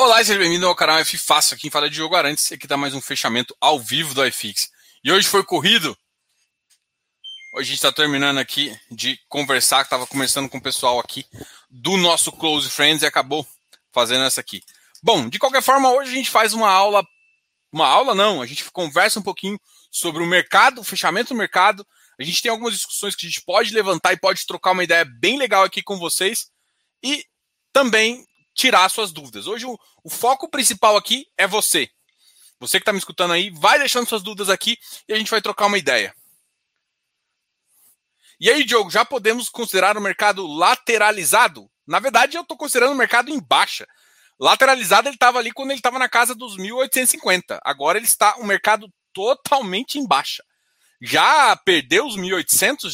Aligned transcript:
Olá 0.00 0.22
e 0.22 0.24
seja 0.24 0.38
bem-vindo 0.38 0.64
ao 0.64 0.76
canal 0.76 1.00
F 1.00 1.18
Fácil, 1.18 1.56
aqui 1.56 1.66
em 1.66 1.70
Fala 1.70 1.90
de 1.90 1.96
Jogo 1.96 2.14
Arantes. 2.14 2.52
Aqui 2.52 2.66
está 2.66 2.76
mais 2.76 2.94
um 2.94 3.00
fechamento 3.00 3.52
ao 3.60 3.80
vivo 3.80 4.14
do 4.14 4.24
iFix. 4.24 4.70
E 5.02 5.10
hoje 5.10 5.26
foi 5.26 5.42
corrido. 5.42 5.98
Hoje 7.52 7.62
a 7.62 7.64
gente 7.64 7.74
está 7.74 7.90
terminando 7.90 8.38
aqui 8.38 8.72
de 8.92 9.18
conversar, 9.28 9.82
estava 9.82 10.06
conversando 10.06 10.48
com 10.48 10.58
o 10.58 10.62
pessoal 10.62 11.00
aqui 11.00 11.26
do 11.68 11.96
nosso 11.96 12.30
Close 12.30 12.70
Friends 12.70 13.02
e 13.02 13.06
acabou 13.06 13.44
fazendo 13.90 14.22
essa 14.22 14.40
aqui. 14.40 14.62
Bom, 15.02 15.28
de 15.28 15.36
qualquer 15.36 15.62
forma, 15.62 15.90
hoje 15.90 16.12
a 16.12 16.14
gente 16.14 16.30
faz 16.30 16.52
uma 16.52 16.70
aula. 16.70 17.04
Uma 17.72 17.88
aula 17.88 18.14
não, 18.14 18.40
a 18.40 18.46
gente 18.46 18.70
conversa 18.70 19.18
um 19.18 19.22
pouquinho 19.22 19.58
sobre 19.90 20.22
o 20.22 20.26
mercado, 20.26 20.80
o 20.80 20.84
fechamento 20.84 21.34
do 21.34 21.38
mercado. 21.38 21.84
A 22.20 22.22
gente 22.22 22.40
tem 22.40 22.52
algumas 22.52 22.74
discussões 22.74 23.16
que 23.16 23.26
a 23.26 23.28
gente 23.28 23.42
pode 23.42 23.74
levantar 23.74 24.12
e 24.12 24.16
pode 24.16 24.46
trocar 24.46 24.70
uma 24.70 24.84
ideia 24.84 25.04
bem 25.04 25.36
legal 25.36 25.64
aqui 25.64 25.82
com 25.82 25.98
vocês. 25.98 26.52
E 27.02 27.24
também 27.72 28.27
tirar 28.58 28.88
suas 28.88 29.12
dúvidas. 29.12 29.46
Hoje 29.46 29.64
o, 29.64 29.78
o 30.02 30.10
foco 30.10 30.50
principal 30.50 30.96
aqui 30.96 31.26
é 31.38 31.46
você. 31.46 31.88
Você 32.58 32.78
que 32.78 32.82
está 32.82 32.92
me 32.92 32.98
escutando 32.98 33.32
aí, 33.32 33.50
vai 33.50 33.78
deixando 33.78 34.08
suas 34.08 34.20
dúvidas 34.20 34.50
aqui 34.50 34.76
e 35.06 35.12
a 35.12 35.16
gente 35.16 35.30
vai 35.30 35.40
trocar 35.40 35.66
uma 35.66 35.78
ideia. 35.78 36.12
E 38.40 38.50
aí, 38.50 38.64
Diogo, 38.64 38.90
já 38.90 39.04
podemos 39.04 39.48
considerar 39.48 39.96
o 39.96 40.00
mercado 40.00 40.44
lateralizado? 40.44 41.70
Na 41.86 42.00
verdade, 42.00 42.36
eu 42.36 42.42
estou 42.42 42.56
considerando 42.56 42.92
o 42.92 42.98
mercado 42.98 43.30
em 43.30 43.40
baixa. 43.40 43.86
Lateralizado 44.40 45.08
ele 45.08 45.14
estava 45.14 45.38
ali 45.38 45.52
quando 45.52 45.70
ele 45.70 45.78
estava 45.78 45.98
na 45.98 46.08
casa 46.08 46.34
dos 46.34 46.56
1.850. 46.56 47.60
Agora 47.62 47.96
ele 47.96 48.06
está 48.06 48.36
um 48.38 48.44
mercado 48.44 48.92
totalmente 49.12 49.98
em 49.98 50.06
baixa. 50.06 50.42
Já 51.00 51.56
perdeu 51.56 52.06
os 52.06 52.16
1.800. 52.16 52.88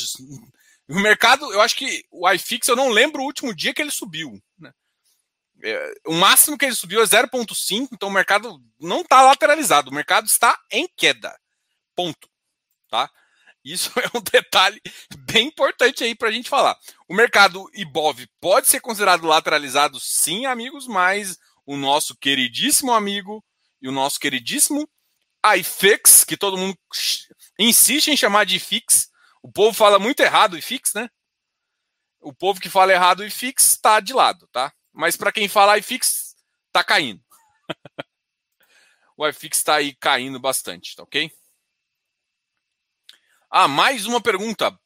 O 0.88 1.00
mercado, 1.00 1.50
eu 1.52 1.62
acho 1.62 1.76
que 1.76 2.04
o 2.10 2.30
iFix, 2.30 2.68
eu 2.68 2.76
não 2.76 2.90
lembro 2.90 3.22
o 3.22 3.26
último 3.26 3.54
dia 3.54 3.72
que 3.72 3.80
ele 3.80 3.90
subiu. 3.90 4.38
Né? 4.58 4.70
É, 5.66 5.94
o 6.06 6.12
máximo 6.12 6.58
que 6.58 6.66
ele 6.66 6.74
subiu 6.74 7.00
é 7.00 7.06
0,5, 7.06 7.88
então 7.92 8.10
o 8.10 8.12
mercado 8.12 8.60
não 8.78 9.00
está 9.00 9.22
lateralizado, 9.22 9.90
o 9.90 9.94
mercado 9.94 10.26
está 10.26 10.58
em 10.70 10.86
queda. 10.94 11.34
Ponto. 11.96 12.28
Tá? 12.90 13.10
Isso 13.64 13.90
é 13.98 14.06
um 14.14 14.20
detalhe 14.20 14.78
bem 15.20 15.48
importante 15.48 16.04
aí 16.04 16.14
para 16.14 16.28
a 16.28 16.32
gente 16.32 16.50
falar. 16.50 16.76
O 17.08 17.14
mercado 17.14 17.66
IBOV 17.72 18.28
pode 18.38 18.68
ser 18.68 18.80
considerado 18.80 19.26
lateralizado, 19.26 19.98
sim, 19.98 20.44
amigos, 20.44 20.86
mas 20.86 21.38
o 21.64 21.78
nosso 21.78 22.14
queridíssimo 22.18 22.92
amigo 22.92 23.42
e 23.80 23.88
o 23.88 23.92
nosso 23.92 24.20
queridíssimo 24.20 24.86
iFix, 25.56 26.24
que 26.24 26.36
todo 26.36 26.58
mundo 26.58 26.76
insiste 27.58 28.08
em 28.08 28.16
chamar 28.16 28.44
de 28.44 28.56
IFIX, 28.56 29.08
o 29.42 29.50
povo 29.50 29.74
fala 29.74 29.98
muito 29.98 30.20
errado 30.20 30.58
IFIX, 30.58 30.92
né? 30.94 31.08
O 32.20 32.34
povo 32.34 32.60
que 32.60 32.68
fala 32.68 32.92
errado 32.92 33.24
IFIX 33.24 33.62
está 33.62 34.00
de 34.00 34.12
lado, 34.12 34.46
tá? 34.52 34.72
Mas 34.94 35.16
para 35.16 35.32
quem 35.32 35.48
fala 35.48 35.76
iFix, 35.78 36.36
tá 36.70 36.84
caindo. 36.84 37.20
o 39.18 39.26
iFix 39.26 39.58
está 39.58 39.74
aí 39.74 39.92
caindo 39.96 40.38
bastante, 40.38 40.94
tá 40.94 41.02
ok? 41.02 41.30
Ah, 43.50 43.66
mais 43.66 44.06
uma 44.06 44.20
pergunta. 44.20 44.78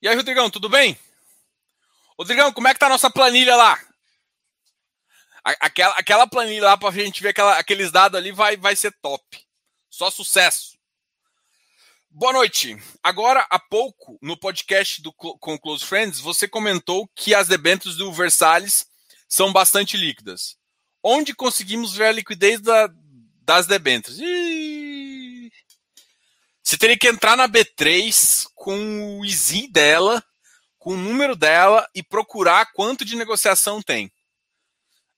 E 0.00 0.08
aí, 0.08 0.16
Rodrigão, 0.16 0.50
tudo 0.50 0.70
bem? 0.70 0.98
Rodrigão, 2.18 2.50
como 2.52 2.66
é 2.66 2.72
que 2.72 2.80
tá 2.80 2.86
a 2.86 2.90
nossa 2.90 3.10
planilha 3.10 3.54
lá? 3.54 3.78
Aquela, 5.44 5.94
aquela 5.94 6.26
planilha 6.26 6.64
lá 6.64 6.76
para 6.78 6.88
a 6.88 6.92
gente 6.92 7.22
ver 7.22 7.30
aquela, 7.30 7.58
aqueles 7.58 7.92
dados 7.92 8.18
ali 8.18 8.32
vai, 8.32 8.56
vai 8.56 8.74
ser 8.74 8.92
top. 9.02 9.46
Só 9.90 10.10
sucesso. 10.10 10.78
Boa 12.12 12.32
noite. 12.32 12.76
Agora, 13.04 13.46
há 13.48 13.58
pouco, 13.58 14.18
no 14.20 14.36
podcast 14.36 15.00
do, 15.00 15.12
com 15.12 15.56
Close 15.56 15.84
Friends, 15.84 16.18
você 16.18 16.48
comentou 16.48 17.08
que 17.14 17.32
as 17.32 17.46
debêntures 17.46 17.96
do 17.96 18.12
Versalhes 18.12 18.84
são 19.28 19.52
bastante 19.52 19.96
líquidas. 19.96 20.56
Onde 21.04 21.32
conseguimos 21.32 21.94
ver 21.94 22.06
a 22.06 22.12
liquidez 22.12 22.60
da, 22.60 22.90
das 23.42 23.68
debêntures? 23.68 24.18
Você 26.60 26.76
teria 26.76 26.98
que 26.98 27.06
entrar 27.06 27.36
na 27.36 27.48
B3 27.48 28.44
com 28.56 29.20
o 29.20 29.24
ISIN 29.24 29.70
dela, 29.70 30.22
com 30.80 30.94
o 30.94 30.98
número 30.98 31.36
dela 31.36 31.88
e 31.94 32.02
procurar 32.02 32.72
quanto 32.72 33.04
de 33.04 33.14
negociação 33.14 33.80
tem. 33.80 34.12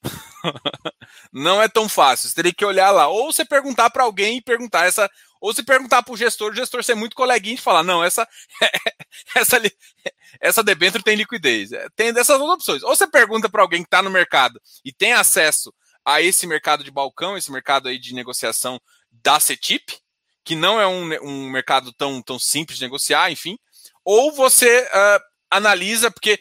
Não 1.32 1.60
é 1.60 1.68
tão 1.68 1.88
fácil. 1.88 2.28
Você 2.28 2.34
teria 2.34 2.52
que 2.52 2.66
olhar 2.66 2.90
lá. 2.90 3.08
Ou 3.08 3.32
você 3.32 3.46
perguntar 3.46 3.88
para 3.88 4.04
alguém 4.04 4.36
e 4.36 4.42
perguntar 4.42 4.84
essa 4.84 5.10
ou 5.42 5.52
se 5.52 5.64
perguntar 5.64 6.04
para 6.04 6.14
o 6.14 6.16
gestor, 6.16 6.52
o 6.52 6.54
gestor 6.54 6.84
ser 6.84 6.94
muito 6.94 7.16
coleguinha 7.16 7.56
e 7.56 7.58
falar, 7.58 7.82
não, 7.82 8.02
essa 8.02 8.26
essa 9.34 9.60
essa 10.40 10.62
debênture 10.62 11.02
tem 11.02 11.16
liquidez. 11.16 11.72
É, 11.72 11.88
tem 11.96 12.12
dessas 12.12 12.38
duas 12.38 12.52
opções. 12.52 12.84
Ou 12.84 12.94
você 12.94 13.08
pergunta 13.08 13.50
para 13.50 13.60
alguém 13.60 13.82
que 13.82 13.88
está 13.88 14.00
no 14.00 14.08
mercado 14.08 14.62
e 14.84 14.92
tem 14.92 15.12
acesso 15.12 15.74
a 16.04 16.22
esse 16.22 16.46
mercado 16.46 16.84
de 16.84 16.92
balcão, 16.92 17.36
esse 17.36 17.50
mercado 17.50 17.88
aí 17.88 17.98
de 17.98 18.14
negociação 18.14 18.80
da 19.10 19.40
CETIP, 19.40 19.98
que 20.44 20.54
não 20.54 20.80
é 20.80 20.86
um, 20.86 21.12
um 21.24 21.50
mercado 21.50 21.92
tão, 21.92 22.22
tão 22.22 22.38
simples 22.38 22.78
de 22.78 22.84
negociar, 22.84 23.28
enfim. 23.32 23.58
Ou 24.04 24.30
você 24.30 24.82
uh, 24.82 25.20
analisa, 25.50 26.08
porque 26.08 26.38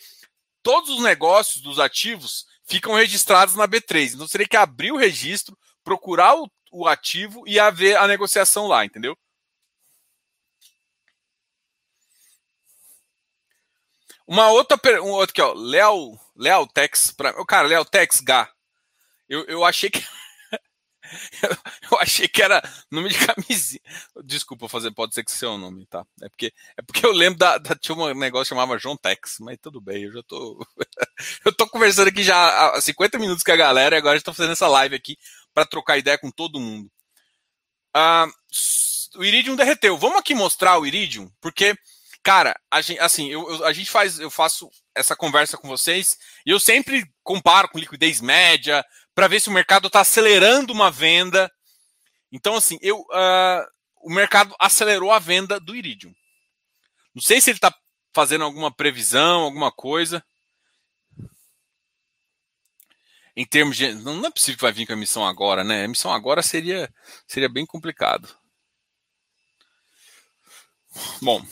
todos 0.62 0.92
os 0.92 1.02
negócios 1.02 1.64
dos 1.64 1.80
ativos 1.80 2.46
ficam 2.66 2.94
registrados 2.94 3.56
na 3.56 3.68
B3. 3.68 4.14
Então, 4.14 4.28
você 4.28 4.34
teria 4.34 4.48
que 4.48 4.58
abrir 4.58 4.92
o 4.92 4.98
registro, 4.98 5.58
procurar 5.84 6.36
o 6.36 6.48
o 6.72 6.88
ativo 6.88 7.44
e 7.48 7.60
haver 7.60 7.98
a 7.98 8.08
negociação 8.08 8.68
lá, 8.68 8.86
entendeu? 8.86 9.18
Uma 14.26 14.50
outra 14.50 14.78
pergunta, 14.78 15.10
um 15.10 15.14
outro 15.14 15.32
aqui, 15.34 15.42
ó, 15.42 15.54
Léo, 15.54 16.18
Léo 16.38 16.66
Tex, 16.68 17.12
pra, 17.12 17.34
cara, 17.46 17.68
Léo 17.68 17.84
Tex 17.84 18.22
Gá. 18.22 18.50
Eu, 19.28 19.46
eu 19.46 19.66
achei 19.66 19.90
que 19.90 20.02
eu 21.92 22.00
achei 22.00 22.28
que 22.28 22.42
era 22.42 22.62
nome 22.90 23.10
de 23.10 23.16
camisinha. 23.26 23.82
Desculpa 24.24 24.70
fazer, 24.70 24.92
pode 24.92 25.14
ser 25.14 25.24
que 25.24 25.32
seja 25.32 25.50
o 25.50 25.58
nome, 25.58 25.86
tá? 25.86 26.06
É 26.22 26.30
porque, 26.30 26.54
é 26.78 26.82
porque 26.82 27.06
eu 27.06 27.12
lembro 27.12 27.40
da, 27.40 27.58
da 27.58 27.76
tinha 27.76 27.98
um 27.98 28.14
negócio 28.14 28.46
que 28.46 28.50
chamava 28.50 28.78
João 28.78 28.96
Tex, 28.96 29.38
mas 29.42 29.58
tudo 29.62 29.82
bem, 29.82 30.04
eu 30.04 30.14
já 30.14 30.24
tô 30.24 30.66
eu 31.46 31.54
tô 31.54 31.68
conversando 31.68 32.08
aqui 32.08 32.24
já 32.24 32.36
há 32.70 32.80
50 32.80 33.20
minutos 33.20 33.44
com 33.44 33.52
a 33.52 33.58
galera 33.58 33.96
e 33.96 34.00
agora 34.00 34.18
estou 34.18 34.34
fazendo 34.34 34.54
essa 34.54 34.68
live 34.68 34.96
aqui 34.96 35.18
para 35.54 35.66
trocar 35.66 35.98
ideia 35.98 36.18
com 36.18 36.32
todo 36.32 36.60
mundo. 36.60 36.92
Ah, 37.94 38.28
o 39.16 39.24
Iridium 39.24 39.56
derreteu. 39.56 39.98
Vamos 39.98 40.18
aqui 40.18 40.34
mostrar 40.34 40.78
o 40.78 40.86
Iridium, 40.86 41.30
porque, 41.42 41.76
cara, 42.24 42.60
a 42.70 42.82
gente, 42.82 43.00
assim, 43.00 43.30
eu, 43.30 43.50
eu, 43.50 43.66
a 43.66 43.74
gente 43.74 43.90
faz, 43.90 44.20
eu 44.20 44.30
faço 44.30 44.70
essa 44.96 45.16
conversa 45.16 45.58
com 45.58 45.68
vocês 45.68 46.18
e 46.46 46.52
eu 46.52 46.60
sempre 46.60 47.06
comparo 47.24 47.70
com 47.70 47.80
liquidez 47.80 48.22
média 48.22 48.86
para 49.14 49.28
ver 49.28 49.40
se 49.40 49.50
o 49.50 49.54
mercado 49.54 49.88
está 49.88 50.02
acelerando 50.02 50.74
uma 50.74 50.90
venda. 50.90 51.52
Então, 52.32 52.56
assim, 52.56 52.78
eu, 52.82 53.00
uh, 53.02 53.66
o 54.02 54.10
mercado 54.10 54.56
acelerou 54.60 55.12
a 55.12 55.20
venda 55.20 55.60
do 55.60 55.76
Iridium. 55.76 56.14
Não 57.14 57.22
sei 57.22 57.42
se 57.42 57.50
ele 57.50 57.58
está 57.58 57.74
fazendo 58.14 58.44
alguma 58.44 58.74
previsão, 58.74 59.42
alguma 59.42 59.72
coisa. 59.72 60.24
Em 63.36 63.46
termos 63.46 63.78
de. 63.78 63.94
Não 63.94 64.26
é 64.26 64.32
possível 64.32 64.58
que 64.58 64.64
vai 64.64 64.72
vir 64.72 64.86
com 64.86 64.94
a 64.94 64.96
emissão 64.96 65.26
agora, 65.26 65.64
né? 65.64 65.82
A 65.82 65.86
emissão 65.86 66.14
agora 66.14 66.42
seria, 66.42 66.94
seria 67.28 67.50
bem 67.50 67.66
complicado. 67.66 68.30
Bom, 71.22 71.46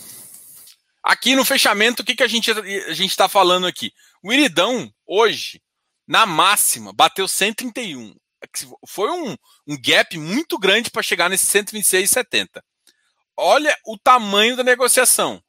aqui 1.04 1.36
no 1.36 1.46
fechamento, 1.46 2.02
o 2.02 2.06
que, 2.06 2.16
que 2.16 2.24
a 2.24 2.28
gente 2.28 2.52
a 2.52 2.94
está 2.94 3.30
falando 3.30 3.66
aqui? 3.66 3.94
O 4.22 4.34
Iridão, 4.34 4.94
hoje, 5.06 5.62
na 6.08 6.26
máxima, 6.26 6.92
bateu 6.92 7.28
131. 7.28 8.16
Foi 8.88 9.10
um, 9.12 9.36
um 9.68 9.78
gap 9.82 10.18
muito 10.18 10.58
grande 10.58 10.90
para 10.90 11.04
chegar 11.04 11.30
nesse 11.30 11.46
126,70. 11.46 12.62
Olha 13.38 13.78
o 13.86 13.98
tamanho 13.98 14.56
da 14.58 14.64
negociação. 14.64 15.42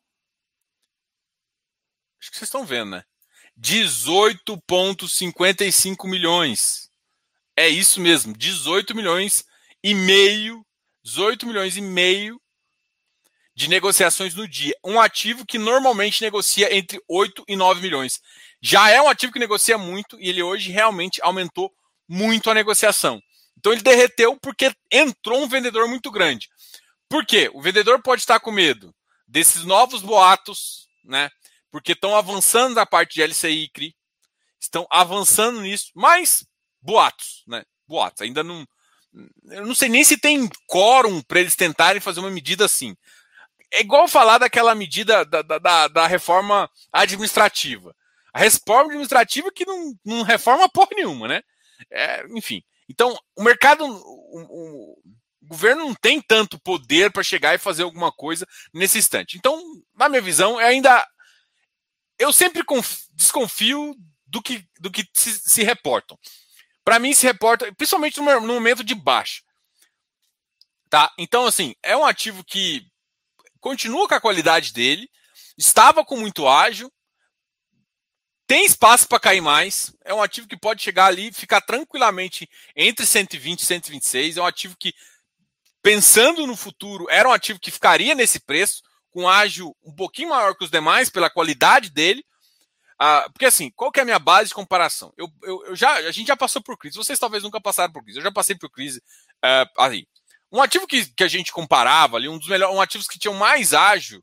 Acho 2.21 2.31
que 2.31 2.37
vocês 2.37 2.49
estão 2.49 2.65
vendo, 2.65 2.91
né? 2.91 3.05
18,55 3.61 6.09
milhões. 6.09 6.89
É 7.57 7.69
isso 7.69 8.01
mesmo, 8.01 8.33
18 8.33 8.95
milhões 8.95 9.45
e 9.83 9.95
meio, 9.95 10.65
18 11.05 11.47
milhões 11.47 11.77
e 11.77 11.81
meio 11.81 12.41
de 13.55 13.69
negociações 13.69 14.35
no 14.35 14.49
dia. 14.49 14.75
Um 14.83 14.99
ativo 14.99 15.45
que 15.45 15.59
normalmente 15.59 16.23
negocia 16.23 16.75
entre 16.75 16.99
8 17.07 17.45
e 17.47 17.57
9 17.57 17.83
milhões. 17.83 18.19
Já 18.63 18.89
é 18.91 19.03
um 19.03 19.09
ativo 19.09 19.33
que 19.33 19.39
negocia 19.39 19.77
muito 19.77 20.19
e 20.19 20.29
ele 20.29 20.43
hoje 20.43 20.71
realmente 20.71 21.21
aumentou 21.23 21.71
muito 22.09 22.51
a 22.51 22.55
negociação. 22.55 23.21
Então 23.59 23.73
ele 23.73 23.83
derreteu 23.83 24.39
porque 24.41 24.73
entrou 24.91 25.43
um 25.43 25.49
vendedor 25.49 25.87
muito 25.87 26.11
grande. 26.11 26.49
Por 27.09 27.27
quê? 27.27 27.51
O 27.53 27.61
vendedor 27.61 28.01
pode 28.03 28.23
estar 28.23 28.41
com 28.41 28.51
medo 28.51 28.95
desses 29.29 29.65
novos 29.65 30.01
boatos, 30.01 30.89
né? 31.05 31.29
Porque 31.71 31.93
estão 31.93 32.17
avançando 32.17 32.75
na 32.75 32.87
parte 32.87 33.15
de 33.15 33.23
LCI 33.23 33.65
e 33.65 33.71
CRI, 33.71 33.97
estão 34.59 34.87
avançando 34.91 35.61
nisso, 35.61 35.91
mas 35.95 36.45
boatos, 36.81 37.43
né? 37.47 37.65
Boatos. 37.87 38.23
Ainda 38.23 38.43
não. 38.43 38.67
Eu 39.51 39.67
não 39.67 39.75
sei 39.75 39.89
nem 39.89 40.05
se 40.05 40.17
tem 40.17 40.49
quórum 40.67 41.21
para 41.23 41.41
eles 41.41 41.57
tentarem 41.57 42.01
fazer 42.01 42.21
uma 42.21 42.31
medida 42.31 42.65
assim. 42.65 42.97
É 43.73 43.81
igual 43.81 44.09
falar 44.09 44.39
daquela 44.39 44.75
medida 44.75 45.25
da, 45.25 45.43
da, 45.43 45.89
da 45.89 46.07
reforma 46.07 46.69
administrativa. 46.93 47.95
A 48.33 48.39
reforma 48.39 48.91
administrativa 48.91 49.51
que 49.53 49.65
não, 49.65 49.95
não 50.05 50.23
reforma 50.23 50.69
porra 50.69 50.91
nenhuma, 50.95 51.27
né? 51.27 51.43
É, 51.91 52.25
enfim. 52.31 52.63
Então, 52.89 53.17
o 53.37 53.43
mercado, 53.43 53.85
o, 53.85 53.91
o, 53.91 54.93
o 54.93 55.47
governo 55.47 55.87
não 55.87 55.95
tem 55.95 56.21
tanto 56.21 56.61
poder 56.61 57.13
para 57.13 57.23
chegar 57.23 57.55
e 57.55 57.59
fazer 57.59 57.83
alguma 57.83 58.13
coisa 58.13 58.47
nesse 58.75 58.99
instante. 58.99 59.37
Então, 59.37 59.61
na 59.97 60.09
minha 60.09 60.23
visão, 60.23 60.61
é 60.61 60.67
ainda. 60.67 61.07
Eu 62.21 62.33
sempre 62.35 62.63
desconfio 63.15 63.97
do 64.27 64.43
que, 64.43 64.65
do 64.79 64.91
que 64.91 65.09
se, 65.15 65.41
se 65.41 65.63
reportam. 65.65 66.19
Para 66.85 66.99
mim, 66.99 67.15
se 67.15 67.27
reporta, 67.27 67.73
principalmente 67.75 68.21
no, 68.21 68.41
no 68.41 68.55
momento 68.55 68.85
de 68.85 68.95
baixa. 68.95 69.43
Tá? 70.91 71.11
Então, 71.17 71.47
assim, 71.47 71.75
é 71.83 71.97
um 71.97 72.05
ativo 72.05 72.45
que 72.45 72.87
continua 73.59 74.07
com 74.07 74.15
a 74.15 74.21
qualidade 74.21 74.73
dele, 74.73 75.09
estava 75.57 76.05
com 76.05 76.17
muito 76.17 76.47
ágil, 76.47 76.93
tem 78.47 78.67
espaço 78.67 79.09
para 79.09 79.21
cair 79.21 79.41
mais. 79.41 79.95
É 80.05 80.13
um 80.13 80.21
ativo 80.21 80.49
que 80.49 80.59
pode 80.59 80.83
chegar 80.83 81.07
ali, 81.07 81.33
ficar 81.33 81.61
tranquilamente 81.61 82.51
entre 82.75 83.07
120 83.07 83.61
e 83.61 83.65
126. 83.65 84.37
É 84.37 84.43
um 84.43 84.47
ativo 84.47 84.77
que, 84.77 84.93
pensando 85.81 86.47
no 86.47 86.57
futuro, 86.57 87.07
era 87.09 87.29
um 87.29 87.33
ativo 87.33 87.61
que 87.61 87.71
ficaria 87.71 88.15
nesse 88.15 88.41
preço, 88.41 88.83
com 89.11 89.29
ágil 89.29 89.77
um 89.85 89.95
pouquinho 89.95 90.31
maior 90.31 90.55
que 90.55 90.65
os 90.65 90.71
demais, 90.71 91.11
pela 91.11 91.31
qualidade 91.31 91.91
dele. 91.91 92.25
Ah, 92.99 93.27
porque 93.33 93.47
assim, 93.47 93.71
qual 93.75 93.91
que 93.91 93.99
é 93.99 94.03
a 94.03 94.05
minha 94.05 94.19
base 94.19 94.49
de 94.49 94.55
comparação? 94.55 95.13
Eu, 95.17 95.29
eu, 95.43 95.65
eu, 95.67 95.77
já, 95.77 95.95
a 95.95 96.13
gente 96.13 96.27
já 96.27 96.37
passou 96.37 96.63
por 96.63 96.77
crise. 96.77 96.97
Vocês 96.97 97.19
talvez 97.19 97.43
nunca 97.43 97.61
passaram 97.61 97.93
por 97.93 98.03
crise. 98.03 98.19
Eu 98.19 98.23
já 98.23 98.33
passei 98.33 98.55
por 98.55 98.71
crise 98.71 98.99
uh, 99.45 99.71
aí. 99.79 100.07
Um 100.53 100.61
ativo 100.61 100.87
que, 100.87 101.07
que 101.15 101.25
a 101.25 101.29
gente 101.29 101.53
comparava 101.53 102.17
ali, 102.17 102.29
um 102.29 102.39
dos 102.39 102.49
melhores, 102.49 102.77
um 102.77 102.81
ativos 102.81 103.07
que 103.07 103.19
tinham 103.19 103.35
mais 103.35 103.73
ágil 103.73 104.23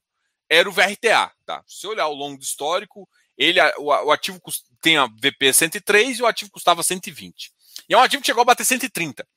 era 0.50 0.69
o 0.69 0.72
VRTA. 0.72 1.31
Tá? 1.45 1.63
Se 1.66 1.80
você 1.80 1.88
olhar 1.88 2.07
o 2.07 2.13
longo 2.13 2.38
do 2.38 2.44
histórico, 2.44 3.07
ele, 3.38 3.60
o, 3.78 3.86
o 3.86 4.12
ativo 4.12 4.39
tem 4.81 4.98
a 4.98 5.07
VP 5.07 5.54
103 5.54 6.19
e 6.19 6.22
o 6.22 6.28
ativo 6.28 6.51
custava 6.51 6.84
120. 6.84 7.51
E 7.89 7.94
é 7.94 7.98
um 7.98 8.01
ativo 8.01 8.22
que 8.22 8.28
chegou 8.28 8.42
a 8.42 8.45
bater 8.45 8.66
130. 8.66 9.28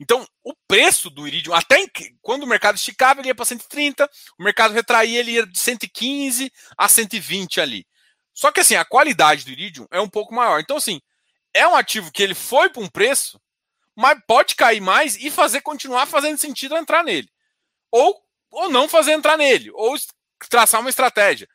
Então, 0.00 0.26
o 0.44 0.54
preço 0.68 1.10
do 1.10 1.26
Iridium, 1.26 1.54
até 1.54 1.80
em, 1.80 1.90
quando 2.22 2.44
o 2.44 2.46
mercado 2.46 2.76
esticava, 2.76 3.20
ele 3.20 3.28
ia 3.28 3.34
para 3.34 3.44
130, 3.44 4.08
o 4.38 4.44
mercado 4.44 4.72
retraía, 4.72 5.18
ele 5.18 5.32
ia 5.32 5.46
de 5.46 5.58
115 5.58 6.52
a 6.76 6.88
120 6.88 7.60
ali. 7.60 7.86
Só 8.32 8.52
que 8.52 8.60
assim, 8.60 8.76
a 8.76 8.84
qualidade 8.84 9.44
do 9.44 9.50
Iridium 9.50 9.86
é 9.90 10.00
um 10.00 10.08
pouco 10.08 10.32
maior. 10.32 10.60
Então, 10.60 10.76
assim, 10.76 11.00
é 11.52 11.66
um 11.66 11.74
ativo 11.74 12.12
que 12.12 12.22
ele 12.22 12.34
foi 12.34 12.70
para 12.70 12.82
um 12.82 12.88
preço, 12.88 13.40
mas 13.96 14.20
pode 14.28 14.54
cair 14.54 14.80
mais 14.80 15.16
e 15.16 15.28
fazer 15.28 15.60
continuar 15.60 16.06
fazendo 16.06 16.38
sentido 16.38 16.76
entrar 16.76 17.02
nele. 17.02 17.28
Ou, 17.90 18.22
ou 18.52 18.70
não 18.70 18.88
fazer 18.88 19.12
entrar 19.12 19.36
nele, 19.36 19.72
ou 19.72 19.96
traçar 20.48 20.80
uma 20.80 20.90
estratégia. 20.90 21.48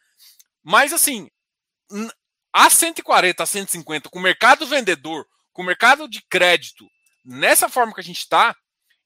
Mas 0.61 0.91
assim, 0.91 1.29
a 2.51 2.69
140, 2.69 3.41
a 3.41 3.45
150, 3.45 4.09
com 4.09 4.19
o 4.19 4.21
mercado 4.21 4.65
vendedor, 4.65 5.25
com 5.53 5.61
o 5.61 5.65
mercado 5.65 6.07
de 6.09 6.21
crédito, 6.23 6.85
nessa 7.23 7.69
forma 7.69 7.93
que 7.93 8.01
a 8.01 8.03
gente 8.03 8.19
está, 8.19 8.55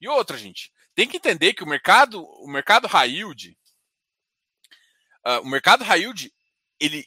e 0.00 0.08
outra, 0.08 0.36
gente, 0.36 0.72
tem 0.94 1.08
que 1.08 1.16
entender 1.16 1.54
que 1.54 1.62
o 1.62 1.68
mercado, 1.68 2.24
o 2.24 2.48
mercado 2.48 2.88
high 2.88 3.10
yield, 3.10 3.56
uh, 5.26 5.40
o 5.42 5.46
mercado 5.46 5.84
high 5.84 6.00
yield, 6.00 6.32
ele, 6.80 7.06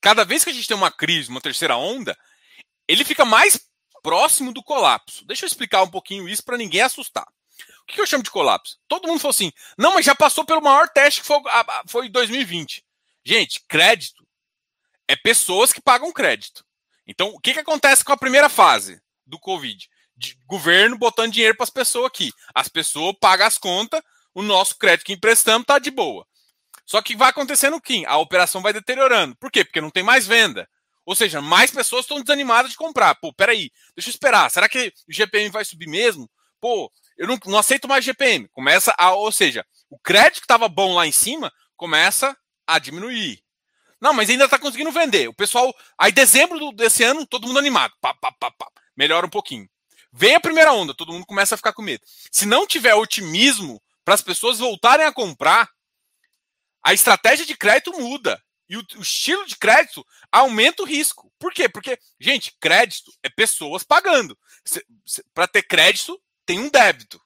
cada 0.00 0.24
vez 0.24 0.44
que 0.44 0.50
a 0.50 0.52
gente 0.52 0.68
tem 0.68 0.76
uma 0.76 0.90
crise, 0.90 1.30
uma 1.30 1.40
terceira 1.40 1.76
onda, 1.76 2.16
ele 2.86 3.04
fica 3.04 3.24
mais 3.24 3.58
próximo 4.02 4.52
do 4.52 4.62
colapso. 4.62 5.24
Deixa 5.26 5.44
eu 5.44 5.48
explicar 5.48 5.82
um 5.82 5.90
pouquinho 5.90 6.28
isso 6.28 6.44
para 6.44 6.58
ninguém 6.58 6.82
assustar. 6.82 7.26
O 7.82 7.86
que 7.86 8.00
eu 8.00 8.06
chamo 8.06 8.22
de 8.22 8.30
colapso? 8.30 8.78
Todo 8.88 9.06
mundo 9.06 9.20
falou 9.20 9.30
assim, 9.30 9.52
não, 9.78 9.94
mas 9.94 10.04
já 10.04 10.14
passou 10.14 10.44
pelo 10.44 10.62
maior 10.62 10.88
teste 10.88 11.20
que 11.20 11.26
foi, 11.26 11.40
foi 11.86 12.08
2020. 12.08 12.84
Gente, 13.24 13.64
crédito 13.68 14.26
é 15.08 15.16
pessoas 15.16 15.72
que 15.72 15.80
pagam 15.80 16.12
crédito. 16.12 16.64
Então, 17.06 17.28
o 17.28 17.40
que, 17.40 17.52
que 17.52 17.60
acontece 17.60 18.04
com 18.04 18.12
a 18.12 18.16
primeira 18.16 18.48
fase 18.48 19.00
do 19.26 19.38
Covid? 19.38 19.88
De 20.16 20.36
governo 20.46 20.96
botando 20.96 21.32
dinheiro 21.32 21.56
para 21.56 21.64
as 21.64 21.70
pessoas 21.70 22.06
aqui. 22.06 22.30
As 22.54 22.68
pessoas 22.68 23.14
pagam 23.20 23.46
as 23.46 23.58
contas, 23.58 24.00
o 24.34 24.42
nosso 24.42 24.76
crédito 24.78 25.06
que 25.06 25.12
emprestamos 25.12 25.62
está 25.62 25.78
de 25.78 25.90
boa. 25.90 26.26
Só 26.86 27.00
que 27.00 27.16
vai 27.16 27.30
acontecendo 27.30 27.76
o 27.76 27.80
quê? 27.80 28.04
A 28.06 28.18
operação 28.18 28.62
vai 28.62 28.72
deteriorando. 28.72 29.36
Por 29.36 29.50
quê? 29.50 29.64
Porque 29.64 29.80
não 29.80 29.90
tem 29.90 30.02
mais 30.02 30.26
venda. 30.26 30.68
Ou 31.06 31.14
seja, 31.14 31.40
mais 31.40 31.70
pessoas 31.70 32.04
estão 32.04 32.20
desanimadas 32.20 32.70
de 32.70 32.76
comprar. 32.76 33.14
Pô, 33.16 33.32
peraí, 33.32 33.70
deixa 33.96 34.08
eu 34.08 34.12
esperar. 34.12 34.50
Será 34.50 34.68
que 34.68 34.92
o 35.08 35.12
GPM 35.12 35.50
vai 35.50 35.64
subir 35.64 35.88
mesmo? 35.88 36.30
Pô, 36.60 36.90
eu 37.16 37.26
não, 37.26 37.38
não 37.46 37.58
aceito 37.58 37.88
mais 37.88 38.04
GPM. 38.04 38.48
Começa 38.48 38.94
a. 38.98 39.12
Ou 39.12 39.30
seja, 39.30 39.64
o 39.90 39.98
crédito 39.98 40.40
que 40.40 40.44
estava 40.44 40.68
bom 40.68 40.94
lá 40.94 41.06
em 41.06 41.12
cima 41.12 41.52
começa 41.76 42.36
a 42.66 42.78
diminuir. 42.78 43.42
Não, 44.00 44.12
mas 44.12 44.28
ainda 44.28 44.44
está 44.44 44.58
conseguindo 44.58 44.90
vender. 44.90 45.28
O 45.28 45.34
pessoal. 45.34 45.74
Aí, 45.98 46.10
dezembro 46.10 46.72
desse 46.72 47.02
ano, 47.02 47.26
todo 47.26 47.46
mundo 47.46 47.58
animado. 47.58 47.92
Pá, 48.00 48.14
pá, 48.14 48.32
pá, 48.32 48.50
pá. 48.50 48.66
Melhora 48.96 49.26
um 49.26 49.30
pouquinho. 49.30 49.68
Vem 50.16 50.36
a 50.36 50.40
primeira 50.40 50.72
onda, 50.72 50.94
todo 50.94 51.12
mundo 51.12 51.26
começa 51.26 51.56
a 51.56 51.58
ficar 51.58 51.72
com 51.72 51.82
medo. 51.82 52.04
Se 52.30 52.46
não 52.46 52.68
tiver 52.68 52.94
otimismo 52.94 53.82
para 54.04 54.14
as 54.14 54.22
pessoas 54.22 54.60
voltarem 54.60 55.04
a 55.04 55.12
comprar, 55.12 55.68
a 56.84 56.94
estratégia 56.94 57.44
de 57.44 57.56
crédito 57.56 57.98
muda. 57.98 58.40
E 58.68 58.76
o, 58.76 58.86
o 58.96 59.02
estilo 59.02 59.44
de 59.44 59.56
crédito 59.56 60.06
aumenta 60.30 60.84
o 60.84 60.86
risco. 60.86 61.32
Por 61.36 61.52
quê? 61.52 61.68
Porque, 61.68 61.98
gente, 62.20 62.56
crédito 62.60 63.12
é 63.24 63.28
pessoas 63.28 63.82
pagando. 63.82 64.38
Para 65.34 65.48
ter 65.48 65.64
crédito, 65.64 66.22
tem 66.46 66.60
um 66.60 66.70
débito. 66.70 67.20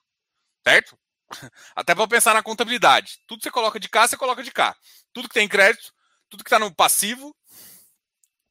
Certo? 0.66 0.98
Até 1.76 1.94
para 1.94 2.08
pensar 2.08 2.32
na 2.32 2.42
contabilidade. 2.42 3.18
Tudo 3.26 3.40
que 3.40 3.44
você 3.44 3.50
coloca 3.50 3.78
de 3.78 3.88
cá, 3.90 4.08
você 4.08 4.16
coloca 4.16 4.42
de 4.42 4.50
cá. 4.50 4.74
Tudo 5.12 5.28
que 5.28 5.34
tem 5.34 5.46
crédito, 5.46 5.92
tudo 6.30 6.42
que 6.42 6.48
está 6.48 6.58
no 6.58 6.74
passivo, 6.74 7.36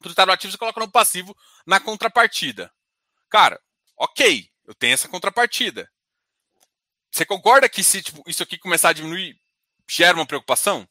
tudo 0.00 0.10
que 0.10 0.12
está 0.12 0.24
no 0.24 0.30
ativo, 0.30 0.52
você 0.52 0.58
coloca 0.58 0.78
no 0.78 0.90
passivo 0.90 1.36
na 1.66 1.80
contrapartida. 1.80 2.72
Cara, 3.28 3.60
ok, 3.98 4.48
eu 4.66 4.74
tenho 4.74 4.94
essa 4.94 5.08
contrapartida. 5.08 5.90
Você 7.10 7.24
concorda 7.24 7.68
que 7.68 7.82
se 7.82 8.02
tipo, 8.02 8.22
isso 8.26 8.42
aqui 8.42 8.58
começar 8.58 8.90
a 8.90 8.92
diminuir, 8.92 9.38
gera 9.90 10.16
uma 10.16 10.26
preocupação? 10.26 10.88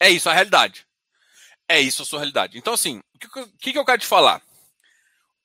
É 0.00 0.10
isso 0.10 0.28
a 0.28 0.32
realidade. 0.32 0.86
É 1.68 1.80
isso 1.80 2.02
a 2.02 2.04
sua 2.04 2.20
realidade. 2.20 2.56
Então, 2.56 2.72
assim, 2.72 2.98
o 2.98 3.18
que, 3.58 3.72
que 3.72 3.78
eu 3.78 3.84
quero 3.84 4.00
te 4.00 4.06
falar? 4.06 4.42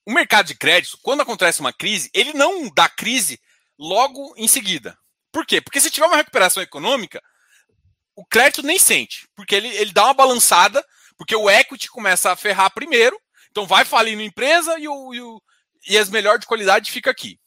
O 0.05 0.13
mercado 0.13 0.47
de 0.47 0.55
crédito, 0.55 0.97
quando 1.01 1.21
acontece 1.21 1.59
uma 1.59 1.73
crise, 1.73 2.09
ele 2.13 2.33
não 2.33 2.69
dá 2.73 2.87
crise 2.87 3.39
logo 3.77 4.33
em 4.37 4.47
seguida. 4.47 4.97
Por 5.31 5.45
quê? 5.45 5.59
Porque 5.59 5.81
se 5.81 5.91
tiver 5.91 6.05
uma 6.05 6.17
recuperação 6.17 6.61
econômica, 6.63 7.21
o 8.15 8.25
crédito 8.25 8.63
nem 8.63 8.77
sente, 8.77 9.27
porque 9.35 9.55
ele, 9.55 9.67
ele 9.69 9.91
dá 9.91 10.05
uma 10.05 10.13
balançada, 10.13 10.85
porque 11.17 11.35
o 11.35 11.49
equity 11.49 11.89
começa 11.89 12.31
a 12.31 12.35
ferrar 12.35 12.71
primeiro, 12.73 13.19
então 13.49 13.65
vai 13.65 13.83
falindo 13.83 14.21
empresa 14.21 14.77
e, 14.79 14.87
o, 14.87 15.13
e, 15.13 15.21
o, 15.21 15.41
e 15.87 15.97
as 15.97 16.09
melhores 16.09 16.41
de 16.41 16.47
qualidade 16.47 16.91
fica 16.91 17.11
aqui. 17.11 17.39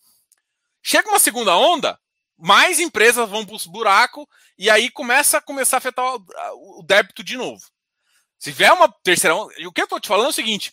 Chega 0.82 1.08
uma 1.08 1.18
segunda 1.18 1.56
onda, 1.56 1.98
mais 2.38 2.78
empresas 2.78 3.28
vão 3.28 3.44
para 3.44 3.56
os 3.56 3.66
buracos 3.66 4.26
e 4.58 4.70
aí 4.70 4.90
começa 4.90 5.38
a 5.38 5.42
começar 5.42 5.76
a 5.76 5.78
afetar 5.78 6.04
o, 6.04 6.80
o 6.80 6.82
débito 6.82 7.24
de 7.24 7.36
novo. 7.36 7.62
Se 8.38 8.52
vier 8.52 8.72
uma 8.72 8.92
terceira 9.02 9.34
onda, 9.34 9.54
o 9.66 9.72
que 9.72 9.80
eu 9.80 9.84
estou 9.84 10.00
te 10.00 10.08
falando 10.08 10.26
é 10.26 10.30
o 10.30 10.34
seguinte: 10.34 10.72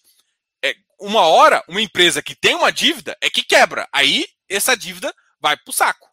é, 0.63 0.75
uma 0.99 1.21
hora, 1.21 1.63
uma 1.67 1.81
empresa 1.81 2.21
que 2.21 2.35
tem 2.35 2.55
uma 2.55 2.71
dívida 2.71 3.17
é 3.21 3.29
que 3.29 3.43
quebra. 3.43 3.87
Aí 3.91 4.27
essa 4.49 4.75
dívida 4.75 5.13
vai 5.39 5.57
para 5.57 5.69
o 5.69 5.73
saco. 5.73 6.09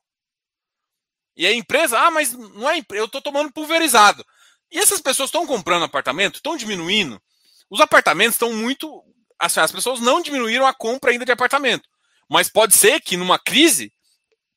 E 1.37 1.47
a 1.47 1.53
empresa, 1.55 1.99
ah, 1.99 2.11
mas 2.11 2.33
não 2.33 2.69
é 2.69 2.85
eu 2.91 3.07
estou 3.07 3.23
tomando 3.23 3.53
pulverizado. 3.53 4.25
E 4.71 4.79
essas 4.79 5.01
pessoas 5.01 5.29
estão 5.29 5.47
comprando 5.47 5.85
apartamento, 5.85 6.37
estão 6.37 6.57
diminuindo. 6.57 7.21
Os 7.69 7.81
apartamentos 7.81 8.35
estão 8.35 8.53
muito. 8.53 9.05
Assim, 9.41 9.61
as 9.61 9.73
pessoas 9.73 10.01
não 10.01 10.21
diminuíram 10.21 10.67
a 10.67 10.75
compra 10.75 11.11
ainda 11.11 11.25
de 11.25 11.33
apartamento. 11.33 11.89
Mas 12.29 12.51
pode 12.51 12.77
ser 12.77 13.01
que 13.01 13.17
numa 13.17 13.39
crise 13.39 13.93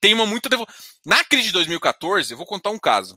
tenha 0.02 0.16
uma 0.16 0.26
muita. 0.26 0.50
Na 1.06 1.24
crise 1.24 1.48
de 1.48 1.54
2014, 1.54 2.32
eu 2.32 2.38
vou 2.38 2.46
contar 2.46 2.70
um 2.70 2.78
caso. 2.78 3.16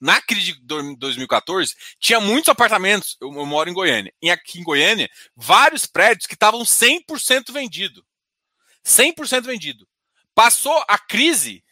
Na 0.00 0.22
crise 0.22 0.52
de 0.52 0.96
2014, 0.96 1.74
tinha 1.98 2.20
muitos 2.20 2.48
apartamentos. 2.48 3.16
Eu, 3.20 3.30
eu 3.34 3.44
moro 3.44 3.68
em 3.68 3.74
Goiânia. 3.74 4.14
E 4.22 4.30
aqui 4.30 4.60
em 4.60 4.64
Goiânia, 4.64 5.10
vários 5.36 5.84
prédios 5.84 6.26
que 6.26 6.34
estavam 6.34 6.62
100% 6.62 7.52
vendido. 7.52 8.06
100% 8.86 9.42
vendido. 9.42 9.86
Passou 10.34 10.82
a 10.88 10.96
crise, 10.96 11.62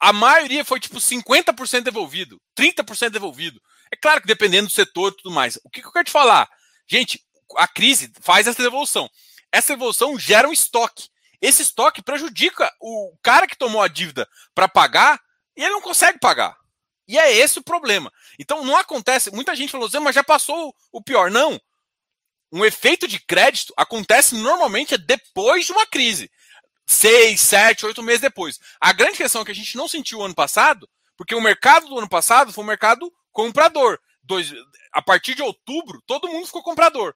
a 0.00 0.12
maioria 0.12 0.64
foi 0.64 0.80
tipo 0.80 0.96
50% 0.96 1.82
devolvido, 1.82 2.40
30% 2.58 3.10
devolvido. 3.10 3.60
É 3.92 3.96
claro 3.96 4.20
que 4.20 4.26
dependendo 4.26 4.66
do 4.66 4.72
setor 4.72 5.12
e 5.12 5.16
tudo 5.16 5.32
mais. 5.32 5.56
O 5.62 5.70
que, 5.70 5.80
que 5.80 5.86
eu 5.86 5.92
quero 5.92 6.06
te 6.06 6.10
falar? 6.10 6.48
Gente, 6.86 7.23
a 7.56 7.68
crise 7.68 8.12
faz 8.20 8.46
essa 8.46 8.62
devolução. 8.62 9.08
Essa 9.52 9.74
devolução 9.74 10.18
gera 10.18 10.48
um 10.48 10.52
estoque. 10.52 11.08
Esse 11.40 11.62
estoque 11.62 12.02
prejudica 12.02 12.72
o 12.80 13.16
cara 13.22 13.46
que 13.46 13.56
tomou 13.56 13.82
a 13.82 13.88
dívida 13.88 14.28
para 14.54 14.68
pagar 14.68 15.20
e 15.56 15.62
ele 15.62 15.72
não 15.72 15.80
consegue 15.80 16.18
pagar. 16.18 16.56
E 17.06 17.18
é 17.18 17.32
esse 17.32 17.58
o 17.58 17.62
problema. 17.62 18.12
Então 18.38 18.64
não 18.64 18.76
acontece. 18.76 19.30
Muita 19.30 19.54
gente 19.54 19.70
falou 19.70 19.86
assim, 19.86 19.98
mas 19.98 20.14
já 20.14 20.24
passou 20.24 20.74
o 20.90 21.02
pior. 21.02 21.30
Não. 21.30 21.60
Um 22.50 22.64
efeito 22.64 23.06
de 23.06 23.18
crédito 23.20 23.74
acontece 23.76 24.36
normalmente 24.36 24.96
depois 24.96 25.66
de 25.66 25.72
uma 25.72 25.86
crise 25.86 26.30
seis, 26.86 27.40
sete, 27.40 27.86
oito 27.86 28.02
meses 28.02 28.20
depois. 28.20 28.58
A 28.80 28.92
grande 28.92 29.16
questão 29.16 29.42
é 29.42 29.44
que 29.44 29.50
a 29.50 29.54
gente 29.54 29.76
não 29.76 29.88
sentiu 29.88 30.22
ano 30.22 30.34
passado, 30.34 30.88
porque 31.16 31.34
o 31.34 31.40
mercado 31.40 31.88
do 31.88 31.98
ano 31.98 32.08
passado 32.08 32.52
foi 32.52 32.62
um 32.62 32.66
mercado 32.66 33.12
comprador. 33.32 33.98
Dois, 34.22 34.52
a 34.92 35.02
partir 35.02 35.34
de 35.34 35.42
outubro, 35.42 36.02
todo 36.06 36.28
mundo 36.28 36.46
ficou 36.46 36.62
comprador. 36.62 37.14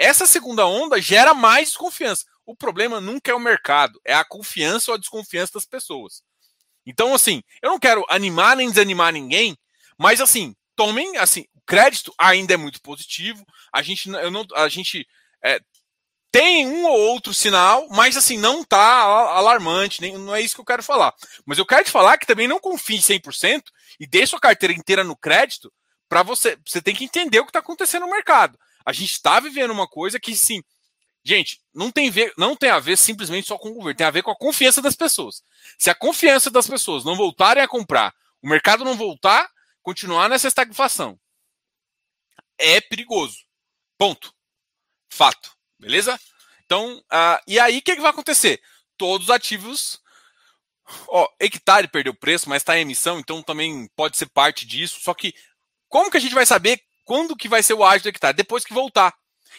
Essa 0.00 0.26
segunda 0.26 0.66
onda 0.66 0.98
gera 0.98 1.34
mais 1.34 1.68
desconfiança. 1.68 2.24
O 2.46 2.56
problema 2.56 3.02
nunca 3.02 3.30
é 3.30 3.34
o 3.34 3.38
mercado, 3.38 4.00
é 4.02 4.14
a 4.14 4.24
confiança 4.24 4.90
ou 4.90 4.94
a 4.94 4.98
desconfiança 4.98 5.52
das 5.52 5.66
pessoas. 5.66 6.22
Então, 6.86 7.14
assim, 7.14 7.42
eu 7.60 7.68
não 7.68 7.78
quero 7.78 8.02
animar 8.08 8.56
nem 8.56 8.70
desanimar 8.70 9.12
ninguém, 9.12 9.58
mas 9.98 10.18
assim, 10.22 10.56
tomem, 10.74 11.18
assim, 11.18 11.44
o 11.54 11.60
crédito 11.66 12.14
ainda 12.16 12.54
é 12.54 12.56
muito 12.56 12.80
positivo. 12.80 13.44
A 13.70 13.82
gente, 13.82 14.08
eu 14.08 14.30
não, 14.30 14.42
a 14.54 14.70
gente 14.70 15.06
é, 15.44 15.60
tem 16.32 16.66
um 16.66 16.86
ou 16.86 16.98
outro 16.98 17.34
sinal, 17.34 17.86
mas 17.90 18.16
assim, 18.16 18.38
não 18.38 18.64
tá 18.64 18.80
alarmante, 18.80 20.00
nem, 20.00 20.16
não 20.16 20.34
é 20.34 20.40
isso 20.40 20.54
que 20.54 20.62
eu 20.62 20.64
quero 20.64 20.82
falar. 20.82 21.12
Mas 21.44 21.58
eu 21.58 21.66
quero 21.66 21.84
te 21.84 21.90
falar 21.90 22.16
que 22.16 22.26
também 22.26 22.48
não 22.48 22.58
confie 22.58 23.00
100% 23.00 23.64
e 24.00 24.06
dê 24.06 24.26
sua 24.26 24.40
carteira 24.40 24.72
inteira 24.72 25.04
no 25.04 25.14
crédito 25.14 25.70
para 26.08 26.22
você. 26.22 26.58
Você 26.66 26.80
tem 26.80 26.94
que 26.94 27.04
entender 27.04 27.38
o 27.38 27.44
que 27.44 27.50
está 27.50 27.58
acontecendo 27.58 28.06
no 28.06 28.10
mercado. 28.10 28.58
A 28.84 28.92
gente 28.92 29.12
está 29.12 29.40
vivendo 29.40 29.70
uma 29.70 29.86
coisa 29.86 30.18
que, 30.18 30.34
sim, 30.34 30.62
gente, 31.24 31.60
não 31.74 31.90
tem, 31.90 32.10
ver, 32.10 32.32
não 32.36 32.56
tem 32.56 32.70
a 32.70 32.78
ver 32.78 32.96
simplesmente 32.96 33.46
só 33.46 33.58
com 33.58 33.70
o 33.70 33.74
governo, 33.74 33.96
tem 33.96 34.06
a 34.06 34.10
ver 34.10 34.22
com 34.22 34.30
a 34.30 34.36
confiança 34.36 34.80
das 34.80 34.96
pessoas. 34.96 35.42
Se 35.78 35.90
a 35.90 35.94
confiança 35.94 36.50
das 36.50 36.66
pessoas 36.66 37.04
não 37.04 37.16
voltarem 37.16 37.62
a 37.62 37.68
comprar, 37.68 38.14
o 38.42 38.48
mercado 38.48 38.84
não 38.84 38.96
voltar, 38.96 39.48
continuar 39.82 40.28
nessa 40.28 40.48
estagflação, 40.48 41.18
é 42.58 42.80
perigoso. 42.80 43.38
Ponto. 43.98 44.34
Fato. 45.10 45.52
Beleza? 45.78 46.18
Então, 46.64 46.98
uh, 46.98 47.40
e 47.46 47.58
aí 47.58 47.78
o 47.78 47.82
que, 47.82 47.96
que 47.96 48.02
vai 48.02 48.10
acontecer? 48.10 48.60
Todos 48.96 49.28
os 49.28 49.34
ativos. 49.34 50.00
Ó, 51.08 51.28
hectare 51.38 51.88
perdeu 51.88 52.14
preço, 52.14 52.48
mas 52.48 52.62
está 52.62 52.76
em 52.76 52.82
emissão, 52.82 53.18
então 53.18 53.42
também 53.42 53.88
pode 53.96 54.16
ser 54.16 54.26
parte 54.26 54.66
disso. 54.66 55.00
Só 55.00 55.14
que 55.14 55.34
como 55.88 56.10
que 56.10 56.16
a 56.16 56.20
gente 56.20 56.34
vai 56.34 56.44
saber 56.44 56.82
quando 57.10 57.34
que 57.34 57.48
vai 57.48 57.60
ser 57.60 57.74
o 57.74 57.84
ágio 57.84 58.04
do 58.04 58.08
hectare? 58.08 58.36
Depois 58.36 58.64
que 58.64 58.72
voltar. 58.72 59.12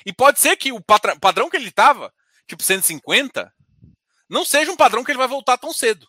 E 0.06 0.14
pode 0.14 0.40
ser 0.40 0.56
que 0.56 0.72
o 0.72 0.80
padrão 1.20 1.50
que 1.50 1.58
ele 1.58 1.68
estava, 1.68 2.10
tipo 2.48 2.64
150, 2.64 3.54
não 4.30 4.46
seja 4.46 4.72
um 4.72 4.78
padrão 4.78 5.04
que 5.04 5.12
ele 5.12 5.18
vai 5.18 5.28
voltar 5.28 5.58
tão 5.58 5.74
cedo. 5.74 6.08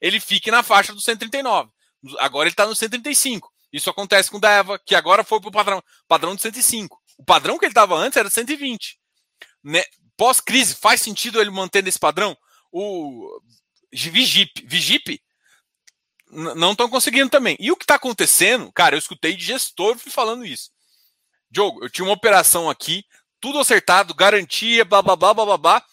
Ele 0.00 0.18
fique 0.18 0.50
na 0.50 0.62
faixa 0.62 0.94
do 0.94 1.00
139. 1.02 1.70
Agora 2.18 2.48
ele 2.48 2.54
está 2.54 2.64
no 2.64 2.74
135. 2.74 3.52
Isso 3.70 3.90
acontece 3.90 4.30
com 4.30 4.38
o 4.38 4.40
Deva, 4.40 4.78
que 4.78 4.94
agora 4.94 5.22
foi 5.22 5.38
para 5.38 5.50
o 5.50 5.52
padrão, 5.52 5.82
padrão 6.08 6.34
de 6.34 6.40
105. 6.40 6.98
O 7.18 7.24
padrão 7.26 7.58
que 7.58 7.66
ele 7.66 7.72
estava 7.72 7.94
antes 7.94 8.16
era 8.16 8.30
120. 8.30 8.98
Né? 9.62 9.82
Pós-crise, 10.16 10.74
faz 10.76 11.02
sentido 11.02 11.42
ele 11.42 11.50
manter 11.50 11.84
nesse 11.84 11.98
padrão? 11.98 12.34
O 12.72 13.38
Vigip, 13.92 14.64
Vigip 14.66 15.20
não 16.30 16.72
estão 16.72 16.88
conseguindo 16.88 17.30
também. 17.30 17.56
E 17.58 17.70
o 17.70 17.76
que 17.76 17.84
está 17.84 17.96
acontecendo, 17.96 18.70
cara, 18.72 18.94
eu 18.94 18.98
escutei 18.98 19.36
de 19.36 19.44
gestor 19.44 19.98
falando 19.98 20.44
isso. 20.44 20.70
Diogo, 21.50 21.84
eu 21.84 21.90
tinha 21.90 22.04
uma 22.04 22.14
operação 22.14 22.70
aqui, 22.70 23.04
tudo 23.40 23.58
acertado, 23.58 24.14
garantia, 24.14 24.84
blá 24.84 25.02
blá 25.02 25.16
blá 25.16 25.34
blá 25.34 25.44
blá, 25.44 25.58
blá 25.58 25.86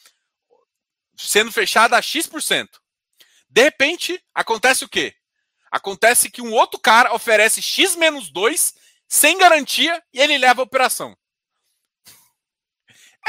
sendo 1.18 1.52
fechada 1.52 1.98
a 1.98 2.02
X%. 2.02 2.80
De 3.50 3.64
repente, 3.64 4.24
acontece 4.34 4.86
o 4.86 4.90
quê? 4.90 5.16
Acontece 5.72 6.30
que 6.30 6.42
um 6.42 6.54
outro 6.54 6.80
cara 6.80 7.14
oferece 7.14 7.62
X 7.62 7.96
menos 7.96 8.30
2 8.30 8.74
sem 9.08 9.38
garantia 9.38 10.02
e 10.14 10.20
ele 10.20 10.38
leva 10.38 10.62
a 10.62 10.64
operação. 10.66 11.18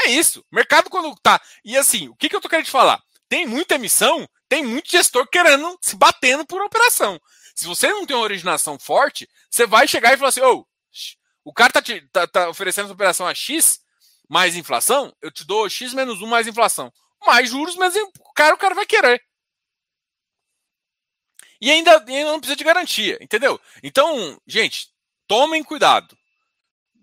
É 0.01 0.11
isso. 0.11 0.45
Mercado 0.49 0.89
quando 0.89 1.13
tá. 1.21 1.41
E 1.65 1.75
assim, 1.75 2.07
o 2.07 2.15
que, 2.15 2.29
que 2.29 2.35
eu 2.35 2.39
tô 2.39 2.47
querendo 2.47 2.67
te 2.67 2.71
falar? 2.71 3.03
Tem 3.29 3.45
muita 3.45 3.75
emissão, 3.75 4.27
tem 4.49 4.63
muito 4.63 4.89
gestor 4.89 5.27
querendo 5.29 5.77
se 5.81 5.95
batendo 5.95 6.45
por 6.45 6.61
operação. 6.61 7.21
Se 7.55 7.67
você 7.67 7.87
não 7.89 8.05
tem 8.05 8.15
uma 8.15 8.23
originação 8.23 8.79
forte, 8.79 9.29
você 9.49 9.67
vai 9.67 9.87
chegar 9.87 10.13
e 10.13 10.17
falar 10.17 10.29
assim: 10.29 10.41
oh, 10.41 10.65
o 11.43 11.53
cara 11.53 11.71
tá, 11.71 11.81
te, 11.81 12.01
tá, 12.11 12.27
tá 12.27 12.49
oferecendo 12.49 12.91
operação 12.91 13.27
a 13.27 13.35
X 13.35 13.79
mais 14.27 14.55
inflação, 14.55 15.15
eu 15.21 15.31
te 15.31 15.45
dou 15.45 15.69
X 15.69 15.93
menos 15.93 16.21
1 16.21 16.27
mais 16.27 16.47
inflação. 16.47 16.91
Mais 17.25 17.49
juros, 17.49 17.75
mas 17.75 17.95
o 17.95 18.33
cara, 18.33 18.55
o 18.55 18.57
cara 18.57 18.75
vai 18.75 18.85
querer. 18.85 19.21
E 21.59 21.69
ainda, 21.69 21.97
ainda 21.97 22.31
não 22.31 22.39
precisa 22.39 22.55
de 22.55 22.63
garantia, 22.63 23.17
entendeu? 23.19 23.59
Então, 23.83 24.39
gente, 24.47 24.89
tomem 25.27 25.63
cuidado. 25.63 26.17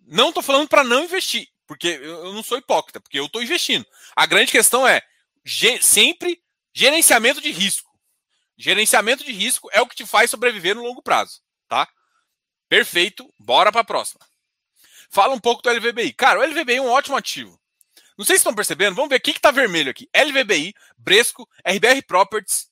Não 0.07 0.29
estou 0.29 0.43
falando 0.43 0.69
para 0.69 0.85
não 0.85 1.05
investir, 1.05 1.49
porque 1.67 1.89
eu 1.89 2.33
não 2.33 2.43
sou 2.43 2.57
hipócrita, 2.57 3.01
porque 3.01 3.19
eu 3.19 3.27
estou 3.27 3.43
investindo. 3.43 3.85
A 4.15 4.25
grande 4.25 4.51
questão 4.51 4.87
é 4.87 5.03
sempre 5.81 6.43
gerenciamento 6.75 7.41
de 7.41 7.51
risco. 7.51 7.91
Gerenciamento 8.59 9.25
de 9.25 9.33
risco 9.33 9.69
é 9.73 9.81
o 9.81 9.87
que 9.87 9.97
te 9.97 10.07
faz 10.07 10.31
sobreviver 10.31 10.75
no 10.75 10.83
longo 10.83 11.03
prazo, 11.03 11.41
tá? 11.69 11.89
Perfeito, 12.69 13.33
bora 13.39 13.71
para 13.71 13.83
a 13.83 13.85
próxima. 13.85 14.21
Fala 15.11 15.35
um 15.35 15.41
pouco 15.41 15.63
do 15.63 15.71
LVBI. 15.71 16.13
Cara, 16.15 16.41
o 16.41 16.43
LVBI 16.43 16.77
é 16.77 16.83
um 16.83 16.91
ótimo 16.91 17.17
ativo. 17.17 17.61
Não 18.19 18.25
sei 18.25 18.37
se 18.37 18.41
estão 18.41 18.55
percebendo, 18.55 18.97
vamos 18.97 19.11
ver 19.11 19.17
o 19.17 19.21
que 19.21 19.31
está 19.31 19.51
vermelho 19.51 19.91
aqui. 19.91 20.09
LVBI, 20.15 20.75
Bresco, 20.97 21.49
RBR 21.65 22.03
Properties, 22.07 22.69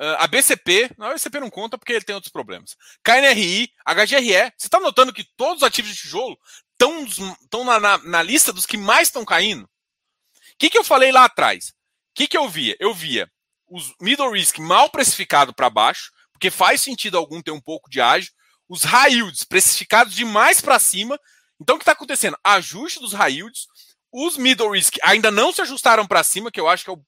Uh, 0.00 0.16
a 0.18 0.26
BCP, 0.26 0.90
não, 0.96 1.08
a 1.08 1.12
BCP 1.12 1.40
não 1.40 1.50
conta 1.50 1.76
porque 1.76 1.92
ele 1.92 2.02
tem 2.02 2.14
outros 2.14 2.32
problemas. 2.32 2.74
KNRI, 3.04 3.70
HGRE, 3.84 4.50
você 4.56 4.66
está 4.66 4.80
notando 4.80 5.12
que 5.12 5.22
todos 5.36 5.58
os 5.58 5.62
ativos 5.62 5.90
de 5.90 5.98
tijolo 5.98 6.38
estão 6.72 7.64
na, 7.64 7.78
na, 7.78 7.98
na, 7.98 8.22
lista 8.22 8.50
dos 8.50 8.64
que 8.64 8.78
mais 8.78 9.08
estão 9.08 9.26
caindo? 9.26 9.64
O 9.64 9.68
que, 10.58 10.70
que 10.70 10.78
eu 10.78 10.84
falei 10.84 11.12
lá 11.12 11.26
atrás? 11.26 11.74
O 12.10 12.14
que, 12.14 12.28
que 12.28 12.36
eu 12.36 12.48
via? 12.48 12.76
Eu 12.78 12.92
via 12.92 13.30
os 13.68 13.94
middle 14.00 14.32
risk 14.32 14.58
mal 14.58 14.90
precificado 14.90 15.54
para 15.54 15.70
baixo, 15.70 16.10
porque 16.32 16.50
faz 16.50 16.82
sentido 16.82 17.16
algum 17.16 17.40
ter 17.40 17.52
um 17.52 17.60
pouco 17.60 17.88
de 17.88 18.00
ágio, 18.00 18.32
os 18.68 18.82
high 18.82 19.12
yields 19.14 19.44
precificados 19.44 20.14
demais 20.14 20.60
para 20.60 20.78
cima. 20.78 21.18
Então 21.60 21.76
o 21.76 21.78
que 21.78 21.82
está 21.82 21.92
acontecendo? 21.92 22.36
Ajuste 22.42 23.00
dos 23.00 23.12
high 23.12 23.32
yields, 23.34 23.66
os 24.12 24.36
middle 24.36 24.70
risk 24.70 24.96
ainda 25.02 25.30
não 25.30 25.52
se 25.52 25.62
ajustaram 25.62 26.06
para 26.06 26.24
cima, 26.24 26.50
que 26.50 26.60
eu 26.60 26.68
acho 26.68 26.84
que 26.84 26.90
é 26.90 26.92
o, 26.92 27.00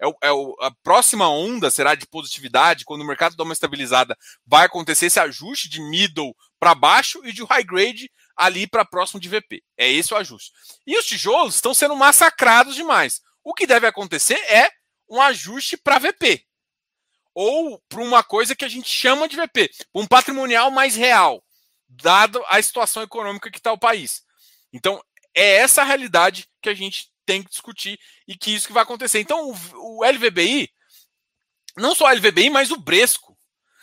é, 0.00 0.06
o, 0.06 0.14
é 0.24 0.32
o, 0.32 0.56
a 0.60 0.72
próxima 0.82 1.28
onda 1.28 1.70
será 1.70 1.94
de 1.94 2.06
positividade, 2.06 2.84
quando 2.84 3.02
o 3.02 3.06
mercado 3.06 3.36
dá 3.36 3.44
uma 3.44 3.52
estabilizada, 3.52 4.16
vai 4.44 4.66
acontecer 4.66 5.06
esse 5.06 5.20
ajuste 5.20 5.68
de 5.68 5.80
middle 5.80 6.34
para 6.58 6.74
baixo 6.74 7.20
e 7.24 7.32
de 7.32 7.44
high 7.44 7.62
grade 7.62 8.10
ali 8.36 8.66
para 8.66 8.84
próximo 8.84 9.20
de 9.20 9.28
VP. 9.28 9.62
É 9.76 9.90
esse 9.90 10.12
o 10.12 10.16
ajuste. 10.16 10.50
E 10.86 10.98
os 10.98 11.04
tijolos 11.04 11.54
estão 11.54 11.74
sendo 11.74 11.94
massacrados 11.94 12.74
demais. 12.74 13.20
O 13.42 13.54
que 13.54 13.66
deve 13.66 13.86
acontecer 13.86 14.38
é 14.50 14.70
um 15.08 15.20
ajuste 15.20 15.76
para 15.76 15.98
VP. 15.98 16.46
Ou 17.34 17.80
para 17.88 18.02
uma 18.02 18.22
coisa 18.22 18.54
que 18.54 18.64
a 18.64 18.68
gente 18.68 18.88
chama 18.88 19.28
de 19.28 19.36
VP, 19.36 19.70
um 19.94 20.06
patrimonial 20.06 20.70
mais 20.70 20.96
real, 20.96 21.42
dado 21.88 22.42
a 22.48 22.60
situação 22.62 23.02
econômica 23.02 23.50
que 23.50 23.58
está 23.58 23.72
o 23.72 23.78
país. 23.78 24.22
Então, 24.72 25.02
é 25.34 25.56
essa 25.56 25.82
a 25.82 25.84
realidade 25.84 26.48
que 26.60 26.68
a 26.68 26.74
gente 26.74 27.10
tem 27.24 27.42
que 27.42 27.50
discutir 27.50 27.98
e 28.26 28.36
que 28.36 28.52
isso 28.54 28.66
que 28.66 28.72
vai 28.72 28.82
acontecer. 28.82 29.20
Então, 29.20 29.50
o, 29.50 30.00
o 30.00 30.04
LVBI, 30.04 30.68
não 31.76 31.94
só 31.94 32.06
o 32.06 32.12
LVBI, 32.12 32.50
mas 32.50 32.70
o 32.70 32.80
Bresco. 32.80 33.36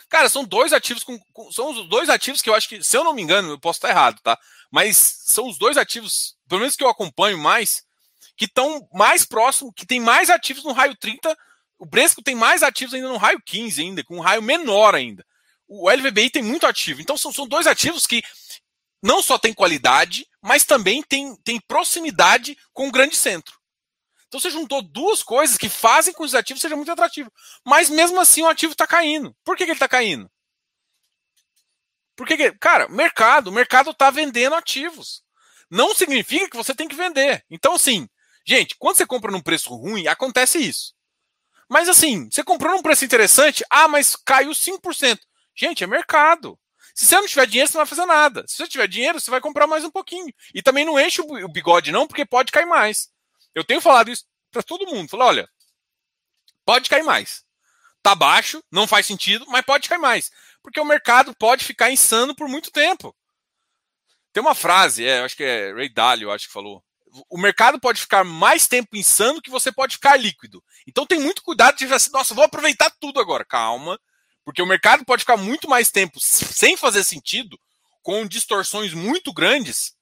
Cara, 0.08 0.28
são 0.28 0.44
dois 0.44 0.72
ativos 0.72 1.02
com, 1.02 1.18
com, 1.32 1.50
são 1.52 1.70
os 1.70 1.88
dois 1.88 2.08
ativos 2.08 2.40
que 2.40 2.48
eu 2.48 2.54
acho 2.54 2.68
que, 2.68 2.82
se 2.82 2.96
eu 2.96 3.04
não 3.04 3.14
me 3.14 3.22
engano, 3.22 3.50
eu 3.50 3.58
posso 3.58 3.78
estar 3.78 3.90
errado, 3.90 4.20
tá? 4.22 4.38
Mas 4.70 4.96
são 4.96 5.48
os 5.48 5.58
dois 5.58 5.76
ativos, 5.76 6.36
pelo 6.48 6.60
menos 6.60 6.76
que 6.76 6.84
eu 6.84 6.88
acompanho 6.88 7.38
mais, 7.38 7.82
que 8.38 8.44
estão 8.44 8.88
mais 8.92 9.26
próximos, 9.26 9.74
que 9.76 9.84
tem 9.84 10.00
mais 10.00 10.30
ativos 10.30 10.64
no 10.64 10.72
raio 10.72 10.96
30. 10.96 11.36
O 11.78 11.84
Bresco 11.84 12.22
tem 12.22 12.36
mais 12.36 12.62
ativos 12.62 12.94
ainda 12.94 13.08
no 13.08 13.16
raio 13.16 13.42
15 13.44 13.82
ainda, 13.82 14.04
com 14.04 14.16
um 14.16 14.20
raio 14.20 14.40
menor 14.40 14.94
ainda. 14.94 15.26
O 15.66 15.90
LVBI 15.90 16.30
tem 16.30 16.42
muito 16.42 16.66
ativo. 16.66 17.02
Então 17.02 17.16
são, 17.16 17.32
são 17.32 17.46
dois 17.46 17.66
ativos 17.66 18.06
que 18.06 18.22
não 19.02 19.22
só 19.22 19.36
tem 19.36 19.52
qualidade, 19.52 20.26
mas 20.40 20.64
também 20.64 21.02
tem, 21.02 21.36
tem 21.42 21.60
proximidade 21.60 22.56
com 22.72 22.88
o 22.88 22.92
grande 22.92 23.16
centro. 23.16 23.58
Então 24.28 24.38
você 24.38 24.50
juntou 24.50 24.82
duas 24.82 25.22
coisas 25.22 25.58
que 25.58 25.68
fazem 25.68 26.14
com 26.14 26.22
que 26.22 26.26
os 26.26 26.34
ativos 26.34 26.60
sejam 26.60 26.76
muito 26.76 26.92
atrativos. 26.92 27.32
Mas 27.64 27.90
mesmo 27.90 28.20
assim 28.20 28.42
o 28.42 28.48
ativo 28.48 28.72
está 28.72 28.86
caindo. 28.86 29.34
Por 29.44 29.56
que, 29.56 29.64
que 29.64 29.70
ele 29.72 29.76
está 29.76 29.88
caindo? 29.88 30.30
Porque, 32.14 32.36
que, 32.36 32.52
cara, 32.58 32.88
mercado, 32.88 33.48
o 33.48 33.52
mercado 33.52 33.90
está 33.90 34.10
vendendo 34.10 34.54
ativos. 34.54 35.22
Não 35.70 35.94
significa 35.94 36.50
que 36.50 36.56
você 36.56 36.74
tem 36.74 36.88
que 36.88 36.96
vender. 36.96 37.44
Então, 37.48 37.74
assim, 37.74 38.08
gente, 38.48 38.76
quando 38.78 38.96
você 38.96 39.06
compra 39.06 39.30
num 39.30 39.42
preço 39.42 39.74
ruim, 39.74 40.06
acontece 40.06 40.58
isso. 40.58 40.94
Mas 41.68 41.88
assim, 41.88 42.30
você 42.30 42.42
comprou 42.42 42.72
num 42.72 42.82
preço 42.82 43.04
interessante, 43.04 43.62
ah, 43.68 43.86
mas 43.86 44.16
caiu 44.16 44.50
5%. 44.50 45.18
Gente, 45.54 45.84
é 45.84 45.86
mercado. 45.86 46.58
Se 46.94 47.04
você 47.04 47.16
não 47.16 47.26
tiver 47.26 47.46
dinheiro, 47.46 47.70
você 47.70 47.76
não 47.76 47.84
vai 47.84 47.88
fazer 47.88 48.06
nada. 48.06 48.44
Se 48.48 48.56
você 48.56 48.66
tiver 48.66 48.88
dinheiro, 48.88 49.20
você 49.20 49.30
vai 49.30 49.40
comprar 49.40 49.66
mais 49.66 49.84
um 49.84 49.90
pouquinho. 49.90 50.32
E 50.54 50.62
também 50.62 50.84
não 50.84 50.98
enche 50.98 51.20
o 51.20 51.48
bigode, 51.48 51.92
não, 51.92 52.06
porque 52.06 52.24
pode 52.24 52.50
cair 52.50 52.66
mais. 52.66 53.10
Eu 53.54 53.62
tenho 53.62 53.80
falado 53.80 54.10
isso 54.10 54.24
para 54.50 54.62
todo 54.62 54.86
mundo. 54.86 55.10
Falei, 55.10 55.26
olha, 55.26 55.50
pode 56.64 56.88
cair 56.88 57.04
mais. 57.04 57.44
Tá 58.02 58.14
baixo, 58.14 58.62
não 58.70 58.86
faz 58.86 59.06
sentido, 59.06 59.44
mas 59.48 59.64
pode 59.64 59.88
cair 59.88 59.98
mais. 59.98 60.30
Porque 60.62 60.80
o 60.80 60.84
mercado 60.84 61.34
pode 61.34 61.64
ficar 61.64 61.90
insano 61.90 62.34
por 62.34 62.48
muito 62.48 62.70
tempo. 62.70 63.14
Tem 64.32 64.40
uma 64.40 64.54
frase, 64.54 65.04
é, 65.04 65.20
acho 65.20 65.36
que 65.36 65.44
é 65.44 65.72
Ray 65.72 65.88
Dalio, 65.88 66.30
acho 66.30 66.46
que 66.46 66.52
falou. 66.52 66.82
O 67.28 67.38
mercado 67.38 67.80
pode 67.80 68.00
ficar 68.00 68.24
mais 68.24 68.66
tempo 68.66 68.96
insano 68.96 69.42
que 69.42 69.50
você 69.50 69.72
pode 69.72 69.94
ficar 69.94 70.16
líquido. 70.16 70.62
Então 70.86 71.06
tem 71.06 71.18
muito 71.18 71.42
cuidado 71.42 71.76
de 71.76 71.84
assim, 71.92 72.10
nossa, 72.12 72.34
vou 72.34 72.44
aproveitar 72.44 72.90
tudo 73.00 73.20
agora. 73.20 73.44
Calma, 73.44 73.98
porque 74.44 74.62
o 74.62 74.66
mercado 74.66 75.04
pode 75.04 75.20
ficar 75.20 75.36
muito 75.36 75.68
mais 75.68 75.90
tempo 75.90 76.20
sem 76.20 76.76
fazer 76.76 77.04
sentido, 77.04 77.58
com 78.02 78.26
distorções 78.26 78.94
muito 78.94 79.32
grandes, 79.32 79.92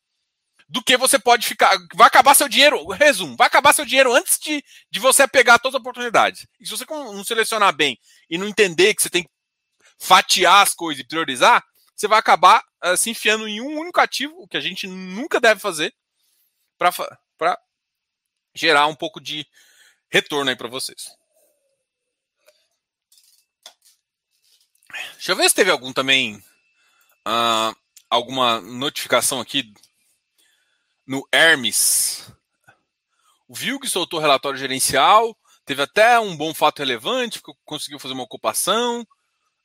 do 0.68 0.82
que 0.82 0.96
você 0.96 1.18
pode 1.18 1.46
ficar. 1.46 1.76
Vai 1.94 2.06
acabar 2.06 2.34
seu 2.34 2.48
dinheiro, 2.48 2.86
resumo, 2.88 3.36
vai 3.36 3.46
acabar 3.46 3.72
seu 3.72 3.84
dinheiro 3.84 4.12
antes 4.12 4.38
de, 4.38 4.64
de 4.90 5.00
você 5.00 5.26
pegar 5.26 5.58
todas 5.58 5.76
as 5.76 5.80
oportunidades. 5.80 6.46
E 6.60 6.66
se 6.66 6.70
você 6.70 6.84
não 6.88 7.24
selecionar 7.24 7.74
bem 7.74 7.98
e 8.28 8.36
não 8.36 8.48
entender 8.48 8.94
que 8.94 9.02
você 9.02 9.10
tem 9.10 9.22
que 9.22 9.30
fatiar 9.98 10.62
as 10.62 10.74
coisas 10.74 11.02
e 11.02 11.06
priorizar, 11.06 11.64
você 11.94 12.06
vai 12.06 12.18
acabar 12.18 12.62
uh, 12.84 12.96
se 12.96 13.10
enfiando 13.10 13.48
em 13.48 13.60
um 13.60 13.78
único 13.78 14.00
ativo, 14.00 14.34
o 14.38 14.48
que 14.48 14.56
a 14.56 14.60
gente 14.60 14.86
nunca 14.86 15.40
deve 15.40 15.60
fazer, 15.60 15.94
para 16.78 17.60
gerar 18.54 18.86
um 18.86 18.94
pouco 18.94 19.20
de 19.20 19.46
retorno 20.08 20.50
aí 20.50 20.56
para 20.56 20.68
vocês. 20.68 21.16
Deixa 25.14 25.32
eu 25.32 25.36
ver 25.36 25.48
se 25.48 25.54
teve 25.54 25.70
algum 25.70 25.92
também. 25.92 26.36
Uh, 27.26 27.76
alguma 28.08 28.60
notificação 28.60 29.40
aqui 29.40 29.72
no 31.06 31.26
Hermes. 31.32 32.30
O 33.48 33.54
Vilg 33.54 33.86
soltou 33.88 34.18
relatório 34.18 34.58
gerencial, 34.58 35.36
teve 35.64 35.82
até 35.82 36.18
um 36.18 36.36
bom 36.36 36.52
fato 36.52 36.80
relevante, 36.80 37.40
conseguiu 37.64 37.98
fazer 37.98 38.14
uma 38.14 38.24
ocupação. 38.24 39.06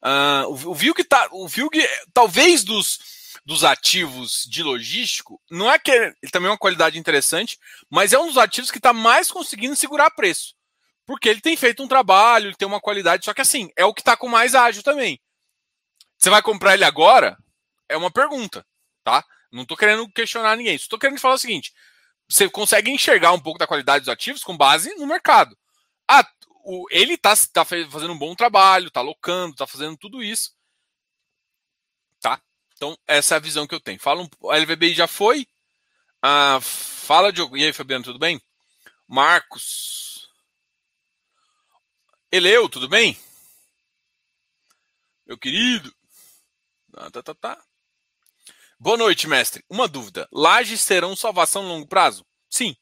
Uh, 0.04 0.68
o, 0.68 0.74
Vilg 0.74 1.04
tá, 1.04 1.30
o 1.32 1.48
Vilg, 1.48 1.74
talvez 2.14 2.64
dos, 2.64 3.00
dos 3.46 3.64
ativos 3.64 4.46
de 4.50 4.64
logístico, 4.64 5.42
não 5.50 5.72
é 5.72 5.80
que 5.80 5.92
ele, 5.92 6.16
ele 6.22 6.32
também 6.32 6.48
é 6.48 6.52
uma 6.52 6.58
qualidade 6.58 7.00
interessante, 7.00 7.58
mas 7.90 8.14
é 8.14 8.20
um 8.20 8.28
dos 8.28 8.38
ativos 8.38 8.72
que 8.72 8.78
está 8.78 8.94
mais 8.94 9.32
conseguindo 9.32 9.76
segurar 9.76 10.12
preço. 10.12 10.54
Porque 11.06 11.28
ele 11.28 11.42
tem 11.42 11.58
feito 11.58 11.84
um 11.84 11.88
trabalho, 11.88 12.48
ele 12.48 12.56
tem 12.56 12.68
uma 12.68 12.80
qualidade, 12.80 13.26
só 13.26 13.34
que 13.34 13.42
assim, 13.42 13.70
é 13.76 13.84
o 13.84 13.94
que 13.94 14.02
está 14.02 14.16
com 14.16 14.28
mais 14.28 14.56
ágil 14.56 14.84
também. 14.84 15.20
Você 16.18 16.30
vai 16.30 16.42
comprar 16.42 16.76
ele 16.76 16.86
agora? 16.86 17.38
É 17.90 17.98
uma 17.98 18.12
pergunta, 18.12 18.66
tá? 19.04 19.26
Não 19.52 19.64
estou 19.64 19.76
querendo 19.76 20.08
questionar 20.10 20.56
ninguém. 20.56 20.76
Estou 20.76 21.00
querendo 21.00 21.20
falar 21.20 21.34
o 21.34 21.40
seguinte: 21.40 21.74
você 22.30 22.50
consegue 22.50 22.90
enxergar 22.90 23.34
um 23.34 23.40
pouco 23.40 23.60
da 23.60 23.68
qualidade 23.68 24.06
dos 24.06 24.14
ativos 24.14 24.44
com 24.44 24.56
base 24.56 24.94
no 24.96 25.08
mercado. 25.08 25.58
Ah, 26.08 26.26
o, 26.64 26.86
ele 26.90 27.16
está 27.16 27.34
tá 27.52 27.66
fazendo 27.66 28.14
um 28.14 28.18
bom 28.18 28.36
trabalho, 28.36 28.88
está 28.88 29.02
locando, 29.02 29.52
está 29.52 29.68
fazendo 29.68 29.98
tudo 29.98 30.24
isso. 30.24 30.52
Então, 32.82 32.98
essa 33.06 33.36
é 33.36 33.38
a 33.38 33.40
visão 33.40 33.68
que 33.68 33.76
eu 33.76 33.80
tenho. 33.80 34.00
Fala 34.00 34.24
um, 34.24 34.50
a 34.50 34.58
LVBI 34.58 34.96
já 34.96 35.06
foi. 35.06 35.46
Ah, 36.20 36.60
fala, 36.60 37.32
Diogo. 37.32 37.56
E 37.56 37.64
aí, 37.64 37.72
Fabiano, 37.72 38.04
tudo 38.04 38.18
bem? 38.18 38.42
Marcos. 39.08 40.28
Eleu, 42.32 42.68
tudo 42.68 42.90
bem? 42.90 43.16
Meu 45.28 45.38
querido. 45.38 45.96
Tá, 46.92 47.12
tá, 47.12 47.22
tá, 47.22 47.36
tá. 47.36 47.66
Boa 48.80 48.98
noite, 48.98 49.28
mestre. 49.28 49.64
Uma 49.70 49.88
dúvida. 49.88 50.28
Lajes 50.32 50.84
terão 50.84 51.16
salvação 51.16 51.62
a 51.62 51.68
longo 51.68 51.86
prazo? 51.86 52.26
Sim. 52.50 52.76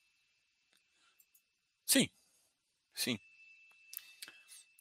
Sim. 1.85 2.09
Sim. 2.95 3.19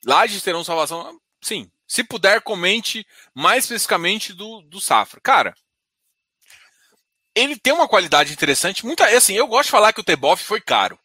Lajes 0.07 0.45
terão 0.45 0.63
salvação? 0.63 1.21
Sim. 1.43 1.69
Se 1.89 2.05
puder, 2.05 2.43
comente 2.43 3.07
mais 3.35 3.65
especificamente 3.65 4.35
do, 4.35 4.61
do 4.61 4.79
Safra. 4.79 5.21
Cara, 5.23 5.55
ele 7.35 7.57
tem 7.57 7.73
uma 7.73 7.89
qualidade 7.89 8.33
interessante. 8.33 8.85
Muita, 8.85 9.07
assim, 9.17 9.35
eu 9.35 9.47
gosto 9.47 9.65
de 9.65 9.71
falar 9.71 9.93
que 9.95 10.01
o 10.01 10.05
Teboff 10.05 10.45
foi 10.45 10.61
caro. 10.61 10.99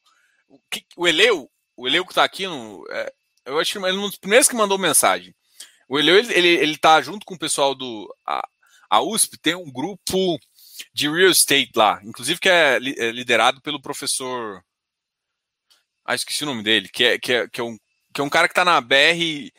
O, 0.48 0.60
o 0.98 1.08
Eleu, 1.08 1.50
o 1.78 1.88
Eleu 1.88 2.06
que 2.06 2.13
tá 2.13 2.24
aqui, 2.24 2.46
no, 2.46 2.86
é, 2.92 3.13
eu 3.46 3.60
acho 3.60 3.72
que 3.72 3.78
ele 3.78 3.88
é 3.88 4.00
um 4.00 4.10
dos 4.10 4.18
primeiros 4.18 4.48
que 4.48 4.56
mandou 4.56 4.78
mensagem. 4.78 5.34
O 5.88 5.98
Eleu, 5.98 6.18
ele, 6.18 6.34
ele, 6.34 6.48
ele 6.48 6.78
tá 6.78 7.02
junto 7.02 7.25
com 7.25 7.36
o 7.36 7.40
pessoal 7.40 7.74
do. 7.74 8.13
A, 8.25 8.46
a 8.90 9.02
USP 9.02 9.38
tem 9.38 9.56
um 9.56 9.72
grupo 9.72 10.40
de 10.94 11.10
real 11.10 11.30
estate 11.30 11.72
lá, 11.75 12.00
inclusive 12.04 12.40
que 12.40 12.50
é, 12.50 12.75
é 12.75 13.12
liderado 13.12 13.62
pelo 13.62 13.82
professor. 13.82 14.63
Ah, 16.06 16.16
esqueci 16.16 16.44
o 16.44 16.48
nome 16.48 16.63
dele, 16.63 16.90
que 16.90 17.04
é, 17.04 17.18
que 17.18 17.34
é, 17.34 17.48
que 17.48 17.62
é, 17.62 17.63
um, 17.63 17.78
que 18.13 18.22
é 18.22 18.24
um 18.24 18.30
cara 18.30 18.48
que 18.48 18.54
tá 18.54 18.65
na 18.65 18.82
BR. 18.82 19.52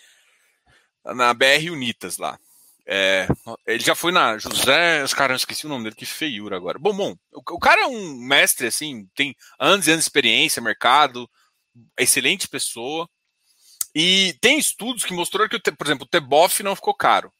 Na 1.04 1.34
BR 1.34 1.70
Unitas 1.70 2.18
lá. 2.18 2.38
É, 2.86 3.26
ele 3.66 3.82
já 3.82 3.94
foi 3.94 4.12
na 4.12 4.38
José. 4.38 5.02
Os 5.02 5.14
caras, 5.14 5.40
esqueci 5.40 5.66
o 5.66 5.68
nome 5.68 5.84
dele, 5.84 5.96
que 5.96 6.06
feiura 6.06 6.56
agora. 6.56 6.78
Bom, 6.78 6.94
bom, 6.94 7.16
o, 7.32 7.40
o, 7.54 7.58
cara 7.58 7.82
é 7.82 7.86
um 7.86 8.14
mestre, 8.16 8.66
assim, 8.66 9.08
tem 9.14 9.34
anos 9.58 9.86
e 9.86 9.90
anos 9.90 10.04
de 10.04 10.08
experiência, 10.08 10.62
mercado, 10.62 11.28
excelente 11.98 12.48
pessoa. 12.48 13.08
E 13.94 14.36
tem 14.40 14.58
estudos 14.58 15.04
que 15.04 15.14
mostraram 15.14 15.48
que, 15.48 15.58
por 15.58 15.86
exemplo, 15.86 16.04
o 16.04 16.08
Teboff 16.08 16.62
não 16.62 16.76
ficou 16.76 16.94
caro. 16.94 17.32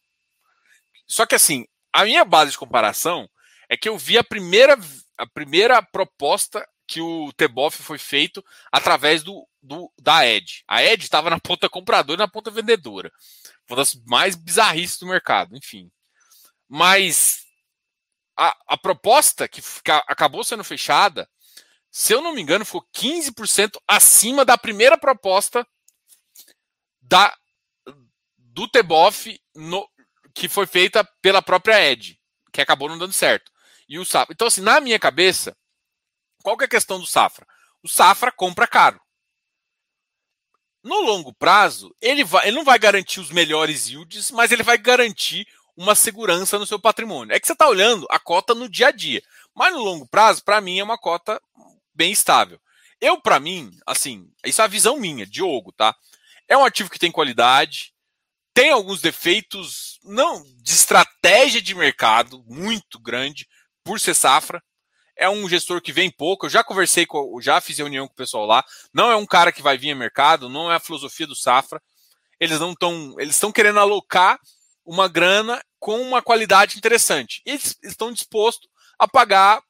Só 1.07 1.27
que 1.27 1.35
assim, 1.35 1.66
a 1.92 2.05
minha 2.05 2.24
base 2.24 2.53
de 2.53 2.59
comparação 2.59 3.29
é 3.68 3.77
que 3.77 3.88
eu 3.88 3.98
vi 3.98 4.16
a 4.16 4.24
primeira, 4.24 4.79
a 5.18 5.27
primeira 5.27 5.83
proposta 5.83 6.66
que 6.87 7.00
o 7.00 7.33
Teboff 7.33 7.83
foi 7.83 7.98
feito 7.98 8.44
através 8.70 9.22
do, 9.22 9.46
do 9.64 9.90
da 9.98 10.27
Ed. 10.27 10.62
A 10.68 10.83
Ed 10.83 11.03
estava 11.03 11.31
na 11.31 11.40
ponta 11.40 11.68
compradora 11.68 12.18
e 12.18 12.24
na 12.24 12.29
ponta 12.29 12.50
vendedora. 12.50 13.11
Uma 13.68 13.77
das 13.77 13.94
mais 14.07 14.37
bizarrices 14.37 14.98
do 14.98 15.07
mercado, 15.07 15.57
enfim. 15.57 15.90
Mas 16.68 17.40
a, 18.37 18.57
a 18.68 18.77
proposta 18.77 19.48
que 19.48 19.62
fica, 19.62 19.98
acabou 20.07 20.44
sendo 20.44 20.62
fechada, 20.62 21.29
se 21.90 22.12
eu 22.12 22.20
não 22.20 22.35
me 22.35 22.42
engano, 22.42 22.64
ficou 22.64 22.87
15% 22.94 23.79
acima 23.88 24.44
da 24.44 24.59
primeira 24.59 24.98
proposta 24.98 25.66
da 27.00 27.35
do 28.37 28.68
Teboff 28.68 29.37
no, 29.55 29.88
que 30.33 30.48
foi 30.48 30.66
feita 30.66 31.05
pela 31.20 31.42
própria 31.42 31.90
Ed, 31.90 32.20
que 32.53 32.61
acabou 32.61 32.88
não 32.88 32.98
dando 32.98 33.12
certo. 33.12 33.50
E 33.88 33.98
o 33.98 34.05
Safra. 34.05 34.33
Então, 34.33 34.46
assim, 34.46 34.61
na 34.61 34.81
minha 34.81 34.98
cabeça, 34.98 35.57
qual 36.42 36.57
que 36.57 36.64
é 36.64 36.66
a 36.66 36.70
questão 36.70 37.00
do 37.00 37.07
Safra? 37.07 37.46
O 37.83 37.88
Safra 37.88 38.31
compra 38.31 38.66
caro. 38.66 39.00
No 40.85 41.01
longo 41.01 41.33
prazo, 41.33 41.97
ele, 41.99 42.23
vai, 42.23 42.47
ele 42.47 42.59
não 42.59 42.64
vai 42.64 42.79
garantir 42.79 43.18
os 43.18 43.31
melhores 43.31 43.88
yields, 43.88 44.31
mas 44.31 44.53
ele 44.53 44.62
vai 44.62 44.77
garantir 44.77 45.49
uma 45.75 45.94
segurança 45.94 46.59
no 46.59 46.66
seu 46.66 46.79
patrimônio. 46.79 47.35
É 47.35 47.40
que 47.40 47.47
você 47.47 47.55
está 47.55 47.66
olhando 47.66 48.07
a 48.11 48.18
cota 48.18 48.55
no 48.55 48.68
dia 48.68 48.88
a 48.88 48.92
dia. 48.92 49.23
Mas 49.55 49.73
no 49.73 49.83
longo 49.83 50.07
prazo, 50.07 50.44
para 50.44 50.61
mim, 50.61 50.79
é 50.79 50.85
uma 50.85 50.99
cota 50.99 51.40
bem 51.94 52.12
estável. 52.12 52.61
Eu, 53.01 53.18
para 53.18 53.40
mim, 53.40 53.70
assim, 53.87 54.31
isso 54.44 54.61
é 54.61 54.64
a 54.64 54.68
visão 54.68 54.99
minha, 54.99 55.27
Diogo, 55.27 55.73
tá? 55.73 55.97
É 56.47 56.57
um 56.57 56.64
ativo 56.64 56.90
que 56.90 56.99
tem 56.99 57.11
qualidade, 57.11 57.94
tem 58.53 58.70
alguns 58.70 59.01
defeitos 59.01 59.99
não 60.05 60.44
de 60.62 60.73
estratégia 60.73 61.62
de 61.62 61.75
mercado 61.75 62.44
muito 62.47 62.99
grande 63.01 63.49
por 63.83 63.99
ser 63.99 64.14
safra. 64.14 64.62
É 65.16 65.29
um 65.29 65.48
gestor 65.48 65.81
que 65.81 65.92
vem 65.92 66.11
pouco. 66.11 66.46
Eu 66.46 66.50
já 66.50 66.64
conversei 66.64 67.07
com, 67.07 67.40
já 67.40 67.61
fiz 67.61 67.79
reunião 67.79 68.07
com 68.07 68.12
o 68.12 68.16
pessoal 68.16 68.46
lá. 68.46 68.64
Não 68.92 69.11
é 69.11 69.16
um 69.16 69.27
cara 69.27 69.53
que 69.53 69.62
vai 69.62 69.79
vir 69.79 69.92
a 69.92 69.94
mercado, 69.94 70.48
não 70.48 70.70
é 70.70 70.77
a 70.77 70.81
filosofia 70.81 71.27
do 71.27 71.37
safra. 71.37 71.81
Eles 72.40 72.59
não 72.59 72.72
estão, 72.72 73.14
eles 73.18 73.37
estão 73.37 73.53
querendo 73.53 73.79
alocar 73.79 74.38
uma 74.85 75.09
grana 75.09 75.62
com 75.79 76.00
uma 76.00 76.20
qualidade 76.20 76.77
interessante. 76.77 77.40
Eles 77.44 77.77
estão 77.83 78.12
dispostos 78.12 78.68
a 78.98 79.07
pagar 79.07 79.62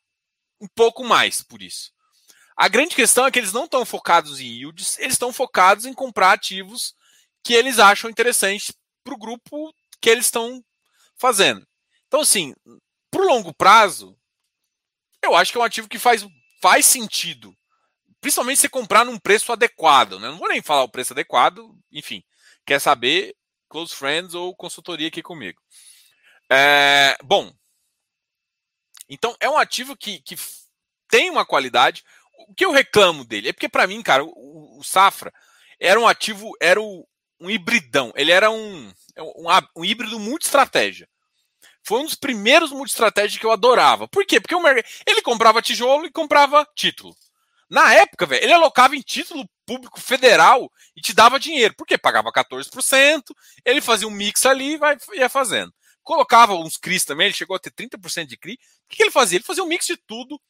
um 0.60 0.66
pouco 0.74 1.04
mais 1.04 1.42
por 1.42 1.62
isso. 1.62 1.92
A 2.56 2.68
grande 2.68 2.94
questão 2.94 3.26
é 3.26 3.30
que 3.30 3.38
eles 3.38 3.52
não 3.52 3.64
estão 3.64 3.84
focados 3.84 4.40
em 4.40 4.46
yields, 4.46 4.98
eles 4.98 5.14
estão 5.14 5.32
focados 5.32 5.86
em 5.86 5.92
comprar 5.92 6.32
ativos 6.32 6.94
que 7.42 7.52
eles 7.52 7.78
acham 7.78 8.08
interessantes 8.08 8.72
para 9.02 9.14
o 9.14 9.18
grupo 9.18 9.74
que 10.00 10.08
eles 10.08 10.26
estão 10.26 10.64
fazendo. 11.16 11.66
Então, 12.06 12.20
assim, 12.20 12.54
para 13.10 13.22
o 13.22 13.26
longo 13.26 13.52
prazo, 13.52 14.16
eu 15.24 15.34
acho 15.34 15.52
que 15.52 15.58
é 15.58 15.60
um 15.60 15.64
ativo 15.64 15.88
que 15.88 15.98
faz, 15.98 16.26
faz 16.60 16.86
sentido. 16.86 17.54
Principalmente 18.20 18.60
se 18.60 18.68
comprar 18.68 19.04
num 19.04 19.18
preço 19.18 19.52
adequado. 19.52 20.18
Né? 20.18 20.28
Não 20.28 20.38
vou 20.38 20.48
nem 20.48 20.62
falar 20.62 20.82
o 20.82 20.88
preço 20.88 21.12
adequado, 21.12 21.76
enfim. 21.92 22.22
Quer 22.66 22.80
saber? 22.80 23.34
Close 23.68 23.94
Friends 23.94 24.34
ou 24.34 24.54
consultoria 24.54 25.08
aqui 25.08 25.22
comigo. 25.22 25.60
É, 26.50 27.16
bom, 27.22 27.52
então 29.08 29.34
é 29.40 29.48
um 29.48 29.58
ativo 29.58 29.96
que, 29.96 30.20
que 30.20 30.36
tem 31.08 31.30
uma 31.30 31.44
qualidade 31.44 32.04
o 32.48 32.54
que 32.54 32.64
eu 32.64 32.72
reclamo 32.72 33.24
dele 33.24 33.48
é 33.48 33.52
porque, 33.52 33.68
para 33.68 33.86
mim, 33.86 34.02
cara, 34.02 34.24
o, 34.24 34.78
o, 34.78 34.82
Safra 34.82 35.32
era 35.80 35.98
um 35.98 36.06
ativo, 36.06 36.52
era 36.60 36.80
o, 36.80 37.06
um 37.40 37.50
hibridão. 37.50 38.12
Ele 38.16 38.32
era 38.32 38.50
um, 38.50 38.92
um, 39.18 39.46
um 39.76 39.84
híbrido 39.84 40.18
muito 40.18 40.42
estratégia. 40.42 41.08
Foi 41.86 42.00
um 42.00 42.04
dos 42.04 42.14
primeiros 42.14 42.70
multi-estratégia 42.70 43.38
que 43.38 43.44
eu 43.44 43.52
adorava. 43.52 44.08
Por 44.08 44.24
quê? 44.24 44.40
Porque 44.40 44.54
o 44.54 44.62
ele 45.06 45.22
comprava 45.22 45.60
tijolo 45.60 46.06
e 46.06 46.10
comprava 46.10 46.66
título. 46.74 47.14
Na 47.68 47.92
época, 47.92 48.26
velho, 48.26 48.42
ele 48.42 48.52
alocava 48.52 48.96
em 48.96 49.00
título 49.00 49.48
público 49.66 50.00
federal 50.00 50.70
e 50.96 51.00
te 51.00 51.14
dava 51.14 51.38
dinheiro. 51.38 51.74
Por 51.76 51.86
quê? 51.86 51.98
Pagava 51.98 52.32
14%, 52.32 53.22
ele 53.64 53.80
fazia 53.80 54.08
um 54.08 54.10
mix 54.10 54.46
ali 54.46 54.78
e 54.78 55.18
ia 55.18 55.28
fazendo. 55.28 55.72
Colocava 56.02 56.54
uns 56.54 56.76
CRIs 56.76 57.04
também, 57.04 57.26
ele 57.26 57.34
chegou 57.34 57.56
a 57.56 57.58
ter 57.58 57.70
30% 57.70 58.26
de 58.26 58.36
CRI. 58.36 58.54
O 58.54 58.58
que, 58.88 59.02
ele 59.02 59.10
fazia? 59.10 59.38
Ele 59.38 59.44
fazia 59.44 59.64
um 59.64 59.66
mix 59.66 59.86
de 59.86 59.96
tudo 59.96 60.40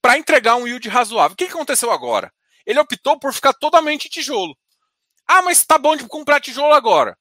para 0.00 0.18
entregar 0.18 0.56
um 0.56 0.66
yield 0.66 0.88
razoável. 0.88 1.34
O 1.34 1.36
que 1.36 1.44
aconteceu 1.44 1.90
agora? 1.90 2.32
Ele 2.66 2.80
optou 2.80 3.18
por 3.18 3.32
ficar 3.32 3.52
totalmente 3.52 4.08
tijolo. 4.08 4.56
Ah, 5.26 5.42
mas 5.42 5.64
tá 5.64 5.78
bom 5.78 5.94
de 5.96 6.06
comprar 6.06 6.40
tijolo 6.40 6.72
agora. 6.72 7.16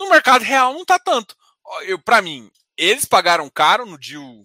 No 0.00 0.08
mercado 0.08 0.42
real 0.42 0.72
não 0.72 0.84
tá 0.84 0.98
tanto. 0.98 1.36
Eu, 1.82 1.98
para 1.98 2.22
mim, 2.22 2.50
eles 2.78 3.04
pagaram 3.04 3.50
caro 3.50 3.84
no 3.84 3.98
deal, 3.98 4.42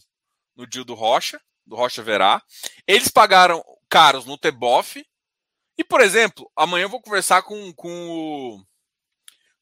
no 0.55 0.65
deal 0.65 0.83
do 0.83 0.95
Rocha, 0.95 1.39
do 1.65 1.75
Rocha 1.75 2.01
Verá. 2.01 2.41
Eles 2.87 3.07
pagaram 3.07 3.63
caros 3.87 4.25
no 4.25 4.37
Teboff. 4.37 5.05
E, 5.77 5.83
por 5.83 6.01
exemplo, 6.01 6.51
amanhã 6.55 6.85
eu 6.85 6.89
vou 6.89 7.01
conversar 7.01 7.43
com, 7.43 7.71
com 7.73 8.09
o 8.09 8.65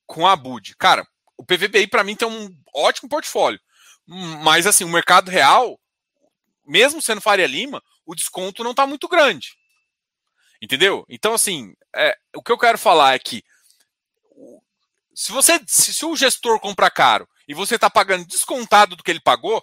com 0.06 0.28
a 0.28 0.36
Bud. 0.36 0.76
Cara, 0.78 1.08
o 1.38 1.46
PVBI 1.46 1.88
para 1.88 2.04
mim 2.04 2.16
tem 2.16 2.28
um 2.28 2.50
ótimo 2.74 3.08
portfólio. 3.08 3.60
Mas 4.44 4.68
assim, 4.68 4.84
o 4.84 4.90
mercado 4.90 5.32
real, 5.32 5.80
mesmo 6.66 7.02
sendo 7.02 7.22
Faria 7.22 7.48
Lima, 7.48 7.82
o 8.06 8.14
desconto 8.14 8.64
não 8.64 8.72
está 8.72 8.86
muito 8.86 9.08
grande. 9.08 9.56
Entendeu? 10.62 11.06
Então, 11.08 11.34
assim, 11.34 11.74
é, 11.96 12.18
o 12.36 12.44
que 12.44 12.52
eu 12.52 12.58
quero 12.58 12.78
falar 12.78 13.16
é 13.16 13.20
que 13.20 13.44
se 15.16 15.32
você 15.32 15.60
se, 15.66 15.94
se 15.94 16.06
o 16.06 16.16
gestor 16.16 16.60
compra 16.60 16.90
caro 16.92 17.28
e 17.52 17.54
você 17.54 17.76
está 17.76 17.90
pagando 17.90 18.26
descontado 18.26 18.96
do 18.96 19.04
que 19.04 19.12
ele 19.12 19.20
pagou, 19.20 19.62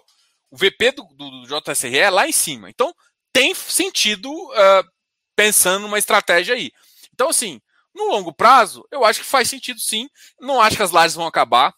o 0.51 0.55
VP 0.55 0.91
do, 0.91 1.03
do, 1.15 1.41
do 1.41 1.47
JSRE 1.47 1.97
é 1.97 2.09
lá 2.11 2.27
em 2.27 2.31
cima. 2.31 2.69
Então, 2.69 2.93
tem 3.33 3.51
sentido 3.55 4.31
uh, 4.31 4.87
pensando 5.35 5.81
numa 5.81 5.97
estratégia 5.97 6.53
aí. 6.53 6.71
Então, 7.11 7.29
assim, 7.29 7.59
no 7.95 8.05
longo 8.05 8.31
prazo, 8.31 8.87
eu 8.91 9.03
acho 9.03 9.21
que 9.21 9.25
faz 9.25 9.49
sentido 9.49 9.79
sim. 9.79 10.07
Não 10.39 10.61
acho 10.61 10.77
que 10.77 10.83
as 10.83 10.91
lajes 10.91 11.15
vão 11.15 11.25
acabar. 11.25 11.73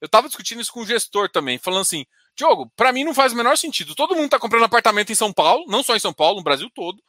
Eu 0.00 0.06
estava 0.06 0.26
discutindo 0.26 0.60
isso 0.60 0.72
com 0.72 0.80
o 0.80 0.86
gestor 0.86 1.30
também, 1.30 1.56
falando 1.56 1.82
assim: 1.82 2.04
Diogo, 2.36 2.68
para 2.74 2.92
mim 2.92 3.04
não 3.04 3.14
faz 3.14 3.32
o 3.32 3.36
menor 3.36 3.56
sentido. 3.56 3.94
Todo 3.94 4.16
mundo 4.16 4.24
está 4.24 4.40
comprando 4.40 4.64
apartamento 4.64 5.12
em 5.12 5.14
São 5.14 5.32
Paulo, 5.32 5.66
não 5.68 5.84
só 5.84 5.94
em 5.94 6.00
São 6.00 6.12
Paulo, 6.12 6.38
no 6.38 6.44
Brasil 6.44 6.68
todo. 6.74 7.00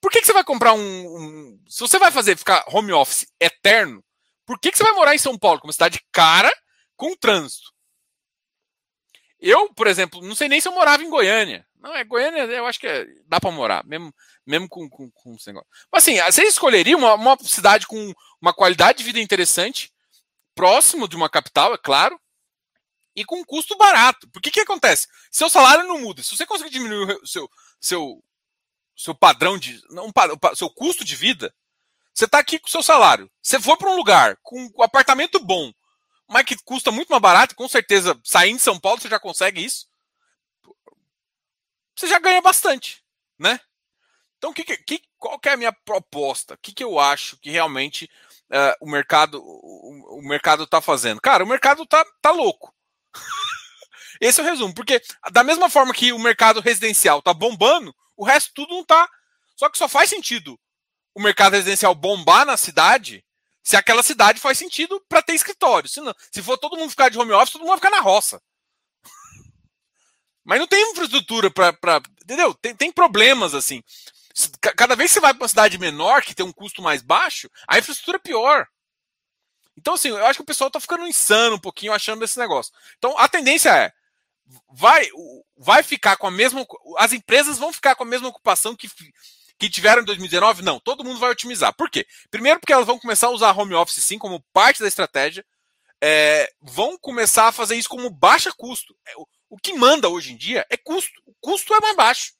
Por 0.00 0.12
que, 0.12 0.20
que 0.20 0.26
você 0.26 0.32
vai 0.32 0.44
comprar 0.44 0.74
um, 0.74 0.78
um, 0.80 1.60
Se 1.68 1.80
você 1.80 1.98
vai 1.98 2.12
fazer 2.12 2.38
ficar 2.38 2.64
home 2.68 2.92
office 2.92 3.26
eterno, 3.40 4.00
por 4.46 4.60
que, 4.60 4.70
que 4.70 4.78
você 4.78 4.84
vai 4.84 4.92
morar 4.92 5.14
em 5.16 5.18
São 5.18 5.36
Paulo, 5.36 5.58
que 5.58 5.66
é 5.66 5.68
uma 5.68 5.72
cidade 5.72 6.00
cara, 6.12 6.52
com 7.02 7.16
trânsito? 7.16 7.72
Eu, 9.40 9.74
por 9.74 9.88
exemplo, 9.88 10.22
não 10.22 10.36
sei 10.36 10.48
nem 10.48 10.60
se 10.60 10.68
eu 10.68 10.72
morava 10.72 11.02
em 11.02 11.10
Goiânia. 11.10 11.66
Não, 11.80 11.96
é 11.96 12.04
Goiânia, 12.04 12.42
eu 12.42 12.64
acho 12.64 12.78
que 12.78 12.86
é, 12.86 13.04
dá 13.26 13.40
para 13.40 13.50
morar, 13.50 13.84
mesmo, 13.84 14.14
mesmo 14.46 14.68
com, 14.68 14.88
com, 14.88 15.10
com 15.10 15.34
esse 15.34 15.48
negócio. 15.48 15.68
Mas 15.92 16.04
assim, 16.04 16.20
vocês 16.22 16.50
escolheriam 16.50 17.00
uma, 17.00 17.14
uma 17.14 17.36
cidade 17.42 17.88
com 17.88 18.14
uma 18.40 18.54
qualidade 18.54 18.98
de 18.98 19.04
vida 19.04 19.18
interessante, 19.18 19.92
próximo 20.54 21.08
de 21.08 21.16
uma 21.16 21.28
capital, 21.28 21.74
é 21.74 21.78
claro, 21.78 22.20
e 23.16 23.24
com 23.24 23.40
um 23.40 23.44
custo 23.44 23.76
barato. 23.76 24.30
Porque 24.30 24.50
o 24.50 24.52
que 24.52 24.60
acontece? 24.60 25.08
Seu 25.28 25.50
salário 25.50 25.82
não 25.88 26.00
muda. 26.00 26.22
Se 26.22 26.36
você 26.36 26.46
conseguir 26.46 26.70
diminuir 26.70 27.18
o 27.20 27.26
seu, 27.26 27.50
seu, 27.80 28.22
seu 28.96 29.12
padrão 29.12 29.58
de. 29.58 29.82
Não, 29.90 30.08
seu 30.54 30.70
custo 30.70 31.04
de 31.04 31.16
vida, 31.16 31.52
você 32.14 32.26
está 32.26 32.38
aqui 32.38 32.60
com 32.60 32.68
o 32.68 32.70
seu 32.70 32.82
salário. 32.82 33.28
Você 33.42 33.58
for 33.58 33.76
para 33.76 33.90
um 33.90 33.96
lugar 33.96 34.38
com 34.40 34.70
um 34.76 34.82
apartamento 34.82 35.40
bom, 35.40 35.72
mas 36.32 36.44
que 36.44 36.56
custa 36.64 36.90
muito 36.90 37.10
mais 37.10 37.22
barato, 37.22 37.54
com 37.54 37.68
certeza, 37.68 38.18
saindo 38.24 38.56
de 38.56 38.62
São 38.62 38.80
Paulo, 38.80 39.00
você 39.00 39.08
já 39.08 39.20
consegue 39.20 39.64
isso. 39.64 39.86
Você 41.94 42.08
já 42.08 42.18
ganha 42.18 42.40
bastante, 42.40 43.04
né? 43.38 43.60
Então, 44.38 44.52
que, 44.52 44.64
que, 44.64 45.02
qual 45.18 45.38
que 45.38 45.48
é 45.48 45.52
a 45.52 45.56
minha 45.56 45.72
proposta? 45.72 46.54
O 46.54 46.58
que, 46.58 46.72
que 46.72 46.82
eu 46.82 46.98
acho 46.98 47.36
que 47.36 47.50
realmente 47.50 48.10
uh, 48.50 48.74
o 48.80 48.90
mercado 48.90 49.40
o, 49.40 50.18
o 50.18 50.22
mercado 50.22 50.64
está 50.64 50.80
fazendo? 50.80 51.20
Cara, 51.20 51.44
o 51.44 51.46
mercado 51.46 51.86
tá, 51.86 52.04
tá 52.20 52.30
louco. 52.30 52.74
Esse 54.20 54.40
é 54.40 54.42
o 54.42 54.46
resumo, 54.46 54.74
porque 54.74 55.00
da 55.30 55.44
mesma 55.44 55.68
forma 55.68 55.94
que 55.94 56.12
o 56.12 56.18
mercado 56.18 56.60
residencial 56.60 57.22
tá 57.22 57.32
bombando, 57.32 57.94
o 58.16 58.24
resto 58.24 58.52
tudo 58.54 58.74
não 58.74 58.84
tá. 58.84 59.08
Só 59.54 59.68
que 59.68 59.78
só 59.78 59.88
faz 59.88 60.10
sentido 60.10 60.58
o 61.14 61.22
mercado 61.22 61.52
residencial 61.52 61.94
bombar 61.94 62.46
na 62.46 62.56
cidade 62.56 63.24
se 63.62 63.76
aquela 63.76 64.02
cidade 64.02 64.40
faz 64.40 64.58
sentido 64.58 65.00
para 65.08 65.22
ter 65.22 65.34
escritório. 65.34 65.88
Se, 65.88 66.00
não, 66.00 66.14
se 66.30 66.42
for 66.42 66.58
todo 66.58 66.76
mundo 66.76 66.90
ficar 66.90 67.08
de 67.08 67.18
home 67.18 67.32
office, 67.32 67.52
todo 67.52 67.60
mundo 67.60 67.68
vai 67.68 67.78
ficar 67.78 67.90
na 67.90 68.00
roça. 68.00 68.42
Mas 70.44 70.58
não 70.58 70.66
tem 70.66 70.90
infraestrutura 70.90 71.50
para. 71.50 72.02
Entendeu? 72.22 72.52
Tem, 72.54 72.74
tem 72.74 72.92
problemas 72.92 73.54
assim. 73.54 73.82
Cada 74.76 74.96
vez 74.96 75.10
que 75.10 75.14
você 75.14 75.20
vai 75.20 75.34
para 75.34 75.42
uma 75.42 75.48
cidade 75.48 75.78
menor, 75.78 76.22
que 76.22 76.34
tem 76.34 76.44
um 76.44 76.52
custo 76.52 76.82
mais 76.82 77.02
baixo, 77.02 77.48
a 77.68 77.78
infraestrutura 77.78 78.16
é 78.16 78.20
pior. 78.20 78.66
Então, 79.76 79.94
assim, 79.94 80.08
eu 80.08 80.26
acho 80.26 80.38
que 80.38 80.42
o 80.42 80.46
pessoal 80.46 80.68
está 80.68 80.80
ficando 80.80 81.06
insano 81.06 81.56
um 81.56 81.60
pouquinho 81.60 81.92
achando 81.92 82.24
esse 82.24 82.38
negócio. 82.38 82.72
Então, 82.98 83.16
a 83.18 83.28
tendência 83.28 83.70
é. 83.70 83.92
Vai, 84.70 85.08
vai 85.56 85.82
ficar 85.82 86.16
com 86.16 86.26
a 86.26 86.30
mesma. 86.30 86.66
As 86.98 87.12
empresas 87.12 87.58
vão 87.58 87.72
ficar 87.72 87.94
com 87.94 88.02
a 88.02 88.06
mesma 88.06 88.28
ocupação 88.28 88.74
que, 88.74 88.88
que 89.58 89.70
tiveram 89.70 90.02
em 90.02 90.04
2019? 90.04 90.62
Não, 90.62 90.80
todo 90.80 91.04
mundo 91.04 91.18
vai 91.18 91.30
otimizar. 91.30 91.74
Por 91.74 91.90
quê? 91.90 92.06
Primeiro, 92.30 92.60
porque 92.60 92.72
elas 92.72 92.86
vão 92.86 92.98
começar 92.98 93.28
a 93.28 93.32
usar 93.32 93.56
home 93.56 93.74
office 93.74 94.02
sim 94.02 94.18
como 94.18 94.40
parte 94.52 94.80
da 94.80 94.88
estratégia. 94.88 95.44
É, 96.02 96.52
vão 96.60 96.98
começar 96.98 97.48
a 97.48 97.52
fazer 97.52 97.76
isso 97.76 97.88
como 97.88 98.10
baixa 98.10 98.52
custo. 98.52 98.96
É, 99.06 99.12
o, 99.48 99.56
que 99.56 99.72
manda 99.74 100.08
hoje 100.08 100.32
em 100.32 100.36
dia 100.36 100.66
é 100.68 100.76
custo. 100.76 101.12
O 101.24 101.34
custo 101.40 101.72
é 101.74 101.80
mais 101.80 101.96
baixo. 101.96 102.32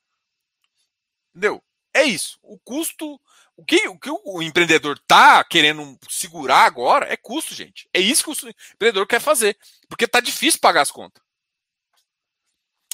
Entendeu? 1.30 1.62
É 1.94 2.02
isso. 2.04 2.38
O 2.42 2.58
custo. 2.58 3.20
O 3.54 3.64
que, 3.64 3.86
o 3.86 3.98
que 3.98 4.10
o 4.10 4.42
empreendedor 4.42 4.98
tá 5.06 5.44
querendo 5.44 5.96
segurar 6.08 6.64
agora 6.64 7.12
é 7.12 7.16
custo, 7.16 7.54
gente. 7.54 7.88
É 7.94 8.00
isso 8.00 8.24
que 8.24 8.30
o 8.30 8.50
empreendedor 8.74 9.06
quer 9.06 9.20
fazer. 9.20 9.56
Porque 9.88 10.08
tá 10.08 10.20
difícil 10.20 10.58
pagar 10.58 10.80
as 10.80 10.90
contas. 10.90 11.22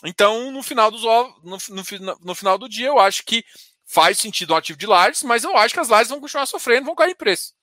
Então, 0.04 0.50
no 0.50 0.62
final, 0.62 0.90
dos, 0.90 1.02
no, 1.02 1.58
no, 1.70 2.18
no 2.20 2.34
final 2.34 2.58
do 2.58 2.68
dia, 2.68 2.88
eu 2.88 2.98
acho 2.98 3.24
que 3.24 3.44
faz 3.88 4.18
sentido 4.18 4.52
um 4.52 4.56
ativo 4.56 4.78
de 4.78 4.86
lajes, 4.86 5.22
mas 5.22 5.42
eu 5.42 5.56
acho 5.56 5.72
que 5.72 5.80
as 5.80 5.88
lajes 5.88 6.10
vão 6.10 6.20
continuar 6.20 6.46
sofrendo, 6.46 6.86
vão 6.86 6.94
cair 6.94 7.12
em 7.12 7.16
preço. 7.16 7.54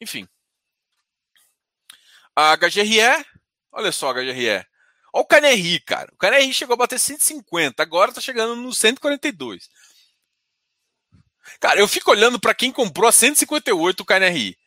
Enfim. 0.00 0.26
A 2.34 2.56
HGRE, 2.56 3.24
olha 3.70 3.92
só 3.92 4.10
a 4.10 4.14
HGRE. 4.14 4.66
Olha 5.12 5.22
o 5.22 5.24
KNRI, 5.24 5.80
cara. 5.80 6.10
O 6.12 6.16
KNRI 6.16 6.52
chegou 6.52 6.74
a 6.74 6.78
bater 6.78 6.98
150, 6.98 7.82
agora 7.82 8.12
tá 8.12 8.20
chegando 8.20 8.56
no 8.56 8.72
142. 8.74 9.70
Cara, 11.60 11.80
eu 11.80 11.88
fico 11.88 12.10
olhando 12.10 12.40
para 12.40 12.54
quem 12.54 12.72
comprou 12.72 13.08
a 13.08 13.12
158 13.12 14.00
o 14.00 14.04
KNRI. 14.04 14.58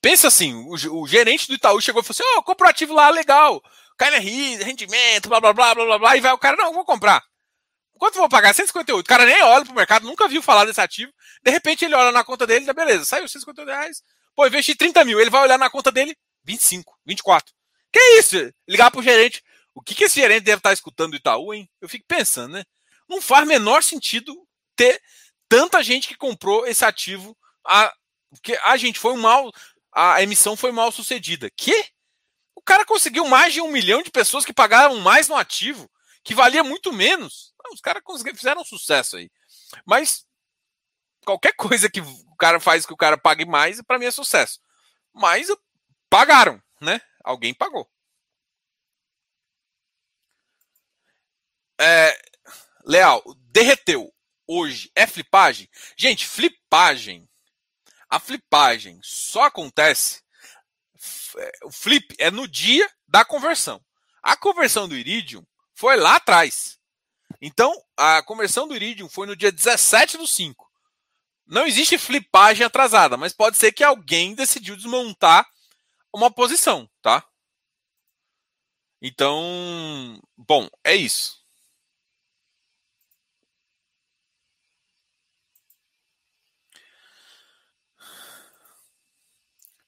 Pensa 0.00 0.28
assim, 0.28 0.54
o, 0.54 1.00
o, 1.00 1.06
gerente 1.06 1.48
do 1.48 1.54
Itaú 1.54 1.80
chegou 1.80 2.00
e 2.00 2.04
falou 2.04 2.16
assim: 2.18 2.36
Ó, 2.36 2.38
oh, 2.38 2.42
comprou 2.42 2.70
ativo 2.70 2.94
lá, 2.94 3.10
legal. 3.10 3.62
KNRI, 3.98 4.56
rendimento, 4.56 5.28
blá 5.28 5.40
blá 5.40 5.52
blá 5.52 5.74
blá 5.74 5.98
blá. 5.98 6.16
E 6.16 6.20
vai 6.20 6.32
o 6.32 6.38
cara, 6.38 6.56
não, 6.56 6.72
vou 6.72 6.84
comprar. 6.84 7.22
Quanto 8.00 8.16
vou 8.16 8.30
pagar? 8.30 8.54
158. 8.54 9.04
O 9.04 9.06
cara 9.06 9.26
nem 9.26 9.42
olha 9.42 9.62
pro 9.62 9.74
mercado, 9.74 10.06
nunca 10.06 10.26
viu 10.26 10.40
falar 10.40 10.64
desse 10.64 10.80
ativo. 10.80 11.12
De 11.42 11.50
repente 11.50 11.84
ele 11.84 11.94
olha 11.94 12.10
na 12.10 12.24
conta 12.24 12.46
dele, 12.46 12.64
tá 12.64 12.72
beleza, 12.72 13.04
saiu 13.04 13.28
158 13.28 13.68
reais. 13.68 14.02
Pô, 14.34 14.46
investi 14.46 14.74
30 14.74 15.04
mil. 15.04 15.20
Ele 15.20 15.28
vai 15.28 15.42
olhar 15.42 15.58
na 15.58 15.68
conta 15.68 15.92
dele, 15.92 16.16
25, 16.42 16.98
24. 17.04 17.54
Que 17.92 18.00
isso? 18.18 18.36
Ligar 18.66 18.90
pro 18.90 19.02
gerente. 19.02 19.44
O 19.74 19.82
que, 19.82 19.94
que 19.94 20.04
esse 20.04 20.18
gerente 20.18 20.44
deve 20.44 20.60
estar 20.60 20.72
escutando 20.72 21.10
do 21.10 21.18
Itaú, 21.18 21.52
hein? 21.52 21.68
Eu 21.78 21.90
fico 21.90 22.06
pensando, 22.08 22.54
né? 22.54 22.64
Não 23.06 23.20
faz 23.20 23.46
menor 23.46 23.82
sentido 23.82 24.34
ter 24.74 24.98
tanta 25.46 25.82
gente 25.82 26.08
que 26.08 26.16
comprou 26.16 26.66
esse 26.66 26.86
ativo. 26.86 27.36
A, 27.66 27.92
porque 28.30 28.58
a 28.64 28.78
gente 28.78 28.98
foi 28.98 29.12
um 29.12 29.20
mal. 29.20 29.52
A 29.92 30.22
emissão 30.22 30.56
foi 30.56 30.72
mal 30.72 30.90
sucedida. 30.90 31.50
Que? 31.54 31.84
O 32.54 32.62
cara 32.62 32.86
conseguiu 32.86 33.28
mais 33.28 33.52
de 33.52 33.60
um 33.60 33.70
milhão 33.70 34.02
de 34.02 34.10
pessoas 34.10 34.42
que 34.42 34.54
pagaram 34.54 34.96
mais 35.00 35.28
no 35.28 35.36
ativo, 35.36 35.90
que 36.24 36.34
valia 36.34 36.64
muito 36.64 36.94
menos 36.94 37.49
os 37.72 37.80
caras 37.80 38.02
fizeram 38.34 38.64
sucesso 38.64 39.16
aí. 39.16 39.30
Mas 39.84 40.26
qualquer 41.24 41.52
coisa 41.56 41.90
que 41.90 42.00
o 42.00 42.36
cara 42.36 42.60
faz 42.60 42.86
que 42.86 42.92
o 42.92 42.96
cara 42.96 43.18
pague 43.18 43.44
mais, 43.44 43.80
para 43.82 43.98
mim 43.98 44.06
é 44.06 44.10
sucesso. 44.10 44.60
Mas 45.12 45.48
pagaram, 46.08 46.62
né? 46.80 47.00
Alguém 47.24 47.54
pagou. 47.54 47.88
É, 51.80 52.20
Leal, 52.84 53.22
derreteu 53.52 54.12
hoje 54.50 54.90
é 54.96 55.06
flipagem? 55.06 55.68
Gente, 55.96 56.26
flipagem. 56.26 57.28
A 58.08 58.18
flipagem 58.18 58.98
só 59.02 59.44
acontece. 59.44 60.22
É, 61.38 61.52
o 61.62 61.70
flip 61.70 62.14
é 62.18 62.30
no 62.30 62.48
dia 62.48 62.90
da 63.06 63.24
conversão. 63.24 63.80
A 64.20 64.36
conversão 64.36 64.88
do 64.88 64.96
Iridium 64.96 65.46
foi 65.72 65.96
lá 65.96 66.16
atrás. 66.16 66.79
Então, 67.40 67.72
a 67.96 68.22
conversão 68.22 68.68
do 68.68 68.74
Iridium 68.74 69.08
foi 69.08 69.26
no 69.26 69.34
dia 69.34 69.50
17 69.50 70.18
do 70.18 70.26
5. 70.26 70.70
Não 71.46 71.66
existe 71.66 71.98
flipagem 71.98 72.64
atrasada, 72.64 73.16
mas 73.16 73.32
pode 73.32 73.56
ser 73.56 73.72
que 73.72 73.82
alguém 73.82 74.34
decidiu 74.34 74.76
desmontar 74.76 75.46
uma 76.12 76.30
posição, 76.30 76.88
tá? 77.02 77.24
Então, 79.02 80.20
bom, 80.36 80.68
é 80.84 80.94
isso. 80.94 81.40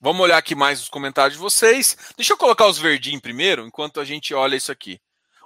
Vamos 0.00 0.20
olhar 0.22 0.38
aqui 0.38 0.54
mais 0.56 0.82
os 0.82 0.88
comentários 0.88 1.34
de 1.34 1.38
vocês. 1.38 1.96
Deixa 2.16 2.32
eu 2.32 2.36
colocar 2.36 2.66
os 2.66 2.76
verdinhos 2.76 3.22
primeiro, 3.22 3.64
enquanto 3.64 4.00
a 4.00 4.04
gente 4.04 4.34
olha 4.34 4.56
isso 4.56 4.72
aqui. 4.72 5.00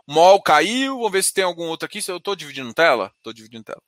MOL 0.07 0.41
caiu, 0.43 0.97
vamos 0.97 1.13
ver 1.13 1.25
se 1.25 1.33
tem 1.33 1.45
algum 1.45 1.67
outro 1.67 1.87
aqui. 1.87 2.01
Eu 2.07 2.19
estou 2.19 2.37
dividindo 2.37 2.73
tela? 2.73 3.13
Estou 3.17 3.33
dividindo 3.33 3.65
tela. 3.65 3.83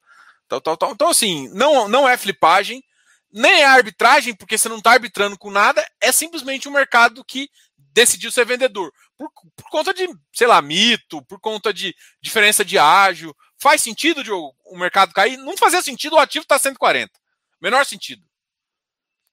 Então, 0.47 0.59
então, 0.59 0.75
então, 0.75 0.93
então, 0.93 1.09
assim, 1.11 1.49
não, 1.55 1.89
não 1.89 2.09
é 2.09 2.17
flipagem, 2.17 2.83
nem 3.31 3.61
é 3.61 3.67
arbitragem, 3.67 4.35
porque 4.35 4.57
você 4.57 4.69
não 4.69 4.79
está 4.79 4.93
arbitrando 4.93 5.39
com 5.39 5.51
nada, 5.51 5.87
é 6.01 6.11
simplesmente 6.11 6.69
um 6.69 6.73
mercado 6.73 7.25
que 7.25 7.49
decidiu 7.77 8.33
ser 8.33 8.47
vendedor. 8.47 8.91
Por, 9.17 9.31
por, 9.57 9.71
conta 9.71 9.93
de, 9.93 10.09
sei 10.33 10.47
lá, 10.47 10.61
mito, 10.63 11.23
por 11.27 11.39
conta 11.39 11.73
de 11.73 11.95
diferença 12.23 12.65
de 12.65 12.79
ágio, 12.79 13.35
Faz 13.59 13.83
sentido, 13.83 14.23
Diogo, 14.23 14.55
o 14.67 14.79
mercado 14.79 15.13
cair? 15.13 15.37
Não 15.37 15.57
fazia 15.57 15.83
sentido, 15.83 16.15
o 16.15 16.19
ativo 16.19 16.45
está 16.45 16.59
140. 16.59 17.13
Menor 17.61 17.85
sentido. 17.85 18.25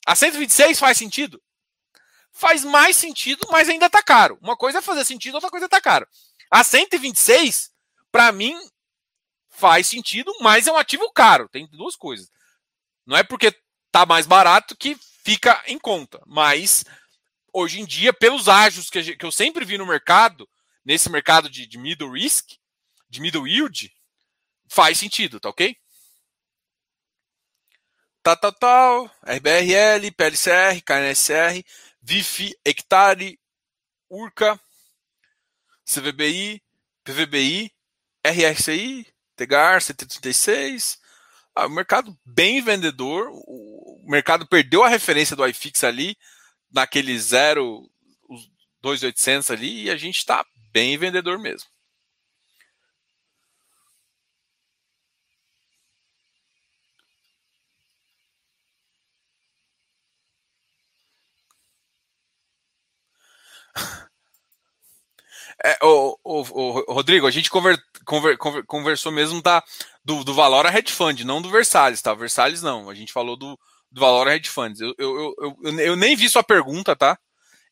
A 0.05 0.15
126 0.15 0.79
faz 0.79 0.97
sentido? 0.97 1.41
Faz 2.31 2.65
mais 2.65 2.97
sentido, 2.97 3.47
mas 3.51 3.69
ainda 3.69 3.85
está 3.85 4.01
caro. 4.01 4.37
Uma 4.41 4.57
coisa 4.57 4.79
é 4.79 4.81
fazer 4.81 5.05
sentido, 5.05 5.35
outra 5.35 5.51
coisa 5.51 5.67
é 5.67 5.69
tá 5.69 5.79
caro. 5.79 6.07
A 6.49 6.63
126, 6.63 7.71
para 8.11 8.31
mim, 8.31 8.55
faz 9.49 9.87
sentido, 9.87 10.31
mas 10.41 10.67
é 10.67 10.71
um 10.71 10.77
ativo 10.77 11.11
caro. 11.11 11.49
Tem 11.49 11.67
duas 11.67 11.95
coisas. 11.95 12.29
Não 13.05 13.17
é 13.17 13.23
porque 13.23 13.55
tá 13.91 14.05
mais 14.05 14.25
barato 14.25 14.75
que 14.75 14.95
fica 15.23 15.63
em 15.67 15.79
conta, 15.79 16.21
mas 16.25 16.83
hoje 17.53 17.79
em 17.79 17.85
dia, 17.85 18.13
pelos 18.13 18.49
ágios 18.49 18.89
que, 18.89 19.17
eu 19.21 19.31
sempre 19.31 19.63
vi 19.63 19.77
no 19.77 19.85
mercado, 19.85 20.47
nesse 20.83 21.09
mercado 21.09 21.49
de, 21.49 21.65
de 21.65 21.77
middle 21.77 22.11
risk, 22.11 22.57
de 23.09 23.21
middle 23.21 23.47
yield, 23.47 23.91
faz 24.67 24.97
sentido, 24.97 25.39
tá 25.39 25.49
ok? 25.49 25.75
Tá, 28.21 28.35
tá, 28.35 28.51
tal, 28.51 29.05
RBRL, 29.23 30.11
PLCR, 30.11 30.81
KNSR, 30.83 31.63
VIF, 32.01 32.53
Hectare, 32.65 33.39
URCA, 34.09 34.59
CVBI, 35.85 36.61
PVBI, 37.03 37.71
RSI, 38.25 39.07
Tegar, 39.35 39.79
CT36. 39.81 40.97
Ah, 41.55 41.67
o 41.67 41.69
mercado 41.69 42.17
bem 42.25 42.61
vendedor. 42.61 43.29
O 43.31 44.03
mercado 44.07 44.47
perdeu 44.47 44.83
a 44.83 44.89
referência 44.89 45.35
do 45.35 45.47
iFix 45.47 45.83
ali, 45.83 46.17
naquele 46.71 47.17
0, 47.17 47.89
os 48.29 48.49
2,800 48.81 49.51
ali, 49.51 49.83
e 49.83 49.89
a 49.89 49.97
gente 49.97 50.17
está 50.17 50.45
bem 50.71 50.97
vendedor 50.97 51.39
mesmo. 51.39 51.69
É, 65.65 65.79
o, 65.81 66.15
o, 66.23 66.41
o, 66.41 66.93
Rodrigo, 66.93 67.25
a 67.25 67.31
gente 67.31 67.49
conver, 67.49 67.75
conver, 68.05 68.37
conver, 68.37 68.63
conversou 68.67 69.11
mesmo 69.11 69.41
da, 69.41 69.63
do, 70.03 70.23
do 70.23 70.31
valor 70.31 70.63
a 70.63 70.69
hedge 70.69 70.93
fund, 70.93 71.23
não 71.23 71.41
do 71.41 71.49
Versalhes, 71.49 72.03
tá? 72.03 72.13
Versalhes 72.13 72.61
não. 72.61 72.87
A 72.87 72.93
gente 72.93 73.11
falou 73.11 73.35
do, 73.35 73.59
do 73.91 73.99
valor 73.99 74.27
a 74.27 74.35
hedge 74.35 74.47
funds. 74.47 74.79
Eu, 74.79 74.93
eu, 74.99 75.35
eu, 75.39 75.57
eu, 75.63 75.79
eu 75.79 75.95
nem 75.95 76.15
vi 76.15 76.29
sua 76.29 76.43
pergunta, 76.43 76.95
tá? 76.95 77.17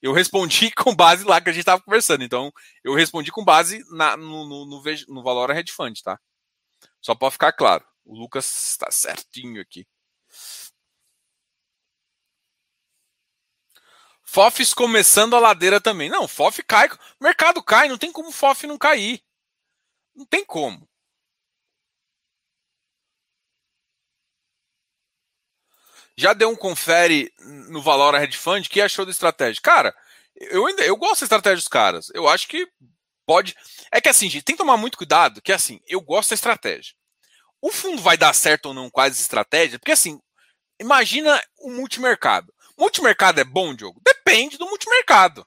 Eu 0.01 0.11
respondi 0.11 0.71
com 0.75 0.95
base 0.95 1.23
lá 1.23 1.39
que 1.39 1.51
a 1.51 1.53
gente 1.53 1.61
estava 1.61 1.83
conversando. 1.83 2.23
Então, 2.23 2.51
eu 2.83 2.95
respondi 2.95 3.31
com 3.31 3.45
base 3.45 3.83
na, 3.91 4.17
no, 4.17 4.43
no, 4.43 4.65
no, 4.65 4.83
no 5.09 5.23
valor 5.23 5.51
a 5.51 5.59
hedge 5.59 5.71
fund, 5.71 6.01
tá? 6.01 6.19
Só 6.99 7.13
para 7.13 7.29
ficar 7.29 7.53
claro. 7.53 7.85
O 8.03 8.17
Lucas 8.17 8.71
está 8.71 8.89
certinho 8.89 9.61
aqui. 9.61 9.85
FOFs 14.33 14.73
começando 14.73 15.35
a 15.35 15.39
ladeira 15.39 15.79
também. 15.79 16.09
Não, 16.09 16.27
FOF 16.27 16.63
cai. 16.63 16.89
Mercado 17.21 17.61
cai, 17.61 17.87
não 17.87 17.99
tem 17.99 18.11
como 18.11 18.31
FOF 18.31 18.65
não 18.65 18.79
cair. 18.79 19.21
Não 20.15 20.25
tem 20.25 20.43
como. 20.43 20.89
Já 26.17 26.33
deu 26.33 26.49
um 26.49 26.55
confere 26.55 27.31
no 27.69 27.79
valor 27.79 28.15
a 28.15 28.17
Red 28.17 28.31
Fund, 28.31 28.67
que 28.69 28.81
achou 28.81 29.05
da 29.05 29.11
estratégia? 29.11 29.61
Cara, 29.61 29.95
eu 30.35 30.65
ainda 30.65 30.83
eu 30.83 30.97
gosto 30.97 31.21
da 31.21 31.25
estratégia 31.25 31.57
dos 31.57 31.67
caras. 31.67 32.09
Eu 32.11 32.27
acho 32.27 32.47
que 32.47 32.67
pode. 33.27 33.55
É 33.91 34.01
que 34.01 34.09
assim, 34.09 34.27
gente, 34.31 34.43
tem 34.43 34.55
que 34.55 34.63
tomar 34.63 34.77
muito 34.77 34.97
cuidado, 34.97 35.43
que 35.43 35.53
assim, 35.53 35.79
eu 35.85 36.01
gosto 36.01 36.29
da 36.29 36.35
estratégia. 36.35 36.95
O 37.61 37.71
fundo 37.71 38.01
vai 38.01 38.17
dar 38.17 38.33
certo 38.33 38.67
ou 38.67 38.73
não 38.73 38.89
com 38.89 38.99
as 38.99 39.19
estratégias, 39.19 39.77
porque 39.77 39.91
assim, 39.91 40.19
imagina 40.79 41.39
o 41.59 41.69
multimercado. 41.69 42.51
Multimercado 42.77 43.39
é 43.39 43.43
bom, 43.43 43.73
Diogo? 43.73 44.01
Depende 44.03 44.57
do 44.57 44.65
multimercado. 44.67 45.45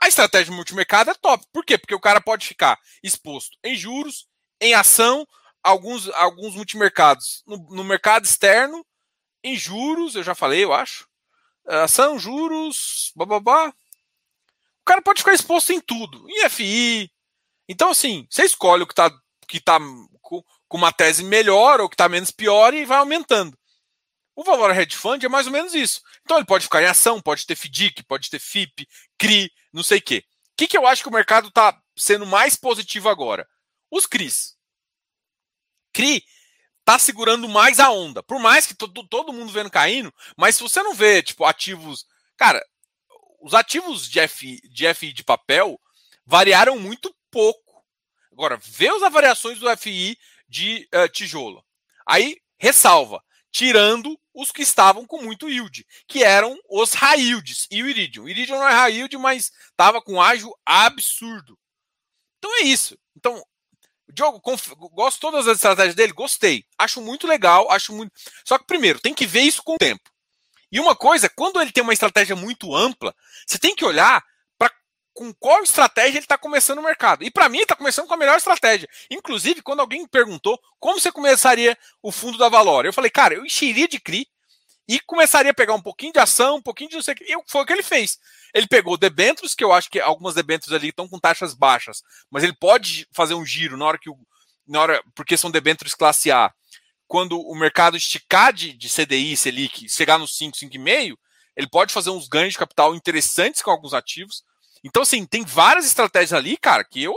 A 0.00 0.08
estratégia 0.08 0.52
do 0.52 0.56
multimercado 0.56 1.10
é 1.10 1.14
top. 1.14 1.44
Por 1.52 1.64
quê? 1.64 1.76
Porque 1.76 1.94
o 1.94 2.00
cara 2.00 2.20
pode 2.20 2.46
ficar 2.46 2.78
exposto 3.02 3.56
em 3.64 3.74
juros, 3.74 4.28
em 4.60 4.74
ação, 4.74 5.26
alguns, 5.62 6.08
alguns 6.10 6.54
multimercados 6.54 7.42
no, 7.46 7.56
no 7.70 7.84
mercado 7.84 8.24
externo, 8.24 8.84
em 9.42 9.56
juros, 9.56 10.14
eu 10.14 10.22
já 10.22 10.34
falei, 10.34 10.64
eu 10.64 10.72
acho. 10.72 11.08
Ação, 11.66 12.18
juros, 12.18 13.12
babá. 13.14 13.68
O 13.68 14.84
cara 14.84 15.02
pode 15.02 15.20
ficar 15.20 15.34
exposto 15.34 15.72
em 15.72 15.80
tudo, 15.80 16.24
em 16.28 16.48
FI. 16.48 17.10
Então, 17.68 17.90
assim, 17.90 18.26
você 18.30 18.44
escolhe 18.44 18.82
o 18.82 18.86
que 18.86 18.92
está 18.92 19.10
que 19.46 19.60
tá 19.60 19.78
com, 20.20 20.42
com 20.68 20.76
uma 20.76 20.92
tese 20.92 21.24
melhor 21.24 21.80
ou 21.80 21.88
que 21.88 21.94
está 21.94 22.08
menos 22.08 22.30
pior 22.30 22.74
e 22.74 22.84
vai 22.84 22.98
aumentando. 22.98 23.58
O 24.38 24.44
valor 24.44 24.70
hedge 24.70 24.96
fund 24.96 25.20
é 25.24 25.28
mais 25.28 25.48
ou 25.48 25.52
menos 25.52 25.74
isso. 25.74 26.00
Então 26.22 26.36
ele 26.36 26.46
pode 26.46 26.62
ficar 26.62 26.80
em 26.80 26.86
ação, 26.86 27.20
pode 27.20 27.44
ter 27.44 27.56
FDIC, 27.56 28.04
pode 28.04 28.30
ter 28.30 28.38
FIP, 28.38 28.88
CRI, 29.18 29.50
não 29.72 29.82
sei 29.82 29.98
o 29.98 30.02
quê. 30.02 30.24
O 30.52 30.56
que, 30.56 30.68
que 30.68 30.78
eu 30.78 30.86
acho 30.86 31.02
que 31.02 31.08
o 31.08 31.12
mercado 31.12 31.48
está 31.48 31.76
sendo 31.96 32.24
mais 32.24 32.54
positivo 32.54 33.08
agora? 33.08 33.48
Os 33.90 34.06
CRIs. 34.06 34.56
CRI 35.92 36.22
está 36.78 37.00
segurando 37.00 37.48
mais 37.48 37.80
a 37.80 37.90
onda. 37.90 38.22
Por 38.22 38.38
mais 38.38 38.64
que 38.64 38.76
todo, 38.76 39.08
todo 39.08 39.32
mundo 39.32 39.50
vendo 39.50 39.72
caindo, 39.72 40.14
mas 40.36 40.54
se 40.54 40.62
você 40.62 40.80
não 40.84 40.94
vê, 40.94 41.20
tipo, 41.20 41.44
ativos. 41.44 42.06
Cara, 42.36 42.64
os 43.40 43.54
ativos 43.54 44.08
de 44.08 44.20
FI 44.28 44.60
de, 44.70 44.94
FI 44.94 45.12
de 45.12 45.24
papel 45.24 45.80
variaram 46.24 46.78
muito 46.78 47.12
pouco. 47.28 47.84
Agora, 48.30 48.56
vê 48.62 48.86
as 48.86 49.12
variações 49.12 49.58
do 49.58 49.76
FI 49.76 50.16
de 50.48 50.88
uh, 50.94 51.08
tijolo. 51.08 51.60
Aí, 52.06 52.36
ressalva 52.56 53.20
tirando 53.58 54.16
os 54.32 54.52
que 54.52 54.62
estavam 54.62 55.04
com 55.04 55.20
muito 55.20 55.50
yield, 55.50 55.84
que 56.06 56.22
eram 56.22 56.56
os 56.70 56.92
high 56.94 57.20
yields 57.20 57.66
e 57.72 57.82
o 57.82 57.88
Iridium. 57.88 58.22
O 58.22 58.28
Iridium 58.28 58.56
não 58.56 58.68
é 58.68 58.72
high 58.72 58.92
yield, 58.94 59.18
mas 59.18 59.50
estava 59.70 60.00
com 60.00 60.22
ágio 60.22 60.56
absurdo. 60.64 61.58
Então 62.38 62.56
é 62.58 62.60
isso. 62.60 62.96
Então, 63.16 63.44
Diogo, 64.12 64.40
conf... 64.40 64.68
gosto 64.92 65.18
todas 65.18 65.48
as 65.48 65.56
estratégias 65.56 65.96
dele? 65.96 66.12
Gostei. 66.12 66.64
Acho 66.78 67.00
muito 67.00 67.26
legal, 67.26 67.68
acho 67.72 67.92
muito. 67.92 68.12
Só 68.44 68.58
que 68.58 68.64
primeiro, 68.64 69.00
tem 69.00 69.12
que 69.12 69.26
ver 69.26 69.40
isso 69.40 69.60
com 69.64 69.74
o 69.74 69.78
tempo. 69.78 70.08
E 70.70 70.78
uma 70.78 70.94
coisa, 70.94 71.28
quando 71.28 71.60
ele 71.60 71.72
tem 71.72 71.82
uma 71.82 71.92
estratégia 71.92 72.36
muito 72.36 72.76
ampla, 72.76 73.12
você 73.44 73.58
tem 73.58 73.74
que 73.74 73.84
olhar 73.84 74.22
com 75.18 75.34
qual 75.34 75.64
estratégia 75.64 76.18
ele 76.18 76.24
está 76.24 76.38
começando 76.38 76.78
o 76.78 76.82
mercado. 76.82 77.24
E 77.24 77.30
para 77.30 77.48
mim, 77.48 77.58
está 77.58 77.74
começando 77.74 78.06
com 78.06 78.14
a 78.14 78.16
melhor 78.16 78.38
estratégia. 78.38 78.88
Inclusive, 79.10 79.62
quando 79.62 79.80
alguém 79.80 80.02
me 80.02 80.08
perguntou 80.08 80.56
como 80.78 81.00
você 81.00 81.10
começaria 81.10 81.76
o 82.00 82.12
fundo 82.12 82.38
da 82.38 82.48
Valor, 82.48 82.86
eu 82.86 82.92
falei, 82.92 83.10
cara, 83.10 83.34
eu 83.34 83.44
encheria 83.44 83.88
de 83.88 83.98
CRI 83.98 84.28
e 84.86 85.00
começaria 85.00 85.50
a 85.50 85.54
pegar 85.54 85.74
um 85.74 85.82
pouquinho 85.82 86.12
de 86.12 86.20
ação, 86.20 86.58
um 86.58 86.62
pouquinho 86.62 86.90
de 86.90 86.94
não 86.94 87.02
sei 87.02 87.14
o 87.14 87.16
que. 87.16 87.24
E 87.24 87.36
foi 87.48 87.62
o 87.62 87.66
que 87.66 87.72
ele 87.72 87.82
fez. 87.82 88.16
Ele 88.54 88.68
pegou 88.68 88.96
debêntures, 88.96 89.56
que 89.56 89.64
eu 89.64 89.72
acho 89.72 89.90
que 89.90 89.98
algumas 89.98 90.36
debêntures 90.36 90.72
ali 90.72 90.90
estão 90.90 91.08
com 91.08 91.18
taxas 91.18 91.52
baixas, 91.52 92.00
mas 92.30 92.44
ele 92.44 92.54
pode 92.54 93.08
fazer 93.12 93.34
um 93.34 93.44
giro 93.44 93.76
na 93.76 93.86
hora 93.86 93.98
que 93.98 94.08
o. 94.08 94.16
Na 94.68 94.80
hora, 94.80 95.02
porque 95.16 95.36
são 95.36 95.50
debêntures 95.50 95.96
classe 95.96 96.30
A. 96.30 96.54
Quando 97.08 97.40
o 97.40 97.56
mercado 97.56 97.96
esticar 97.96 98.52
de, 98.52 98.72
de 98.72 98.88
CDI, 98.88 99.36
Selic, 99.36 99.88
chegar 99.88 100.16
nos 100.16 100.36
5, 100.36 100.56
5,5, 100.56 101.16
ele 101.56 101.66
pode 101.66 101.92
fazer 101.92 102.10
uns 102.10 102.28
ganhos 102.28 102.52
de 102.52 102.58
capital 102.60 102.94
interessantes 102.94 103.62
com 103.62 103.72
alguns 103.72 103.92
ativos. 103.92 104.44
Então, 104.84 105.02
assim, 105.02 105.24
tem 105.26 105.44
várias 105.44 105.86
estratégias 105.86 106.32
ali, 106.32 106.56
cara, 106.56 106.84
que 106.84 107.02
eu, 107.02 107.14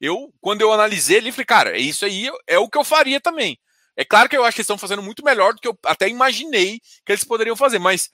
eu 0.00 0.32
quando 0.40 0.60
eu 0.60 0.72
analisei 0.72 1.18
ali, 1.18 1.32
falei, 1.32 1.46
cara, 1.46 1.78
isso 1.78 2.04
aí 2.04 2.30
é 2.46 2.58
o 2.58 2.68
que 2.68 2.78
eu 2.78 2.84
faria 2.84 3.20
também. 3.20 3.58
É 3.96 4.04
claro 4.04 4.28
que 4.28 4.36
eu 4.36 4.44
acho 4.44 4.54
que 4.54 4.60
eles 4.60 4.66
estão 4.66 4.78
fazendo 4.78 5.02
muito 5.02 5.24
melhor 5.24 5.52
do 5.52 5.60
que 5.60 5.68
eu 5.68 5.78
até 5.84 6.08
imaginei 6.08 6.80
que 7.04 7.12
eles 7.12 7.24
poderiam 7.24 7.56
fazer, 7.56 7.78
mas 7.78 8.10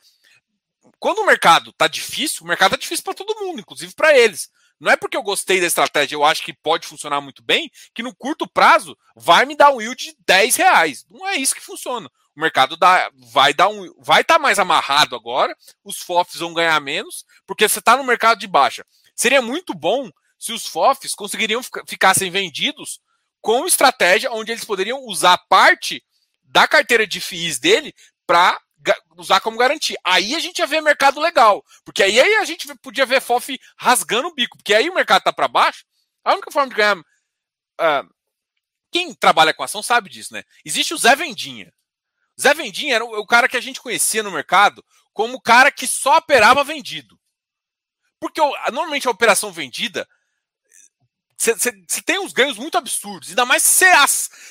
quando 0.98 1.20
o 1.20 1.27
mercado 1.27 1.72
tá 1.72 1.87
difícil, 1.87 2.44
o 2.44 2.48
mercado 2.48 2.72
tá 2.72 2.77
difícil 2.77 3.05
para 3.05 3.14
todo 3.14 3.38
mundo, 3.38 3.61
inclusive 3.61 3.94
para 3.94 4.16
eles. 4.16 4.48
Não 4.81 4.92
é 4.92 4.96
porque 4.96 5.16
eu 5.16 5.22
gostei 5.22 5.61
da 5.61 5.66
estratégia, 5.66 6.14
eu 6.14 6.24
acho 6.24 6.42
que 6.42 6.53
pode 6.53 6.87
funcionar 6.87 7.20
muito 7.20 7.42
bem, 7.42 7.70
que 7.94 8.03
no 8.03 8.14
curto 8.14 8.48
prazo 8.48 8.96
vai 9.16 9.44
me 9.44 9.57
dar 9.57 9.70
um 9.70 9.81
yield 9.81 10.05
de 10.05 10.16
10 10.27 10.57
reais. 10.57 11.05
Não 11.11 11.27
é 11.27 11.37
isso 11.37 11.55
que 11.55 11.61
funciona. 11.61 12.09
O 12.38 12.40
mercado 12.40 12.77
dá, 12.77 13.11
vai 13.33 13.53
dar 13.53 13.66
um, 13.66 13.92
vai 13.98 14.20
estar 14.20 14.35
tá 14.35 14.38
mais 14.38 14.61
amarrado 14.61 15.16
agora, 15.16 15.57
os 15.83 15.98
FOFs 15.98 16.38
vão 16.38 16.55
ganhar 16.55 16.79
menos, 16.81 17.24
porque 17.44 17.68
você 17.68 17.81
está 17.81 17.96
no 17.96 18.05
mercado 18.05 18.38
de 18.38 18.46
baixa. 18.46 18.87
Seria 19.12 19.42
muito 19.42 19.74
bom 19.74 20.09
se 20.38 20.53
os 20.53 20.64
FOFs 20.64 21.16
conseguiriam 21.16 21.61
ficassem 21.85 22.31
vendidos 22.31 23.01
com 23.40 23.66
estratégia 23.66 24.31
onde 24.31 24.53
eles 24.53 24.64
poderiam 24.64 25.05
usar 25.05 25.37
parte 25.48 26.01
da 26.44 26.68
carteira 26.68 27.09
de 27.09 27.20
FIIs 27.20 27.59
dele 27.59 27.92
para 28.24 28.57
usar 29.16 29.40
como 29.40 29.59
garantia. 29.59 29.98
Aí 30.05 30.37
a 30.37 30.38
gente 30.38 30.61
ia 30.61 30.66
ver 30.68 30.81
mercado 30.81 31.18
legal, 31.18 31.64
porque 31.85 32.05
aí, 32.05 32.20
aí 32.20 32.37
a 32.37 32.44
gente 32.44 32.72
podia 32.77 33.05
ver 33.05 33.20
FOF 33.20 33.59
rasgando 33.77 34.29
o 34.29 34.35
bico, 34.35 34.57
porque 34.59 34.74
aí 34.74 34.88
o 34.88 34.94
mercado 34.94 35.22
está 35.22 35.33
para 35.33 35.48
baixo. 35.48 35.85
A 36.22 36.35
única 36.35 36.53
forma 36.53 36.68
de 36.68 36.77
ganhar. 36.77 36.98
Uh, 36.98 38.09
quem 38.92 39.12
trabalha 39.12 39.53
com 39.53 39.64
ação 39.64 39.83
sabe 39.83 40.09
disso, 40.09 40.33
né? 40.33 40.44
Existe 40.64 40.94
o 40.94 40.98
Zé 40.98 41.16
Vendinha. 41.16 41.72
Zé 42.40 42.55
Vendinha 42.55 42.94
era 42.94 43.05
o, 43.05 43.27
cara 43.27 43.48
que 43.48 43.57
a 43.57 43.61
gente 43.61 43.81
conhecia 43.81 44.22
no 44.22 44.31
mercado 44.31 44.85
como 45.12 45.37
o 45.37 45.40
cara 45.40 45.70
que 45.72 45.87
só 45.87 46.16
operava 46.18 46.62
vendido. 46.62 47.18
Porque 48.20 48.40
normalmente 48.70 49.09
a 49.09 49.11
operação 49.11 49.53
vendida 49.53 50.09
você 51.37 52.03
tem 52.05 52.18
uns 52.18 52.33
ganhos 52.33 52.59
muito 52.59 52.77
absurdos, 52.77 53.29
ainda 53.29 53.46
mais 53.46 53.62
se 53.62 53.85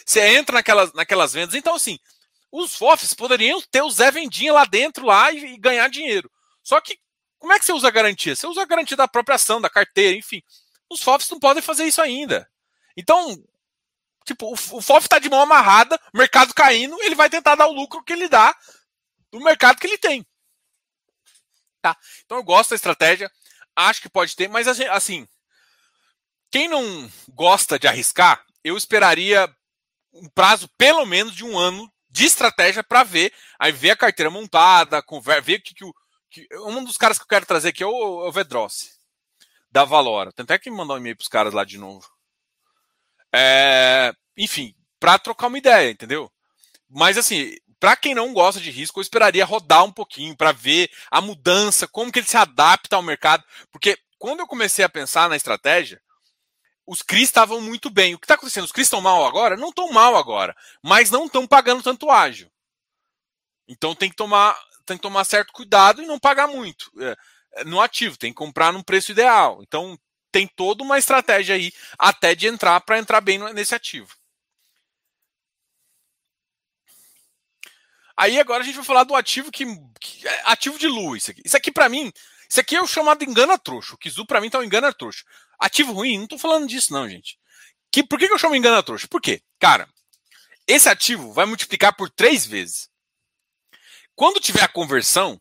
você 0.05 0.21
entra 0.37 0.53
naquelas, 0.53 0.93
naquelas 0.93 1.33
vendas. 1.33 1.53
Então, 1.53 1.75
assim, 1.75 1.99
os 2.49 2.75
FOFs 2.75 3.13
poderiam 3.13 3.61
ter 3.69 3.81
o 3.81 3.91
Zé 3.91 4.09
Vendinha 4.09 4.53
lá 4.53 4.63
dentro 4.63 5.05
lá 5.05 5.29
e, 5.31 5.55
e, 5.55 5.57
ganhar 5.57 5.89
dinheiro. 5.89 6.31
Só 6.63 6.79
que, 6.79 6.97
como 7.37 7.51
é 7.51 7.59
que 7.59 7.65
você 7.65 7.73
usa 7.73 7.89
a 7.89 7.91
garantia? 7.91 8.35
Você 8.35 8.47
usa 8.47 8.61
a 8.61 8.65
garantia 8.65 8.95
da 8.95 9.07
própria 9.07 9.35
ação, 9.35 9.59
da 9.59 9.69
carteira, 9.69 10.15
enfim. 10.15 10.41
Os 10.89 11.01
FOFs 11.01 11.29
não 11.29 11.39
podem 11.39 11.61
fazer 11.61 11.83
isso 11.83 12.01
ainda. 12.01 12.49
Então, 12.95 13.37
tipo, 14.27 14.51
o, 14.51 14.55
FOF 14.55 15.05
está 15.05 15.19
de 15.19 15.29
mão 15.29 15.41
amarrada, 15.41 15.99
o 16.13 16.17
mercado 16.17 16.53
caindo, 16.53 17.01
ele 17.01 17.15
vai 17.15 17.29
tentar 17.29 17.55
dar 17.55 17.67
o 17.67 17.73
lucro 17.73 18.03
que 18.03 18.13
ele 18.13 18.27
dá 18.27 18.55
do 19.31 19.39
mercado 19.39 19.79
que 19.79 19.87
ele 19.87 19.97
tem. 19.97 20.25
Tá? 21.81 21.97
Então 22.25 22.37
eu 22.37 22.43
gosto 22.43 22.71
da 22.71 22.75
estratégia, 22.75 23.31
acho 23.75 24.01
que 24.01 24.09
pode 24.09 24.35
ter, 24.35 24.47
mas 24.49 24.67
assim, 24.67 25.27
quem 26.51 26.67
não 26.67 27.09
gosta 27.29 27.79
de 27.79 27.87
arriscar, 27.87 28.45
eu 28.63 28.75
esperaria 28.77 29.49
um 30.13 30.29
prazo 30.29 30.69
pelo 30.77 31.05
menos 31.05 31.33
de 31.33 31.45
um 31.45 31.57
ano 31.57 31.91
de 32.09 32.25
estratégia 32.25 32.83
para 32.83 33.03
ver, 33.03 33.33
aí 33.59 33.71
ver 33.71 33.91
a 33.91 33.97
carteira 33.97 34.29
montada, 34.29 35.03
ver 35.43 35.59
o 35.59 35.61
que, 35.61 35.73
que 35.73 35.85
o. 35.85 35.93
Que, 36.29 36.47
um 36.53 36.83
dos 36.83 36.97
caras 36.97 37.17
que 37.17 37.23
eu 37.23 37.27
quero 37.27 37.45
trazer 37.45 37.69
aqui 37.69 37.83
é 37.83 37.87
o, 37.87 38.25
é 38.25 38.29
o 38.29 38.31
da 39.71 39.85
Valora. 39.85 40.31
Tem 40.31 40.43
até 40.43 40.57
que 40.57 40.69
mandar 40.69 40.95
um 40.95 40.97
e-mail 40.97 41.15
para 41.15 41.23
os 41.23 41.29
caras 41.29 41.53
lá 41.53 41.63
de 41.63 41.77
novo. 41.77 42.16
É, 43.33 44.13
enfim, 44.37 44.73
para 44.99 45.19
trocar 45.19 45.47
uma 45.47 45.57
ideia, 45.57 45.91
entendeu? 45.91 46.31
Mas 46.89 47.17
assim, 47.17 47.55
para 47.79 47.95
quem 47.95 48.15
não 48.15 48.33
gosta 48.33 48.59
de 48.59 48.71
risco, 48.71 48.99
eu 48.99 49.01
esperaria 49.01 49.45
rodar 49.45 49.83
um 49.83 49.91
pouquinho 49.91 50.35
para 50.35 50.51
ver 50.51 50.89
a 51.11 51.21
mudança, 51.21 51.87
como 51.87 52.11
que 52.11 52.19
ele 52.19 52.27
se 52.27 52.37
adapta 52.37 52.95
ao 52.95 53.03
mercado, 53.03 53.43
porque 53.71 53.97
quando 54.17 54.39
eu 54.39 54.47
comecei 54.47 54.83
a 54.83 54.89
pensar 54.89 55.29
na 55.29 55.35
estratégia, 55.35 56.01
os 56.85 57.01
CRIs 57.01 57.23
estavam 57.23 57.59
muito 57.59 57.89
bem. 57.89 58.15
O 58.15 58.19
que 58.19 58.23
está 58.25 58.35
acontecendo? 58.35 58.63
Os 58.63 58.71
CRIs 58.71 58.87
estão 58.87 59.01
mal 59.01 59.25
agora? 59.25 59.57
Não 59.57 59.69
estão 59.69 59.91
mal 59.91 60.15
agora, 60.15 60.55
mas 60.81 61.11
não 61.11 61.25
estão 61.25 61.45
pagando 61.45 61.83
tanto 61.83 62.09
ágil. 62.09 62.49
Então 63.67 63.93
tem 63.93 64.09
que 64.09 64.15
tomar, 64.15 64.57
tem 64.85 64.95
que 64.97 65.03
tomar 65.03 65.25
certo 65.25 65.51
cuidado 65.51 66.01
e 66.01 66.05
não 66.05 66.17
pagar 66.17 66.47
muito 66.47 66.89
é, 67.01 67.63
no 67.65 67.81
ativo. 67.81 68.17
Tem 68.17 68.31
que 68.31 68.37
comprar 68.37 68.71
num 68.71 68.81
preço 68.81 69.11
ideal. 69.11 69.59
Então 69.61 69.99
tem 70.31 70.47
toda 70.47 70.83
uma 70.83 70.97
estratégia 70.97 71.55
aí 71.55 71.71
até 71.97 72.35
de 72.35 72.47
entrar 72.47 72.79
para 72.81 72.99
entrar 72.99 73.21
bem 73.21 73.39
nesse 73.53 73.73
ativo. 73.73 74.15
Aí 78.15 78.39
agora 78.39 78.63
a 78.63 78.65
gente 78.65 78.75
vai 78.75 78.85
falar 78.85 79.03
do 79.03 79.15
ativo 79.15 79.51
que, 79.51 79.63
que 79.99 80.27
é 80.27 80.41
ativo 80.45 80.79
de 80.79 80.87
lua 80.87 81.17
isso 81.17 81.29
aqui. 81.29 81.41
Isso 81.45 81.55
aqui 81.55 81.71
para 81.71 81.87
mim, 81.87 82.11
isso 82.49 82.59
aqui 82.59 82.75
é 82.75 82.81
o 82.81 82.87
chamado 82.87 83.23
engana 83.23 83.57
trouxa. 83.59 83.93
O 83.93 83.97
Kizu 83.97 84.25
para 84.25 84.41
mim 84.41 84.49
tá 84.49 84.57
um 84.57 84.63
engana 84.63 84.91
trouxa. 84.91 85.23
Ativo 85.59 85.93
ruim? 85.93 86.19
Não 86.19 86.27
tô 86.27 86.37
falando 86.37 86.67
disso, 86.67 86.93
não, 86.93 87.07
gente. 87.07 87.37
Que, 87.91 88.03
por 88.03 88.17
que, 88.17 88.27
que 88.27 88.33
eu 88.33 88.39
chamo 88.39 88.55
engana 88.55 88.81
trouxa? 88.81 89.07
Por 89.07 89.21
quê? 89.21 89.41
Cara, 89.59 89.87
esse 90.67 90.89
ativo 90.89 91.31
vai 91.31 91.45
multiplicar 91.45 91.95
por 91.95 92.09
três 92.09 92.45
vezes. 92.45 92.89
Quando 94.15 94.39
tiver 94.39 94.63
a 94.63 94.67
conversão, 94.67 95.39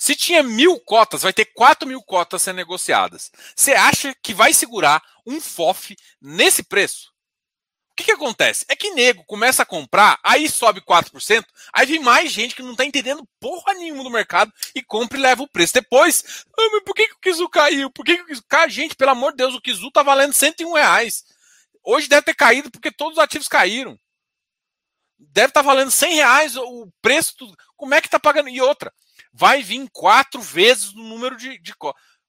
se 0.00 0.16
tinha 0.16 0.42
mil 0.42 0.80
cotas, 0.80 1.20
vai 1.20 1.32
ter 1.32 1.44
quatro 1.44 1.86
mil 1.86 2.02
cotas 2.02 2.40
sendo 2.40 2.56
negociadas. 2.56 3.30
Você 3.54 3.72
acha 3.72 4.16
que 4.22 4.32
vai 4.32 4.54
segurar 4.54 5.02
um 5.26 5.38
FOF 5.42 5.94
nesse 6.18 6.62
preço? 6.62 7.12
O 7.92 7.94
que, 7.96 8.04
que 8.04 8.12
acontece? 8.12 8.64
É 8.66 8.74
que 8.74 8.92
nego 8.92 9.22
começa 9.26 9.62
a 9.62 9.66
comprar, 9.66 10.18
aí 10.24 10.48
sobe 10.48 10.80
4%, 10.80 11.44
aí 11.70 11.84
vem 11.84 12.00
mais 12.00 12.32
gente 12.32 12.54
que 12.54 12.62
não 12.62 12.70
está 12.70 12.82
entendendo 12.82 13.28
porra 13.38 13.74
nenhuma 13.74 14.02
do 14.02 14.08
mercado 14.08 14.50
e 14.74 14.82
compra 14.82 15.18
e 15.18 15.20
leva 15.20 15.42
o 15.42 15.48
preço. 15.48 15.74
Depois, 15.74 16.46
ah, 16.58 16.68
mas 16.72 16.82
por 16.82 16.94
que, 16.94 17.06
que 17.06 17.14
o 17.14 17.20
Kizu 17.20 17.48
caiu? 17.50 17.90
Por 17.90 18.02
que, 18.02 18.16
que 18.16 18.22
o 18.22 18.26
Kizu 18.26 18.42
caiu? 18.48 18.70
Gente, 18.70 18.96
pelo 18.96 19.10
amor 19.10 19.32
de 19.32 19.36
Deus, 19.36 19.54
o 19.54 19.60
Kizu 19.60 19.90
tá 19.90 20.02
valendo 20.02 20.32
101 20.32 20.72
reais. 20.72 21.26
Hoje 21.84 22.08
deve 22.08 22.22
ter 22.22 22.34
caído 22.34 22.70
porque 22.70 22.90
todos 22.90 23.18
os 23.18 23.22
ativos 23.22 23.48
caíram. 23.48 24.00
Deve 25.18 25.48
estar 25.48 25.62
tá 25.62 25.66
valendo 25.66 25.90
100 25.90 26.14
reais 26.14 26.56
o 26.56 26.90
preço. 27.02 27.34
Como 27.76 27.92
é 27.92 28.00
que 28.00 28.08
tá 28.08 28.18
pagando? 28.18 28.48
E 28.48 28.62
outra, 28.62 28.90
vai 29.32 29.62
vir 29.62 29.88
quatro 29.92 30.40
vezes 30.40 30.92
o 30.92 30.98
número 31.02 31.36
de, 31.36 31.58
de 31.58 31.74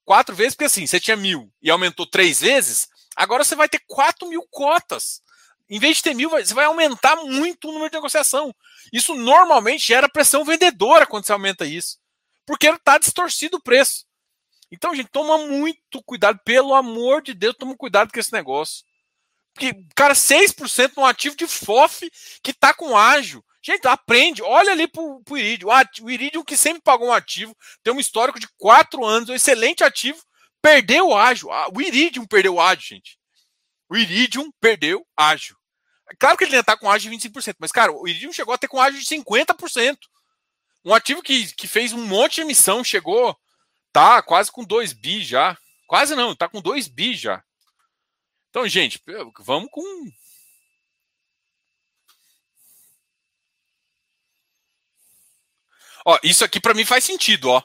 quatro 0.04 0.34
vezes, 0.34 0.54
porque 0.54 0.66
assim, 0.66 0.86
você 0.86 1.00
tinha 1.00 1.16
mil 1.16 1.52
e 1.60 1.70
aumentou 1.70 2.06
três 2.06 2.40
vezes, 2.40 2.88
agora 3.16 3.44
você 3.44 3.54
vai 3.54 3.68
ter 3.68 3.82
quatro 3.86 4.28
mil 4.28 4.46
cotas. 4.50 5.22
Em 5.68 5.78
vez 5.78 5.96
de 5.96 6.02
ter 6.02 6.14
mil, 6.14 6.28
você 6.28 6.52
vai 6.52 6.66
aumentar 6.66 7.16
muito 7.16 7.68
o 7.68 7.72
número 7.72 7.90
de 7.90 7.96
negociação. 7.96 8.54
Isso 8.92 9.14
normalmente 9.14 9.86
gera 9.86 10.08
pressão 10.08 10.44
vendedora 10.44 11.06
quando 11.06 11.24
você 11.24 11.32
aumenta 11.32 11.64
isso. 11.64 11.98
Porque 12.44 12.68
está 12.68 12.98
distorcido 12.98 13.56
o 13.56 13.62
preço. 13.62 14.04
Então, 14.70 14.94
gente, 14.94 15.08
toma 15.10 15.38
muito 15.38 16.02
cuidado. 16.04 16.38
Pelo 16.44 16.74
amor 16.74 17.22
de 17.22 17.32
Deus, 17.32 17.56
toma 17.58 17.76
cuidado 17.76 18.12
com 18.12 18.20
esse 18.20 18.32
negócio. 18.32 18.84
Porque, 19.54 19.72
cara, 19.94 20.14
6% 20.14 20.92
no 20.96 21.04
ativo 21.04 21.36
de 21.36 21.46
FOF 21.46 22.10
que 22.42 22.50
está 22.50 22.74
com 22.74 22.96
ágil. 22.96 23.44
Gente, 23.64 23.86
aprende. 23.86 24.42
Olha 24.42 24.72
ali 24.72 24.88
pro, 24.88 25.22
pro 25.24 25.38
Iridium. 25.38 25.68
O 26.02 26.10
Iridium 26.10 26.44
que 26.44 26.56
sempre 26.56 26.82
pagou 26.82 27.08
um 27.08 27.12
ativo, 27.12 27.56
tem 27.82 27.92
um 27.92 28.00
histórico 28.00 28.40
de 28.40 28.48
4 28.58 29.04
anos, 29.04 29.28
um 29.28 29.34
excelente 29.34 29.84
ativo, 29.84 30.20
perdeu 30.60 31.08
o 31.08 31.16
ágil. 31.16 31.50
Ah, 31.52 31.68
o 31.72 31.80
Iridium 31.80 32.26
perdeu 32.26 32.54
o 32.54 32.60
ágil, 32.60 32.96
gente. 32.96 33.18
O 33.88 33.96
Iridium 33.96 34.50
perdeu 34.60 35.06
ágio. 35.16 35.56
Claro 36.18 36.36
que 36.36 36.44
ele 36.44 36.52
ainda 36.52 36.60
está 36.60 36.76
com 36.76 36.90
ágio 36.90 37.10
de 37.10 37.16
25%, 37.16 37.56
mas, 37.58 37.72
cara, 37.72 37.92
o 37.92 38.06
Iridium 38.06 38.32
chegou 38.32 38.52
a 38.52 38.58
ter 38.58 38.68
com 38.68 38.80
ágio 38.80 39.00
de 39.00 39.06
50%. 39.06 39.96
Um 40.84 40.92
ativo 40.94 41.22
que, 41.22 41.54
que 41.54 41.68
fez 41.68 41.92
um 41.92 42.04
monte 42.04 42.36
de 42.36 42.40
emissão, 42.42 42.82
chegou, 42.82 43.36
tá 43.92 44.20
quase 44.22 44.50
com 44.50 44.64
2 44.64 44.92
bi 44.92 45.22
já. 45.22 45.56
Quase 45.86 46.16
não, 46.16 46.34
tá 46.34 46.48
com 46.48 46.60
2 46.60 46.88
bi 46.88 47.14
já. 47.14 47.42
Então, 48.50 48.66
gente, 48.68 49.00
vamos 49.40 49.68
com. 49.70 49.82
Ó, 56.04 56.18
isso 56.22 56.44
aqui 56.44 56.60
para 56.60 56.74
mim 56.74 56.84
faz 56.84 57.04
sentido, 57.04 57.50
ó. 57.50 57.62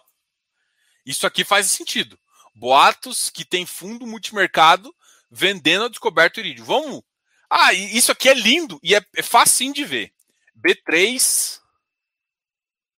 Isso 1.05 1.25
aqui 1.25 1.43
faz 1.43 1.67
sentido. 1.67 2.19
Boatos 2.55 3.29
que 3.29 3.45
tem 3.45 3.65
fundo 3.65 4.05
multimercado 4.05 4.93
vendendo 5.29 5.85
a 5.85 5.89
descoberto 5.89 6.39
irídio. 6.39 6.65
Vamos. 6.65 7.01
Ah, 7.49 7.73
isso 7.73 8.11
aqui 8.11 8.27
é 8.27 8.33
lindo 8.33 8.79
e 8.83 8.93
é, 8.93 9.05
é 9.15 9.23
facinho 9.23 9.73
de 9.73 9.85
ver. 9.85 10.13
B3, 10.55 11.61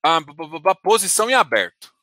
ah, 0.03 0.19
posição 0.81 1.29
em 1.29 1.33
aberto. 1.33 1.93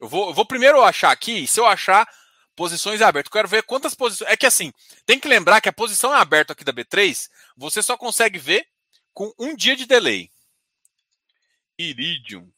Eu 0.00 0.08
vou, 0.08 0.28
eu 0.28 0.34
vou 0.34 0.46
primeiro 0.46 0.82
achar 0.82 1.10
aqui, 1.10 1.46
se 1.46 1.58
eu 1.58 1.66
achar 1.66 2.08
posições 2.54 3.00
em 3.00 3.04
aberto, 3.04 3.30
quero 3.30 3.48
ver 3.48 3.62
quantas 3.64 3.94
posições. 3.94 4.30
É 4.30 4.36
que 4.36 4.46
assim, 4.46 4.72
tem 5.04 5.18
que 5.18 5.28
lembrar 5.28 5.60
que 5.60 5.68
a 5.68 5.72
posição 5.72 6.12
em 6.12 6.16
aberto 6.16 6.52
aqui 6.52 6.64
da 6.64 6.72
B3, 6.72 7.28
você 7.56 7.82
só 7.82 7.96
consegue 7.96 8.38
ver 8.38 8.66
com 9.12 9.32
um 9.38 9.54
dia 9.54 9.76
de 9.76 9.84
delay. 9.84 10.30
Iridium. 11.78 12.50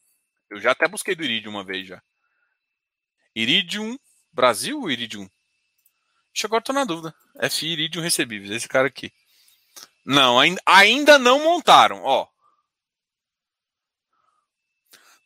Eu 0.49 0.59
já 0.59 0.71
até 0.71 0.87
busquei 0.87 1.15
do 1.15 1.23
Iridium 1.23 1.51
uma 1.51 1.63
vez 1.63 1.87
já. 1.87 2.01
Iridium 3.35 3.97
Brasil 4.31 4.79
ou 4.79 4.89
Iridium? 4.89 5.29
Deixa 6.33 6.47
agora 6.47 6.63
tô 6.63 6.73
na 6.73 6.85
dúvida. 6.85 7.13
F 7.41 7.65
Iridium 7.65 8.01
recebíveis, 8.01 8.51
esse 8.51 8.67
cara 8.67 8.87
aqui. 8.87 9.11
Não, 10.05 10.37
ainda, 10.65 11.19
não 11.19 11.43
montaram, 11.43 12.03
ó. 12.03 12.27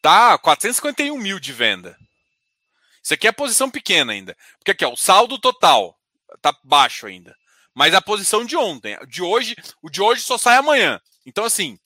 Tá 0.01 0.38
451 0.38 1.17
mil 1.17 1.39
de 1.39 1.53
venda. 1.53 1.97
Isso 3.01 3.13
aqui 3.13 3.27
é 3.27 3.29
a 3.29 3.34
posição 3.34 3.69
pequena 3.69 4.12
ainda. 4.12 4.36
Porque 4.58 4.71
aqui, 4.71 4.84
ó, 4.86 4.91
o 4.91 4.97
saldo 4.97 5.39
total 5.39 5.97
tá 6.41 6.53
baixo 6.63 7.06
ainda. 7.06 7.36
Mas 7.73 7.93
a 7.93 8.01
posição 8.01 8.45
de 8.45 8.56
ontem, 8.56 8.97
de 9.08 9.21
hoje, 9.21 9.56
o 9.82 9.89
de 9.89 10.01
hoje 10.01 10.21
só 10.21 10.38
sai 10.38 10.58
amanhã. 10.58 11.01
Então, 11.25 11.45
assim, 11.45 11.79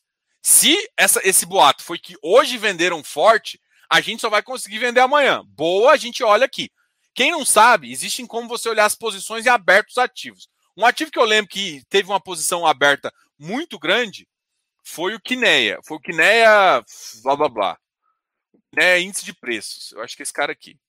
se 0.47 0.77
essa, 0.95 1.19
esse 1.27 1.45
boato 1.45 1.83
foi 1.83 1.99
que 1.99 2.15
hoje 2.21 2.57
venderam 2.57 3.03
forte, 3.03 3.61
a 3.89 3.99
gente 3.99 4.21
só 4.21 4.29
vai 4.29 4.41
conseguir 4.41 4.79
vender 4.79 5.01
amanhã. 5.01 5.43
Boa, 5.45 5.91
a 5.91 5.97
gente 5.97 6.23
olha 6.23 6.45
aqui. 6.45 6.71
Quem 7.13 7.31
não 7.31 7.43
sabe, 7.43 7.91
existem 7.91 8.25
como 8.25 8.47
você 8.47 8.69
olhar 8.69 8.85
as 8.85 8.95
posições 8.95 9.45
e 9.45 9.49
abertos 9.49 9.97
ativos. 9.97 10.47
Um 10.77 10.85
ativo 10.85 11.11
que 11.11 11.19
eu 11.19 11.25
lembro 11.25 11.51
que 11.51 11.83
teve 11.89 12.07
uma 12.07 12.21
posição 12.21 12.65
aberta 12.65 13.13
muito 13.37 13.77
grande 13.77 14.25
foi 14.85 15.15
o 15.15 15.19
Kinea. 15.19 15.79
Foi 15.83 15.97
o 15.97 15.99
Kinea, 15.99 16.81
blá 17.23 17.35
blá 17.35 17.49
blá. 17.49 17.79
Kinea 18.71 18.99
índice 18.99 19.25
de 19.25 19.33
preços. 19.33 19.91
Eu 19.91 20.01
acho 20.01 20.15
que 20.15 20.21
é 20.21 20.23
esse 20.23 20.31
cara 20.31 20.53
aqui. 20.53 20.79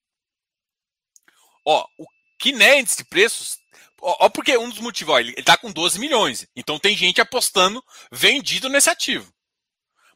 Ó, 1.65 1.85
o 1.99 2.07
Kinea 2.39 2.79
índice 2.79 2.99
de 2.99 3.05
preços. 3.07 3.59
Ó, 4.01 4.27
ó 4.27 4.29
porque 4.29 4.57
um 4.57 4.71
dos 4.71 4.79
motivos, 4.79 5.15
ó, 5.15 5.19
ele, 5.19 5.33
ele 5.33 5.43
tá 5.43 5.57
com 5.57 5.73
12 5.73 5.99
milhões. 5.99 6.47
Então 6.55 6.79
tem 6.79 6.97
gente 6.97 7.21
apostando 7.21 7.85
vendido 8.13 8.69
nesse 8.69 8.89
ativo. 8.89 9.37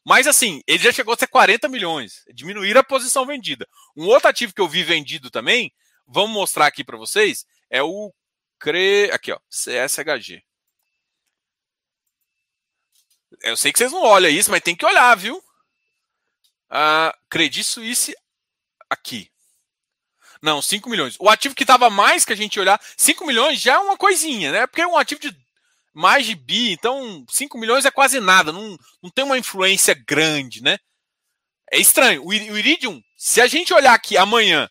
Mas 0.05 0.27
assim, 0.27 0.63
ele 0.67 0.83
já 0.83 0.93
chegou 0.93 1.15
a 1.15 1.17
ser 1.17 1.29
40 1.29 1.69
milhões. 1.69 2.25
Diminuir 2.35 2.77
a 2.77 2.83
posição 2.83 3.25
vendida. 3.25 3.69
Um 3.97 4.07
outro 4.07 4.29
ativo 4.29 4.53
que 4.53 4.61
eu 4.61 4.69
vi 4.69 4.83
vendido 4.83 5.31
também 5.31 5.73
vamos 6.07 6.33
mostrar 6.33 6.67
aqui 6.67 6.85
para 6.85 6.97
vocês, 6.97 7.47
é 7.71 7.83
o 7.83 8.13
CRE, 8.59 9.11
aqui 9.13 9.33
ó, 9.33 9.39
CSHG. 9.49 10.43
Eu 13.43 13.57
sei 13.57 13.73
que 13.73 13.79
vocês 13.79 13.91
não 13.91 14.03
olham 14.03 14.31
isso, 14.31 14.51
mas 14.51 14.61
tem 14.61 14.77
que 14.77 14.87
olhar, 14.87 15.17
viu? 15.17 15.43
Ah, 16.69 17.17
Credit 17.29 17.65
Suisse 17.65 18.15
aqui. 18.89 19.31
Não, 20.41 20.61
5 20.61 20.89
milhões. 20.89 21.17
O 21.19 21.29
ativo 21.29 21.55
que 21.55 21.63
estava 21.63 21.89
mais 21.89 22.25
que 22.25 22.33
a 22.33 22.37
gente 22.37 22.61
olhar, 22.61 22.81
5 22.97 23.27
milhões 23.27 23.61
já 23.61 23.75
é 23.75 23.79
uma 23.79 23.97
coisinha, 23.97 24.53
né? 24.53 24.67
Porque 24.67 24.83
é 24.83 24.87
um 24.87 24.97
ativo 24.97 25.21
de 25.21 25.37
mais 25.93 26.27
de 26.27 26.35
bi, 26.35 26.73
então 26.73 27.25
5 27.29 27.59
milhões 27.59 27.85
é 27.85 27.91
quase 27.91 28.19
nada, 28.21 28.51
não, 28.53 28.79
não 29.03 29.11
tem 29.11 29.25
uma 29.25 29.39
influência 29.39 29.95
grande, 29.95 30.63
né? 30.63 30.79
É 31.71 31.79
estranho. 31.79 32.25
O 32.25 32.33
Iridium, 32.33 33.01
se 33.17 33.41
a 33.41 33.47
gente 33.47 33.73
olhar 33.73 33.95
aqui 33.95 34.17
amanhã, 34.17 34.69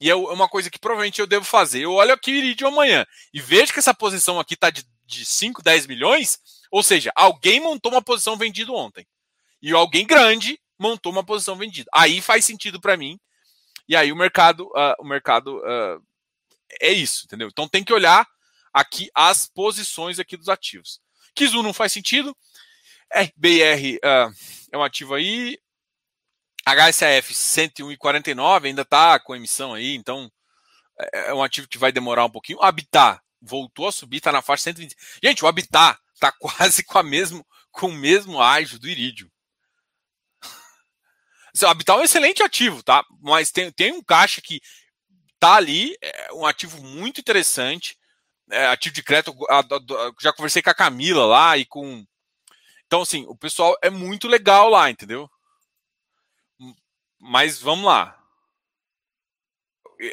e 0.00 0.08
é 0.10 0.14
uma 0.14 0.48
coisa 0.48 0.70
que 0.70 0.78
provavelmente 0.78 1.20
eu 1.20 1.26
devo 1.26 1.44
fazer, 1.44 1.82
eu 1.82 1.92
olho 1.92 2.12
aqui 2.12 2.32
o 2.32 2.34
Iridium 2.34 2.68
amanhã 2.68 3.06
e 3.32 3.40
vejo 3.40 3.72
que 3.72 3.78
essa 3.78 3.94
posição 3.94 4.40
aqui 4.40 4.54
está 4.54 4.70
de, 4.70 4.84
de 5.04 5.24
5, 5.24 5.62
10 5.62 5.86
milhões, 5.86 6.38
ou 6.70 6.82
seja, 6.82 7.12
alguém 7.14 7.60
montou 7.60 7.92
uma 7.92 8.02
posição 8.02 8.36
vendida 8.36 8.72
ontem. 8.72 9.06
E 9.62 9.72
alguém 9.72 10.06
grande 10.06 10.58
montou 10.78 11.12
uma 11.12 11.24
posição 11.24 11.54
vendida. 11.56 11.90
Aí 11.92 12.20
faz 12.22 12.44
sentido 12.44 12.80
para 12.80 12.96
mim. 12.96 13.20
E 13.86 13.94
aí 13.94 14.10
o 14.10 14.16
mercado, 14.16 14.66
uh, 14.68 14.94
o 14.98 15.04
mercado 15.04 15.58
uh, 15.58 16.02
é 16.80 16.92
isso, 16.92 17.26
entendeu? 17.26 17.48
Então 17.48 17.68
tem 17.68 17.84
que 17.84 17.92
olhar 17.92 18.26
aqui 18.72 19.10
as 19.14 19.46
posições 19.46 20.18
aqui 20.18 20.36
dos 20.36 20.48
ativos. 20.48 21.00
Kizu 21.34 21.62
não 21.62 21.72
faz 21.72 21.92
sentido. 21.92 22.36
RBR 23.12 23.96
uh, 23.96 24.32
é 24.72 24.78
um 24.78 24.82
ativo 24.82 25.14
aí. 25.14 25.58
HSAF 26.66 27.32
101,49 27.34 28.66
ainda 28.66 28.82
está 28.82 29.18
com 29.18 29.34
emissão 29.34 29.74
aí, 29.74 29.94
então 29.94 30.30
é, 30.98 31.30
é 31.30 31.34
um 31.34 31.42
ativo 31.42 31.66
que 31.66 31.78
vai 31.78 31.90
demorar 31.90 32.24
um 32.24 32.30
pouquinho. 32.30 32.62
Habitat 32.62 33.20
voltou 33.40 33.88
a 33.88 33.92
subir, 33.92 34.18
está 34.18 34.30
na 34.30 34.42
faixa 34.42 34.64
120. 34.64 34.94
Gente, 35.22 35.44
o 35.44 35.48
Habitat 35.48 35.98
está 36.14 36.30
quase 36.38 36.84
com 36.84 36.98
a 36.98 37.02
mesmo 37.02 37.44
com 37.72 37.86
o 37.86 37.92
mesmo 37.92 38.40
ágio 38.40 38.78
do 38.78 38.88
Iridium. 38.88 39.30
O 41.62 41.66
Habitat 41.66 41.98
é 41.98 42.00
um 42.00 42.04
excelente 42.04 42.42
ativo, 42.42 42.82
tá? 42.82 43.04
Mas 43.20 43.50
tem, 43.50 43.70
tem 43.72 43.92
um 43.92 44.02
caixa 44.02 44.40
que 44.40 44.60
tá 45.38 45.54
ali, 45.54 45.96
é 46.00 46.32
um 46.32 46.46
ativo 46.46 46.82
muito 46.82 47.20
interessante 47.20 47.96
é, 48.50 48.66
ativo 48.66 48.94
de 48.94 49.02
crédito, 49.02 49.34
a, 49.48 49.60
a, 49.60 50.12
já 50.20 50.32
conversei 50.32 50.62
com 50.62 50.70
a 50.70 50.74
Camila 50.74 51.26
lá 51.26 51.56
e 51.58 51.64
com. 51.64 52.04
Então, 52.86 53.02
assim, 53.02 53.24
o 53.28 53.36
pessoal 53.36 53.76
é 53.82 53.90
muito 53.90 54.28
legal 54.28 54.68
lá, 54.68 54.90
entendeu? 54.90 55.30
Mas 57.18 57.60
vamos 57.60 57.84
lá. 57.86 58.16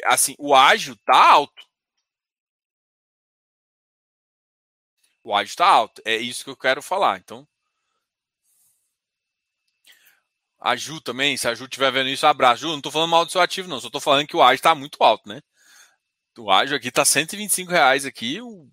Assim, 0.06 0.34
o 0.38 0.54
ágil 0.54 0.96
tá 1.04 1.32
alto. 1.32 1.66
O 5.24 5.34
ágil 5.34 5.56
tá 5.56 5.66
alto. 5.66 6.02
É 6.04 6.16
isso 6.16 6.44
que 6.44 6.50
eu 6.50 6.56
quero 6.56 6.82
falar. 6.82 7.18
Então. 7.18 7.46
A 10.60 10.76
Ju 10.76 11.00
também, 11.00 11.36
se 11.36 11.48
a 11.48 11.54
Ju 11.54 11.64
estiver 11.64 11.90
vendo 11.92 12.08
isso, 12.08 12.26
abraço. 12.26 12.62
Ju, 12.62 12.68
não 12.68 12.80
tô 12.80 12.90
falando 12.90 13.10
mal 13.10 13.24
do 13.24 13.32
seu 13.32 13.40
ativo, 13.40 13.68
não. 13.68 13.80
Só 13.80 13.90
tô 13.90 14.00
falando 14.00 14.26
que 14.26 14.36
o 14.36 14.42
ágil 14.42 14.62
tá 14.62 14.74
muito 14.74 15.02
alto, 15.02 15.28
né? 15.28 15.40
O 16.38 16.50
ágio 16.50 16.76
aqui 16.76 16.90
tá 16.90 17.04
125 17.04 17.70
reais 17.70 18.04
aqui, 18.04 18.40
o, 18.40 18.70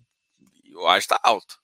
o 0.76 0.86
ágio 0.86 1.08
tá 1.08 1.18
alto. 1.22 1.58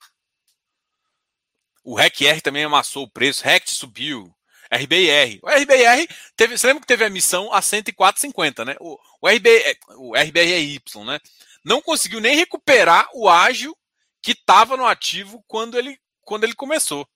O 1.83 1.95
REC-R 1.95 2.41
também 2.41 2.63
amassou 2.63 3.03
o 3.03 3.09
preço, 3.09 3.43
RECT 3.43 3.71
subiu, 3.71 4.33
RBR. 4.71 5.39
O 5.41 5.49
RBR, 5.49 6.07
teve, 6.35 6.57
você 6.57 6.67
lembra 6.67 6.81
que 6.81 6.87
teve 6.87 7.03
a 7.03 7.07
emissão 7.07 7.53
a 7.53 7.61
104,50, 7.61 8.65
né? 8.65 8.75
O, 8.79 8.97
o, 9.21 9.27
RB, 9.29 9.77
o 9.95 10.15
RBRY, 10.15 10.81
né? 11.05 11.19
Não 11.63 11.81
conseguiu 11.81 12.19
nem 12.19 12.35
recuperar 12.35 13.07
o 13.13 13.29
ágio 13.29 13.75
que 14.21 14.31
estava 14.31 14.75
no 14.75 14.85
ativo 14.85 15.43
quando 15.47 15.77
ele, 15.77 15.97
quando 16.21 16.43
ele 16.43 16.55
começou. 16.55 17.07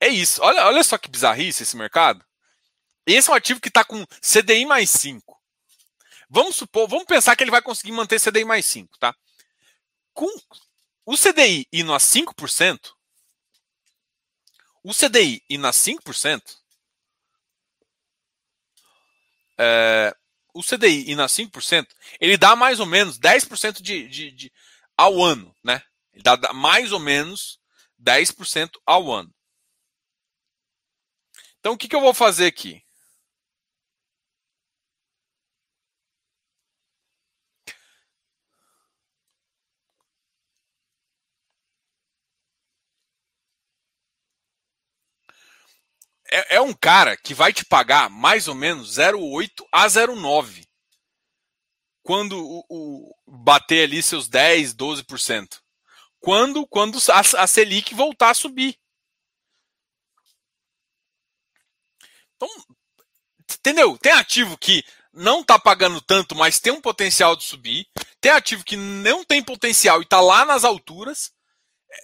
É 0.00 0.08
isso. 0.08 0.42
Olha, 0.42 0.66
olha 0.66 0.84
só 0.84 0.98
que 0.98 1.10
bizarrice 1.10 1.62
esse 1.62 1.76
mercado. 1.76 2.24
Esse 3.06 3.30
é 3.30 3.32
um 3.32 3.36
ativo 3.36 3.60
que 3.60 3.68
está 3.68 3.84
com 3.84 4.04
CDI 4.20 4.66
mais 4.66 4.90
5. 4.90 5.25
Vamos 6.28 6.56
supor, 6.56 6.88
vamos 6.88 7.04
pensar 7.04 7.36
que 7.36 7.44
ele 7.44 7.50
vai 7.50 7.62
conseguir 7.62 7.92
manter 7.92 8.20
CDI 8.20 8.44
mais 8.44 8.66
5, 8.66 8.98
tá? 8.98 9.14
Com 10.12 10.28
o 11.04 11.16
CDI 11.16 11.68
indo 11.72 11.94
a 11.94 11.98
5%, 11.98 12.92
o 14.82 14.92
CDI 14.92 15.42
indo 15.48 15.66
a 15.66 15.70
5%, 15.70 16.42
é, 19.58 20.14
o 20.52 20.62
CDI 20.62 21.10
indo 21.12 21.22
a 21.22 21.26
5%, 21.26 21.86
ele 22.20 22.36
dá 22.36 22.56
mais 22.56 22.80
ou 22.80 22.86
menos 22.86 23.18
10% 23.18 23.80
de, 23.80 24.08
de, 24.08 24.30
de, 24.32 24.52
ao 24.96 25.22
ano, 25.22 25.54
né? 25.62 25.82
Ele 26.12 26.22
dá, 26.22 26.52
mais 26.52 26.92
ou 26.92 26.98
menos 26.98 27.60
10% 27.98 28.70
ao 28.84 29.12
ano. 29.12 29.32
Então, 31.60 31.74
o 31.74 31.78
que, 31.78 31.88
que 31.88 31.96
eu 31.96 32.00
vou 32.00 32.14
fazer 32.14 32.46
aqui? 32.46 32.85
É, 46.30 46.56
é 46.56 46.60
um 46.60 46.72
cara 46.72 47.16
que 47.16 47.34
vai 47.34 47.52
te 47.52 47.64
pagar 47.64 48.10
mais 48.10 48.48
ou 48.48 48.54
menos 48.54 48.96
0,8 48.96 49.66
a 49.72 49.86
0,9 49.86 50.66
quando 52.02 52.38
o, 52.38 52.64
o, 52.68 53.16
bater 53.26 53.84
ali 53.84 54.00
seus 54.02 54.28
10, 54.28 54.74
12%. 54.74 55.60
Quando, 56.20 56.66
quando 56.66 56.98
a, 57.10 57.42
a 57.42 57.46
Selic 57.46 57.94
voltar 57.94 58.30
a 58.30 58.34
subir. 58.34 58.78
Então, 62.36 62.48
entendeu? 63.58 63.98
Tem 63.98 64.12
ativo 64.12 64.56
que 64.56 64.84
não 65.12 65.40
está 65.40 65.58
pagando 65.58 66.00
tanto, 66.00 66.36
mas 66.36 66.60
tem 66.60 66.72
um 66.72 66.80
potencial 66.80 67.34
de 67.34 67.44
subir. 67.44 67.88
Tem 68.20 68.30
ativo 68.30 68.64
que 68.64 68.76
não 68.76 69.24
tem 69.24 69.42
potencial 69.42 70.00
e 70.00 70.04
está 70.04 70.20
lá 70.20 70.44
nas 70.44 70.62
alturas. 70.62 71.32
É, 71.90 71.98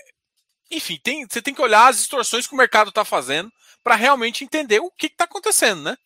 enfim, 0.72 0.98
tem, 1.02 1.26
você 1.26 1.40
tem 1.40 1.54
que 1.54 1.62
olhar 1.62 1.88
as 1.88 1.98
distorções 1.98 2.46
que 2.46 2.54
o 2.54 2.58
mercado 2.58 2.88
está 2.88 3.04
fazendo 3.04 3.52
para 3.82 3.96
realmente 3.96 4.44
entender 4.44 4.80
o 4.80 4.90
que 4.90 5.06
está 5.06 5.24
acontecendo, 5.24 5.82
né? 5.82 5.96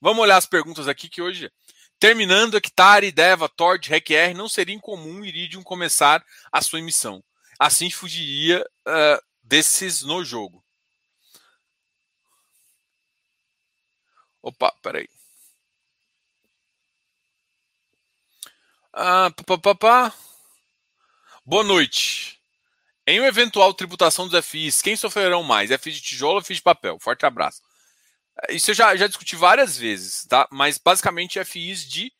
Vamos 0.00 0.22
olhar 0.22 0.36
as 0.36 0.46
perguntas 0.46 0.88
aqui 0.88 1.08
que 1.08 1.22
hoje, 1.22 1.50
terminando 1.98 2.56
Hectare, 2.56 3.10
Deva, 3.10 3.48
Tord, 3.48 3.88
REC-R, 3.88 4.34
não 4.34 4.48
seria 4.48 4.74
incomum 4.74 5.24
Iridium 5.24 5.62
começar 5.62 6.24
a 6.52 6.60
sua 6.60 6.78
emissão. 6.78 7.24
Assim 7.58 7.90
fugiria 7.90 8.64
uh, 8.86 9.24
desses 9.42 10.02
no 10.02 10.24
jogo. 10.24 10.62
Opa, 14.42 14.72
peraí. 14.82 15.08
Ah, 18.92 19.30
pá, 19.46 19.58
pá, 19.58 19.74
pá. 19.74 20.14
Boa 21.44 21.64
noite. 21.64 22.35
Em 23.06 23.20
uma 23.20 23.28
eventual 23.28 23.72
tributação 23.72 24.26
dos 24.26 24.44
FIs, 24.44 24.82
quem 24.82 24.96
sofrerão 24.96 25.44
mais? 25.44 25.70
FIs 25.80 25.94
de 25.94 26.00
tijolo 26.00 26.36
ou 26.36 26.42
FIs 26.42 26.56
de 26.56 26.62
papel? 26.62 26.98
Forte 26.98 27.24
abraço. 27.24 27.62
É, 28.48 28.54
isso 28.54 28.72
eu 28.72 28.74
já, 28.74 28.96
já 28.96 29.06
discuti 29.06 29.36
várias 29.36 29.78
vezes, 29.78 30.26
tá? 30.26 30.48
Mas 30.50 30.76
basicamente 30.76 31.42
FIs 31.44 31.88
de 31.88 32.12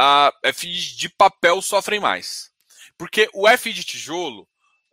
uh, 0.00 0.52
FIs 0.54 0.96
de 0.96 1.10
papel 1.10 1.60
sofrem 1.60 2.00
mais. 2.00 2.50
Porque 2.96 3.28
o 3.34 3.46
FI 3.58 3.74
de 3.74 3.84
tijolo, 3.84 4.48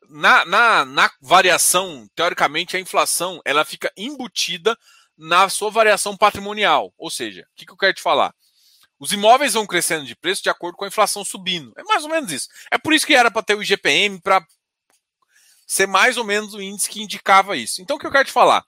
na, 0.10 0.44
na, 0.44 0.84
na 0.84 1.10
variação, 1.22 2.10
teoricamente, 2.14 2.76
a 2.76 2.80
inflação 2.80 3.42
ela 3.46 3.64
fica 3.64 3.90
embutida 3.96 4.78
na 5.18 5.48
sua 5.48 5.70
variação 5.70 6.18
patrimonial. 6.18 6.94
Ou 6.98 7.10
seja, 7.10 7.42
o 7.42 7.56
que, 7.56 7.66
que 7.66 7.72
eu 7.72 7.78
quero 7.78 7.94
te 7.94 8.02
falar? 8.02 8.34
Os 9.00 9.14
imóveis 9.14 9.54
vão 9.54 9.66
crescendo 9.66 10.06
de 10.06 10.16
preço 10.16 10.44
de 10.44 10.50
acordo 10.50 10.76
com 10.76 10.84
a 10.84 10.88
inflação 10.90 11.24
subindo. 11.24 11.74
É 11.78 11.84
mais 11.84 12.04
ou 12.04 12.10
menos 12.10 12.32
isso. 12.32 12.50
É 12.70 12.78
por 12.78 12.94
isso 12.94 13.08
que 13.08 13.16
era 13.16 13.32
para 13.32 13.42
ter 13.42 13.56
o 13.56 13.64
IGPM 13.64 14.20
para 14.22 14.46
ser 15.72 15.88
mais 15.88 16.18
ou 16.18 16.26
menos 16.26 16.54
o 16.54 16.62
índice 16.62 16.90
que 16.90 17.02
indicava 17.02 17.56
isso. 17.56 17.82
Então, 17.82 17.96
o 17.96 18.00
que 18.00 18.06
eu 18.06 18.12
quero 18.12 18.26
te 18.26 18.32
falar? 18.32 18.66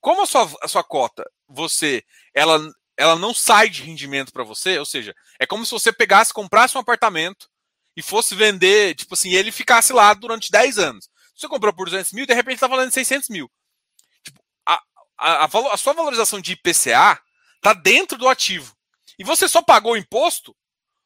Como 0.00 0.22
a 0.22 0.26
sua, 0.26 0.50
a 0.60 0.66
sua 0.66 0.82
cota, 0.82 1.24
você, 1.46 2.02
ela, 2.34 2.58
ela 2.96 3.14
não 3.14 3.32
sai 3.32 3.68
de 3.68 3.84
rendimento 3.84 4.32
para 4.32 4.42
você, 4.42 4.76
ou 4.76 4.84
seja, 4.84 5.14
é 5.38 5.46
como 5.46 5.64
se 5.64 5.70
você 5.70 5.92
pegasse, 5.92 6.34
comprasse 6.34 6.76
um 6.76 6.80
apartamento 6.80 7.48
e 7.96 8.02
fosse 8.02 8.34
vender, 8.34 8.96
tipo 8.96 9.14
assim, 9.14 9.32
ele 9.32 9.52
ficasse 9.52 9.92
lá 9.92 10.12
durante 10.12 10.50
10 10.50 10.76
anos. 10.78 11.08
Você 11.36 11.46
comprou 11.46 11.72
por 11.72 11.84
200 11.84 12.12
mil, 12.12 12.26
de 12.26 12.34
repente 12.34 12.56
está 12.56 12.66
valendo 12.66 12.90
600 12.90 13.28
mil. 13.28 13.48
Tipo, 14.24 14.42
a, 14.66 14.82
a, 15.18 15.44
a, 15.44 15.74
a 15.74 15.76
sua 15.76 15.92
valorização 15.92 16.40
de 16.40 16.54
IPCA 16.54 17.22
está 17.58 17.72
dentro 17.74 18.18
do 18.18 18.28
ativo. 18.28 18.74
E 19.16 19.22
você 19.22 19.48
só 19.48 19.62
pagou 19.62 19.92
o 19.92 19.96
imposto 19.96 20.56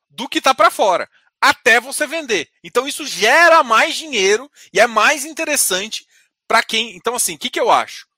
do 0.09 0.27
que 0.27 0.39
está 0.39 0.55
para 0.55 0.71
fora 0.71 1.07
até 1.45 1.79
você 1.79 2.07
vender. 2.07 2.51
Então 2.63 2.89
isso 2.89 3.07
gera 3.07 3.63
mais 3.63 3.95
dinheiro 3.95 4.51
e 4.73 4.81
é 4.81 4.87
mais 4.87 5.27
interessante 5.27 6.07
para 6.49 6.63
quem. 6.63 6.97
Então, 6.97 7.15
assim, 7.15 7.35
o 7.35 7.39
que, 7.39 7.51
que 7.51 7.61
eu 7.61 7.71
acho? 7.71 8.09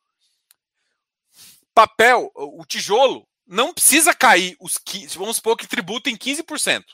Papel, 1.74 2.30
o 2.34 2.64
tijolo, 2.64 3.28
não 3.44 3.74
precisa 3.74 4.14
cair 4.14 4.56
os 4.60 4.78
15%, 4.78 5.16
vamos 5.18 5.36
supor 5.36 5.56
que 5.56 5.66
tributa 5.66 6.08
em 6.08 6.16
15%. 6.16 6.84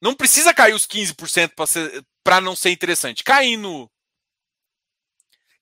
Não 0.00 0.14
precisa 0.14 0.52
cair 0.54 0.74
os 0.74 0.86
15% 0.86 1.52
para 2.22 2.40
não 2.40 2.56
ser 2.56 2.70
interessante. 2.70 3.22
Caindo, 3.22 3.90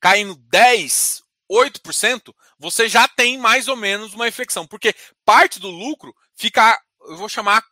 caindo 0.00 0.36
10, 0.36 1.22
8%, 1.50 2.34
você 2.58 2.88
já 2.88 3.08
tem 3.08 3.38
mais 3.38 3.66
ou 3.66 3.76
menos 3.76 4.14
uma 4.14 4.28
inflexão, 4.28 4.66
porque 4.66 4.94
parte 5.24 5.58
do 5.58 5.68
lucro 5.68 6.14
fica, 6.34 6.80
eu 7.02 7.16
vou 7.16 7.28
chamar, 7.28 7.64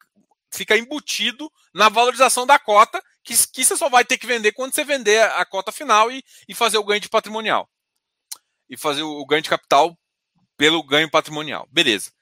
fica 0.51 0.77
embutido 0.77 1.51
na 1.73 1.89
valorização 1.89 2.47
da 2.47 2.59
cota, 2.59 3.03
que, 3.23 3.35
que 3.49 3.65
você 3.65 3.77
só 3.77 3.89
vai 3.89 4.05
ter 4.05 4.19
que 4.19 4.27
vender 4.27 4.53
quando 4.53 4.75
você 4.75 4.85
vender 4.85 5.23
a, 5.23 5.45
cota 5.45 5.71
final 5.71 6.11
e, 6.11 6.23
e 6.49 6.55
fazer 6.55 6.79
o 6.79 6.85
ganho 6.85 7.01
de 7.01 7.09
patrimonial. 7.09 7.69
E 8.69 8.77
fazer 8.77 9.03
o, 9.03 9.21
o 9.21 9.27
ganho 9.27 9.43
de 9.43 9.51
capital 9.51 9.97
pelo 10.57 10.83
ganho 10.83 11.11
patrimonial. 11.11 11.67
Beleza. 11.71 12.13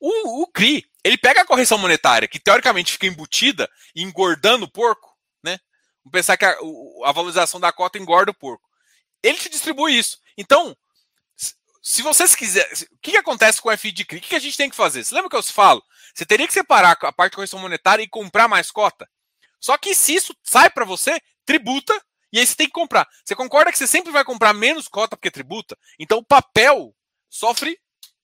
O, 0.00 0.42
o 0.42 0.46
CRI, 0.52 0.88
ele 1.02 1.18
pega 1.18 1.42
a 1.42 1.46
correção 1.46 1.78
monetária, 1.78 2.28
que 2.28 2.38
teoricamente 2.38 2.92
fica 2.92 3.06
embutida 3.06 3.68
engordando 3.94 4.66
o 4.66 4.70
porco, 4.70 5.16
né? 5.42 5.58
Vamos 6.04 6.12
pensar 6.12 6.36
que 6.36 6.44
a, 6.44 6.56
a 7.04 7.12
valorização 7.12 7.58
da 7.58 7.72
cota 7.72 7.98
engorda 7.98 8.30
o 8.30 8.34
porco. 8.34 8.68
Ele 9.22 9.36
te 9.36 9.48
distribui 9.48 9.98
isso. 9.98 10.18
Então, 10.36 10.76
se 11.82 12.02
vocês 12.02 12.34
quiserem. 12.34 12.72
O 12.92 12.98
que, 13.00 13.12
que 13.12 13.16
acontece 13.16 13.60
com 13.60 13.68
o 13.68 13.76
FI 13.76 13.92
de 13.92 14.04
CRI? 14.04 14.18
O 14.18 14.20
que, 14.22 14.28
que 14.28 14.36
a 14.36 14.40
gente 14.40 14.56
tem 14.56 14.70
que 14.70 14.76
fazer? 14.76 15.04
Você 15.04 15.14
lembra 15.14 15.30
que 15.30 15.36
eu 15.36 15.42
falo? 15.42 15.82
Você 16.14 16.26
teria 16.26 16.46
que 16.46 16.52
separar 16.52 16.98
a 17.02 17.12
parte 17.12 17.32
de 17.32 17.36
correção 17.36 17.58
monetária 17.58 18.02
e 18.02 18.08
comprar 18.08 18.48
mais 18.48 18.70
cota. 18.70 19.08
Só 19.60 19.76
que 19.76 19.94
se 19.94 20.14
isso 20.14 20.34
sai 20.42 20.70
para 20.70 20.84
você, 20.84 21.20
tributa 21.44 22.00
e 22.32 22.38
aí 22.38 22.46
você 22.46 22.54
tem 22.54 22.66
que 22.66 22.72
comprar. 22.72 23.08
Você 23.24 23.34
concorda 23.34 23.72
que 23.72 23.78
você 23.78 23.86
sempre 23.86 24.12
vai 24.12 24.24
comprar 24.24 24.52
menos 24.52 24.88
cota 24.88 25.16
porque 25.16 25.30
tributa? 25.30 25.76
Então 25.98 26.18
o 26.18 26.24
papel 26.24 26.94
sofre 27.28 27.78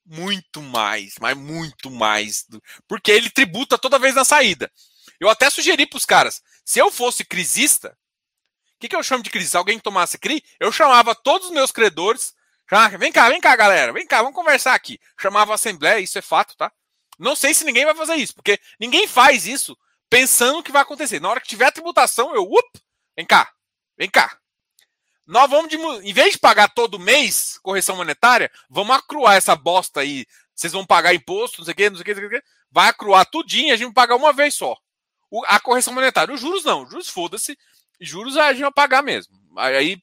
muito 0.04 0.60
mais, 0.60 1.14
mas 1.20 1.36
muito 1.36 1.90
mais, 1.90 2.46
porque 2.86 3.10
ele 3.10 3.30
tributa 3.30 3.78
toda 3.78 3.98
vez 3.98 4.14
na 4.14 4.24
saída. 4.24 4.70
Eu 5.18 5.28
até 5.28 5.48
sugeri 5.48 5.86
para 5.86 5.96
os 5.96 6.04
caras, 6.04 6.42
se 6.64 6.78
eu 6.78 6.90
fosse 6.90 7.24
crisista, 7.24 7.96
o 8.76 8.80
que, 8.80 8.88
que 8.88 8.96
eu 8.96 9.02
chamo 9.02 9.22
de 9.22 9.30
crise? 9.30 9.50
Se 9.50 9.56
alguém 9.56 9.78
tomasse 9.78 10.18
CRI, 10.18 10.44
eu 10.60 10.70
chamava 10.70 11.14
todos 11.14 11.48
os 11.48 11.54
meus 11.54 11.72
credores, 11.72 12.34
vem 12.98 13.12
cá, 13.12 13.28
vem 13.28 13.40
cá, 13.40 13.56
galera, 13.56 13.92
vem 13.92 14.06
cá, 14.06 14.22
vamos 14.22 14.34
conversar 14.34 14.74
aqui. 14.74 14.98
Chamava 15.20 15.52
a 15.52 15.54
assembleia, 15.56 16.00
isso 16.00 16.18
é 16.18 16.22
fato, 16.22 16.56
tá? 16.56 16.72
Não 17.18 17.36
sei 17.36 17.54
se 17.54 17.64
ninguém 17.64 17.84
vai 17.84 17.94
fazer 17.94 18.16
isso, 18.16 18.34
porque 18.34 18.58
ninguém 18.80 19.06
faz 19.06 19.46
isso 19.46 19.76
pensando 20.10 20.62
que 20.62 20.72
vai 20.72 20.82
acontecer. 20.82 21.20
Na 21.20 21.28
hora 21.28 21.40
que 21.40 21.48
tiver 21.48 21.66
a 21.66 21.72
tributação, 21.72 22.34
eu, 22.34 22.42
up, 22.42 22.80
vem 23.16 23.26
cá, 23.26 23.52
vem 23.96 24.10
cá. 24.10 24.38
Nós 25.26 25.48
vamos, 25.48 25.70
de, 25.70 25.76
em 25.76 26.12
vez 26.12 26.32
de 26.32 26.38
pagar 26.38 26.68
todo 26.68 26.98
mês 26.98 27.58
correção 27.62 27.96
monetária, 27.96 28.50
vamos 28.68 28.94
acruar 28.96 29.36
essa 29.36 29.56
bosta 29.56 30.00
aí. 30.00 30.26
Vocês 30.54 30.72
vão 30.72 30.84
pagar 30.84 31.14
imposto, 31.14 31.58
não 31.58 31.64
sei 31.64 31.72
o 31.72 31.76
que, 31.76 31.90
não 31.90 31.96
sei 31.96 32.02
o 32.02 32.04
que, 32.04 32.14
não 32.14 32.20
sei 32.20 32.26
o 32.26 32.30
que. 32.30 32.46
Vai 32.70 32.88
acruar 32.88 33.24
tudinho, 33.24 33.72
a 33.72 33.76
gente 33.76 33.86
vai 33.86 33.94
pagar 33.94 34.16
uma 34.16 34.32
vez 34.32 34.54
só. 34.54 34.76
O, 35.30 35.42
a 35.46 35.58
correção 35.58 35.94
monetária. 35.94 36.34
Os 36.34 36.40
juros 36.40 36.64
não, 36.64 36.82
os 36.84 36.90
juros 36.90 37.08
foda-se. 37.08 37.58
Juros 38.00 38.36
a 38.36 38.52
gente 38.52 38.62
vai 38.62 38.72
pagar 38.72 39.02
mesmo. 39.02 39.34
Aí, 39.56 39.98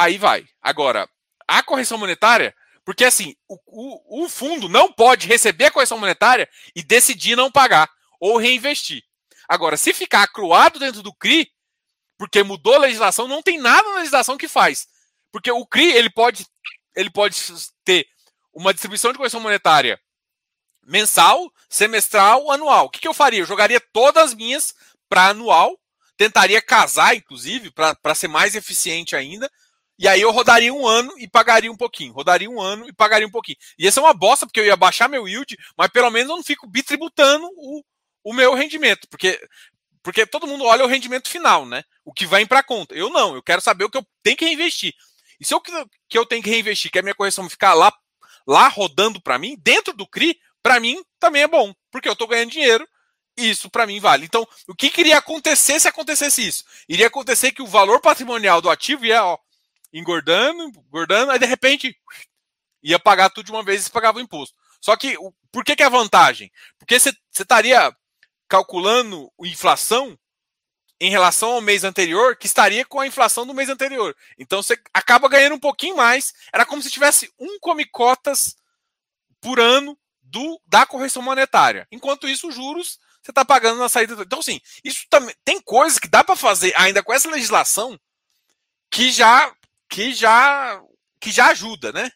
aí 0.00 0.18
vai. 0.18 0.46
Agora, 0.62 1.08
a 1.46 1.62
correção 1.62 1.98
monetária, 1.98 2.54
porque 2.84 3.04
assim, 3.04 3.34
o, 3.48 3.58
o, 3.66 4.24
o 4.24 4.28
fundo 4.28 4.68
não 4.68 4.92
pode 4.92 5.26
receber 5.26 5.66
a 5.66 5.70
correção 5.70 5.98
monetária 5.98 6.48
e 6.74 6.82
decidir 6.82 7.36
não 7.36 7.50
pagar 7.50 7.90
ou 8.20 8.36
reinvestir. 8.36 9.02
Agora, 9.48 9.76
se 9.76 9.92
ficar 9.92 10.22
acruado 10.22 10.78
dentro 10.78 11.02
do 11.02 11.12
CRI, 11.12 11.50
porque 12.16 12.42
mudou 12.42 12.74
a 12.74 12.78
legislação, 12.78 13.26
não 13.26 13.42
tem 13.42 13.58
nada 13.58 13.88
na 13.90 13.98
legislação 13.98 14.36
que 14.36 14.46
faz. 14.46 14.86
Porque 15.32 15.50
o 15.50 15.66
CRI 15.66 15.92
ele 15.92 16.10
pode, 16.10 16.46
ele 16.94 17.10
pode 17.10 17.36
ter 17.84 18.06
uma 18.52 18.72
distribuição 18.72 19.12
de 19.12 19.18
correção 19.18 19.40
monetária 19.40 20.00
mensal, 20.86 21.52
semestral, 21.68 22.50
anual. 22.50 22.86
O 22.86 22.90
que, 22.90 23.00
que 23.00 23.08
eu 23.08 23.14
faria? 23.14 23.40
Eu 23.40 23.46
jogaria 23.46 23.80
todas 23.80 24.24
as 24.24 24.34
minhas 24.34 24.74
para 25.08 25.28
anual, 25.28 25.78
tentaria 26.16 26.60
casar, 26.60 27.14
inclusive, 27.14 27.70
para 27.70 28.14
ser 28.14 28.28
mais 28.28 28.54
eficiente 28.54 29.16
ainda. 29.16 29.50
E 30.00 30.08
aí 30.08 30.22
eu 30.22 30.30
rodaria 30.30 30.72
um 30.72 30.86
ano 30.86 31.12
e 31.18 31.28
pagaria 31.28 31.70
um 31.70 31.76
pouquinho. 31.76 32.14
Rodaria 32.14 32.48
um 32.48 32.58
ano 32.58 32.88
e 32.88 32.92
pagaria 32.92 33.28
um 33.28 33.30
pouquinho. 33.30 33.58
E 33.78 33.86
essa 33.86 34.00
é 34.00 34.02
uma 34.02 34.14
bosta, 34.14 34.46
porque 34.46 34.58
eu 34.58 34.64
ia 34.64 34.74
baixar 34.74 35.10
meu 35.10 35.28
yield, 35.28 35.58
mas 35.76 35.88
pelo 35.88 36.10
menos 36.10 36.30
eu 36.30 36.36
não 36.36 36.42
fico 36.42 36.66
bitributando 36.66 37.46
o, 37.54 37.84
o 38.24 38.32
meu 38.32 38.54
rendimento. 38.54 39.06
Porque 39.10 39.38
porque 40.02 40.24
todo 40.24 40.46
mundo 40.46 40.64
olha 40.64 40.86
o 40.86 40.88
rendimento 40.88 41.28
final, 41.28 41.66
né? 41.66 41.84
O 42.02 42.14
que 42.14 42.24
vai 42.24 42.46
para 42.46 42.62
conta. 42.62 42.94
Eu 42.94 43.10
não, 43.10 43.34
eu 43.34 43.42
quero 43.42 43.60
saber 43.60 43.84
o 43.84 43.90
que 43.90 43.98
eu 43.98 44.06
tenho 44.22 44.38
que 44.38 44.46
reinvestir. 44.46 44.94
E 45.38 45.44
se 45.44 45.52
eu 45.52 45.60
que 45.60 46.16
eu 46.16 46.24
tenho 46.24 46.42
que 46.42 46.48
reinvestir, 46.48 46.90
que 46.90 46.98
a 46.98 47.02
minha 47.02 47.14
correção 47.14 47.50
ficar 47.50 47.74
lá, 47.74 47.92
lá 48.46 48.68
rodando 48.68 49.20
para 49.20 49.38
mim, 49.38 49.54
dentro 49.62 49.92
do 49.92 50.06
CRI, 50.06 50.34
para 50.62 50.80
mim 50.80 50.98
também 51.18 51.42
é 51.42 51.48
bom, 51.48 51.74
porque 51.90 52.08
eu 52.08 52.14
estou 52.14 52.26
ganhando 52.26 52.52
dinheiro 52.52 52.88
isso 53.36 53.68
para 53.68 53.86
mim 53.86 54.00
vale. 54.00 54.24
Então, 54.24 54.46
o 54.66 54.74
que 54.74 54.90
iria 54.98 55.18
acontecer 55.18 55.78
se 55.78 55.88
acontecesse 55.88 56.46
isso? 56.46 56.64
Iria 56.88 57.06
acontecer 57.06 57.52
que 57.52 57.62
o 57.62 57.66
valor 57.66 58.00
patrimonial 58.00 58.60
do 58.60 58.70
ativo 58.70 59.04
ia 59.04 59.24
ó, 59.24 59.38
engordando, 59.92 60.64
engordando, 60.88 61.32
aí 61.32 61.38
de 61.38 61.46
repente 61.46 61.96
ia 62.82 62.98
pagar 62.98 63.30
tudo 63.30 63.46
de 63.46 63.52
uma 63.52 63.62
vez 63.62 63.86
e 63.86 63.90
pagava 63.90 64.18
o 64.18 64.20
imposto. 64.20 64.56
Só 64.80 64.96
que, 64.96 65.16
por 65.52 65.64
que, 65.64 65.76
que 65.76 65.82
é 65.82 65.86
a 65.86 65.90
vantagem? 65.90 66.50
Porque 66.78 66.98
você 66.98 67.12
estaria 67.32 67.94
calculando 68.48 69.30
inflação 69.40 70.18
em 70.98 71.10
relação 71.10 71.52
ao 71.52 71.60
mês 71.60 71.84
anterior, 71.84 72.36
que 72.36 72.46
estaria 72.46 72.84
com 72.84 73.00
a 73.00 73.06
inflação 73.06 73.46
do 73.46 73.54
mês 73.54 73.68
anterior. 73.68 74.14
Então 74.38 74.62
você 74.62 74.78
acaba 74.92 75.28
ganhando 75.28 75.54
um 75.54 75.60
pouquinho 75.60 75.96
mais. 75.96 76.32
Era 76.52 76.66
como 76.66 76.82
se 76.82 76.90
tivesse 76.90 77.32
um 77.38 77.58
come 77.58 77.86
cotas 77.86 78.56
por 79.40 79.58
ano 79.58 79.98
do 80.22 80.60
da 80.66 80.84
correção 80.84 81.22
monetária. 81.22 81.86
Enquanto 81.90 82.28
isso, 82.28 82.48
os 82.48 82.54
juros 82.54 82.98
você 83.22 83.30
está 83.30 83.44
pagando 83.44 83.78
na 83.78 83.88
saída. 83.88 84.14
Então, 84.22 84.42
sim, 84.42 84.60
isso 84.82 85.06
também 85.10 85.34
tem 85.44 85.60
coisas 85.60 85.98
que 85.98 86.08
dá 86.08 86.24
para 86.24 86.36
fazer 86.36 86.72
ainda 86.76 87.02
com 87.02 87.12
essa 87.12 87.30
legislação 87.30 87.98
que 88.90 89.10
já 89.10 89.54
que 89.90 90.14
já 90.14 90.80
que 91.20 91.30
já 91.30 91.48
ajuda, 91.48 91.92
né? 91.92 92.10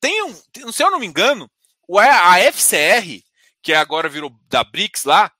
Tem 0.00 0.22
um, 0.24 0.72
se 0.72 0.82
eu 0.82 0.90
não 0.90 0.98
me 0.98 1.06
engano, 1.06 1.50
a 1.98 2.38
FCR, 2.40 3.22
que 3.62 3.72
agora 3.72 4.08
virou 4.08 4.30
da 4.48 4.62
BRICS 4.62 5.04
lá, 5.04 5.32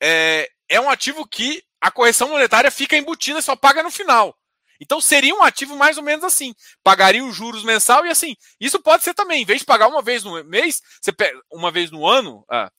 é, 0.00 0.48
é 0.68 0.80
um 0.80 0.90
ativo 0.90 1.26
que 1.26 1.62
a 1.80 1.90
correção 1.90 2.28
monetária 2.28 2.70
fica 2.70 2.96
embutida, 2.96 3.40
só 3.40 3.56
paga 3.56 3.82
no 3.82 3.90
final. 3.90 4.36
Então 4.80 5.00
seria 5.00 5.34
um 5.34 5.42
ativo 5.42 5.76
mais 5.76 5.96
ou 5.96 6.02
menos 6.04 6.24
assim. 6.24 6.54
Pagaria 6.84 7.24
os 7.24 7.34
juros 7.34 7.64
mensal 7.64 8.04
e 8.06 8.10
assim. 8.10 8.36
Isso 8.60 8.80
pode 8.80 9.02
ser 9.02 9.14
também, 9.14 9.42
em 9.42 9.46
vez 9.46 9.60
de 9.60 9.64
pagar 9.66 9.88
uma 9.88 10.02
vez 10.02 10.22
no 10.22 10.42
mês, 10.44 10.80
você 11.00 11.12
pega, 11.12 11.40
uma 11.50 11.70
vez 11.70 11.90
no 11.90 12.06
ano, 12.06 12.44
ah, 12.50 12.70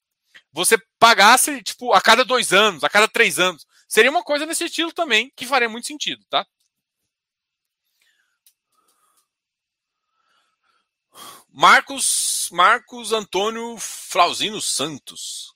você 0.54 0.78
pagasse 0.98 1.62
tipo 1.64 1.94
a 1.94 2.02
cada 2.02 2.24
dois 2.24 2.54
anos, 2.54 2.84
a 2.84 2.90
cada 2.90 3.08
três 3.08 3.40
anos. 3.40 3.66
Seria 3.88 4.12
uma 4.12 4.24
coisa 4.24 4.46
nesse 4.46 4.66
estilo 4.66 4.94
também 4.94 5.32
que 5.36 5.46
faria 5.46 5.68
muito 5.68 5.88
sentido, 5.88 6.24
tá? 6.30 6.46
Marcos 11.60 12.48
Marcos 12.54 13.12
Antônio 13.12 13.78
Flauzino 13.78 14.62
Santos. 14.62 15.54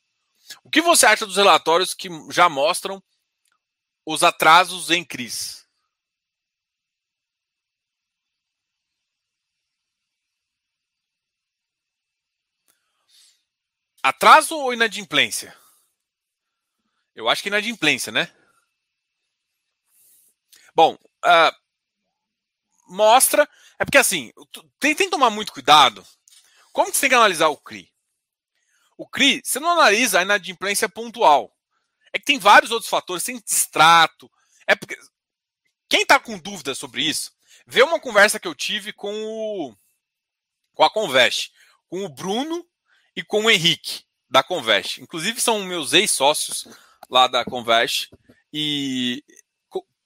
O 0.61 0.69
que 0.69 0.81
você 0.81 1.05
acha 1.05 1.25
dos 1.25 1.37
relatórios 1.37 1.93
que 1.93 2.09
já 2.29 2.49
mostram 2.49 3.01
os 4.05 4.21
atrasos 4.21 4.89
em 4.89 5.05
CRIs? 5.05 5.65
Atraso 14.03 14.57
ou 14.57 14.73
inadimplência? 14.73 15.57
Eu 17.15 17.29
acho 17.29 17.41
que 17.41 17.47
inadimplência, 17.47 18.11
né? 18.11 18.29
Bom, 20.75 20.95
uh, 20.95 21.63
mostra. 22.89 23.49
É 23.83 23.85
porque 23.85 23.97
assim, 23.97 24.31
tem, 24.79 24.95
tem 24.95 25.07
que 25.07 25.11
tomar 25.11 25.29
muito 25.29 25.51
cuidado. 25.51 26.07
Como 26.71 26.89
que 26.89 26.95
você 26.95 27.01
tem 27.01 27.09
que 27.09 27.15
analisar 27.15 27.49
o 27.49 27.57
CRI? 27.57 27.91
O 28.97 29.05
CRI, 29.05 29.41
você 29.43 29.59
não 29.59 29.71
analisa 29.71 30.19
a 30.19 30.21
inadimplência 30.21 30.87
pontual. 30.87 31.53
É 32.13 32.17
que 32.17 32.23
tem 32.23 32.39
vários 32.39 32.71
outros 32.71 32.89
fatores, 32.89 33.25
tem 33.25 33.41
distrato. 33.41 34.31
É 34.65 34.73
porque. 34.73 34.97
Quem 35.89 36.03
está 36.03 36.17
com 36.17 36.39
dúvida 36.39 36.73
sobre 36.73 37.03
isso, 37.03 37.33
vê 37.67 37.83
uma 37.83 37.99
conversa 37.99 38.39
que 38.39 38.47
eu 38.47 38.55
tive 38.55 38.93
com 38.93 39.13
o. 39.13 39.75
com 40.73 40.83
a 40.85 40.89
Convest, 40.89 41.51
com 41.89 42.05
o 42.05 42.09
Bruno 42.09 42.65
e 43.13 43.21
com 43.21 43.43
o 43.43 43.51
Henrique, 43.51 44.05
da 44.29 44.41
Convest. 44.41 45.01
Inclusive, 45.01 45.41
são 45.41 45.61
meus 45.65 45.91
ex-sócios 45.91 46.69
lá 47.09 47.27
da 47.27 47.43
Convest. 47.43 48.09
E 48.53 49.21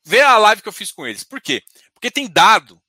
vê 0.03 0.21
a 0.21 0.39
live 0.39 0.63
que 0.63 0.67
eu 0.67 0.73
fiz 0.73 0.91
com 0.91 1.05
eles. 1.05 1.23
Por 1.23 1.39
quê? 1.39 1.63
Porque 1.93 2.09
tem 2.09 2.27
dado 2.27 2.81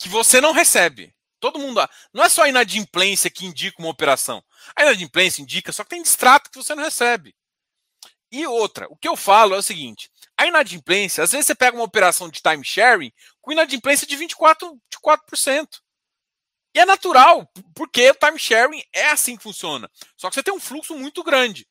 que 0.00 0.08
você 0.08 0.40
não 0.40 0.52
recebe. 0.52 1.14
Todo 1.38 1.58
mundo. 1.58 1.86
Não 2.12 2.24
é 2.24 2.28
só 2.28 2.42
a 2.42 2.48
inadimplência 2.48 3.30
que 3.30 3.44
indica 3.44 3.76
uma 3.78 3.90
operação. 3.90 4.42
A 4.74 4.82
inadimplência 4.82 5.42
indica, 5.42 5.72
só 5.72 5.84
que 5.84 5.90
tem 5.90 6.02
distrato 6.02 6.50
que 6.50 6.56
você 6.56 6.74
não 6.74 6.82
recebe. 6.82 7.36
E 8.32 8.46
outra, 8.46 8.86
o 8.88 8.96
que 8.96 9.08
eu 9.08 9.14
falo 9.14 9.54
é 9.54 9.58
o 9.58 9.62
seguinte: 9.62 10.10
a 10.36 10.46
inadimplência, 10.46 11.22
às 11.22 11.32
vezes 11.32 11.46
você 11.46 11.54
pega 11.54 11.76
uma 11.76 11.84
operação 11.84 12.30
de 12.30 12.40
time 12.40 12.64
sharing 12.64 13.12
com 13.42 13.52
inadimplência 13.52 14.06
de 14.06 14.16
24%. 14.16 14.78
De 14.90 14.98
4%. 14.98 15.68
E 16.74 16.78
é 16.78 16.86
natural, 16.86 17.50
porque 17.74 18.10
o 18.10 18.14
time 18.14 18.38
sharing 18.38 18.82
é 18.92 19.10
assim 19.10 19.36
que 19.36 19.42
funciona. 19.42 19.90
Só 20.16 20.28
que 20.28 20.34
você 20.34 20.42
tem 20.42 20.54
um 20.54 20.60
fluxo 20.60 20.96
muito 20.96 21.22
grande. 21.22 21.66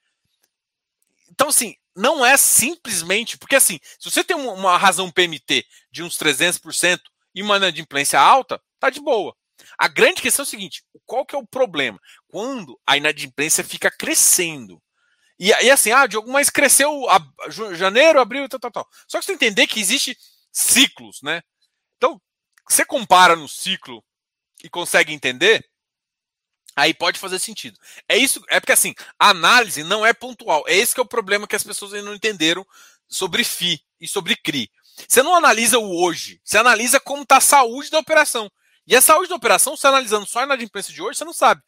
Então, 1.31 1.47
assim, 1.47 1.75
não 1.95 2.23
é 2.23 2.35
simplesmente. 2.35 3.37
Porque, 3.37 3.55
assim, 3.55 3.79
se 3.97 4.11
você 4.11 4.23
tem 4.23 4.35
uma 4.35 4.77
razão 4.77 5.09
PMT 5.09 5.65
de 5.89 6.03
uns 6.03 6.17
300% 6.17 6.99
e 7.33 7.41
uma 7.41 7.57
inadimplência 7.57 8.19
alta, 8.19 8.61
tá 8.79 8.89
de 8.89 8.99
boa. 8.99 9.35
A 9.77 9.87
grande 9.87 10.21
questão 10.21 10.43
é 10.43 10.47
o 10.47 10.49
seguinte: 10.49 10.83
qual 11.05 11.25
que 11.25 11.35
é 11.35 11.37
o 11.37 11.47
problema? 11.47 11.99
Quando 12.27 12.79
a 12.85 12.97
inadimplência 12.97 13.63
fica 13.63 13.91
crescendo. 13.91 14.81
E, 15.39 15.47
e 15.47 15.71
assim, 15.71 15.91
ah, 15.91 16.05
Diogo, 16.05 16.29
mas 16.31 16.49
cresceu 16.49 17.09
a, 17.09 17.19
janeiro, 17.73 18.19
abril, 18.19 18.47
tal, 18.49 18.59
tal, 18.59 18.71
tal. 18.71 18.89
Só 19.07 19.19
que 19.19 19.25
você 19.25 19.33
entender 19.33 19.67
que 19.67 19.79
existe 19.79 20.17
ciclos, 20.51 21.21
né? 21.21 21.41
Então, 21.97 22.21
você 22.69 22.85
compara 22.85 23.35
no 23.35 23.47
ciclo 23.47 24.03
e 24.61 24.69
consegue 24.69 25.13
entender, 25.13 25.65
aí 26.75 26.93
pode 26.93 27.19
fazer 27.19 27.39
sentido. 27.39 27.79
É 28.07 28.17
isso, 28.17 28.43
é 28.49 28.59
porque 28.59 28.73
assim, 28.73 28.93
a 29.17 29.29
análise 29.29 29.83
não 29.83 30.05
é 30.05 30.13
pontual. 30.13 30.63
É 30.67 30.75
esse 30.75 30.93
que 30.93 30.99
é 30.99 31.03
o 31.03 31.07
problema 31.07 31.47
que 31.47 31.55
as 31.55 31.63
pessoas 31.63 31.93
ainda 31.93 32.07
não 32.07 32.15
entenderam 32.15 32.65
sobre 33.07 33.43
FI 33.43 33.81
e 33.99 34.07
sobre 34.07 34.35
CRI. 34.35 34.69
Você 35.07 35.23
não 35.23 35.35
analisa 35.35 35.79
o 35.79 36.03
hoje, 36.03 36.39
você 36.43 36.57
analisa 36.57 36.99
como 36.99 37.23
está 37.23 37.37
a 37.37 37.41
saúde 37.41 37.89
da 37.89 37.99
operação. 37.99 38.49
E 38.85 38.95
a 38.95 39.01
saúde 39.01 39.29
da 39.29 39.35
operação, 39.35 39.77
você 39.77 39.87
analisando 39.87 40.25
só 40.25 40.39
a 40.39 40.43
inadimplência 40.43 40.93
de 40.93 41.01
hoje, 41.01 41.17
você 41.17 41.25
não 41.25 41.33
sabe. 41.33 41.61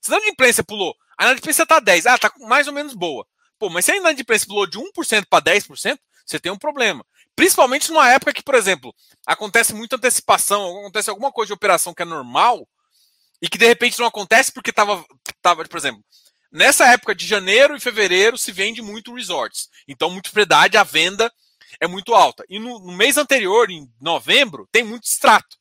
Se 0.00 0.12
a 0.12 0.16
inadimplência 0.16 0.62
pulou, 0.62 0.94
a 1.16 1.24
inadimplência 1.24 1.62
está 1.62 1.80
10, 1.80 2.06
ah, 2.06 2.14
está 2.14 2.32
mais 2.40 2.66
ou 2.66 2.72
menos 2.72 2.92
boa. 2.92 3.26
Pô, 3.58 3.70
mas 3.70 3.84
se 3.84 3.92
a 3.92 3.96
inadimplência 3.96 4.46
pulou 4.46 4.66
de 4.66 4.78
1% 4.78 5.24
para 5.28 5.42
10%, 5.42 5.98
você 6.26 6.38
tem 6.38 6.52
um 6.52 6.58
problema. 6.58 7.04
Principalmente 7.34 7.90
numa 7.90 8.10
época 8.10 8.32
que, 8.32 8.42
por 8.42 8.54
exemplo, 8.54 8.94
acontece 9.26 9.74
muita 9.74 9.96
antecipação, 9.96 10.80
acontece 10.80 11.08
alguma 11.08 11.32
coisa 11.32 11.48
de 11.48 11.52
operação 11.54 11.94
que 11.94 12.02
é 12.02 12.06
normal 12.06 12.68
e 13.40 13.48
que 13.48 13.58
de 13.58 13.66
repente 13.66 13.98
não 13.98 14.06
acontece 14.06 14.52
porque 14.52 14.70
estava, 14.70 15.04
tava, 15.40 15.64
por 15.64 15.76
exemplo, 15.76 16.02
nessa 16.50 16.86
época 16.86 17.14
de 17.14 17.26
janeiro 17.26 17.76
e 17.76 17.80
fevereiro 17.80 18.36
se 18.36 18.52
vende 18.52 18.82
muito 18.82 19.14
resorts. 19.14 19.68
Então, 19.86 20.10
muita 20.10 20.30
propriedade, 20.30 20.76
a 20.76 20.82
venda 20.82 21.32
é 21.80 21.86
muito 21.86 22.14
alta. 22.14 22.44
E 22.48 22.58
no, 22.58 22.78
no 22.78 22.92
mês 22.92 23.16
anterior, 23.16 23.70
em 23.70 23.90
novembro, 24.00 24.68
tem 24.70 24.82
muito 24.82 25.04
extrato. 25.04 25.56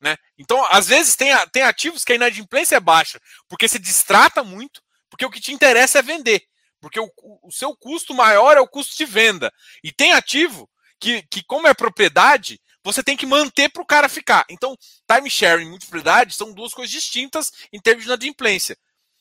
Né? 0.00 0.16
Então, 0.38 0.64
às 0.70 0.88
vezes, 0.88 1.14
tem, 1.14 1.30
tem 1.52 1.62
ativos 1.62 2.04
que 2.04 2.12
a 2.12 2.16
inadimplência 2.16 2.76
é 2.76 2.80
baixa, 2.80 3.20
porque 3.48 3.68
se 3.68 3.78
distrata 3.78 4.42
muito, 4.42 4.82
porque 5.10 5.26
o 5.26 5.30
que 5.30 5.40
te 5.40 5.52
interessa 5.52 5.98
é 5.98 6.02
vender. 6.02 6.42
Porque 6.80 6.98
o, 6.98 7.10
o 7.42 7.52
seu 7.52 7.76
custo 7.76 8.14
maior 8.14 8.56
é 8.56 8.60
o 8.60 8.68
custo 8.68 8.96
de 8.96 9.04
venda. 9.04 9.52
E 9.84 9.92
tem 9.92 10.12
ativo 10.12 10.68
que, 10.98 11.22
que 11.30 11.42
como 11.42 11.68
é 11.68 11.74
propriedade, 11.74 12.58
você 12.82 13.02
tem 13.02 13.16
que 13.16 13.26
manter 13.26 13.68
para 13.68 13.82
o 13.82 13.86
cara 13.86 14.08
ficar. 14.08 14.46
Então, 14.48 14.76
time 15.06 15.30
sharing 15.30 15.66
e 15.66 15.68
multipropriedade 15.68 16.34
são 16.34 16.52
duas 16.52 16.72
coisas 16.72 16.90
distintas 16.90 17.52
em 17.70 17.78
termos 17.78 18.04
de 18.04 18.08
inadimplência. 18.08 18.76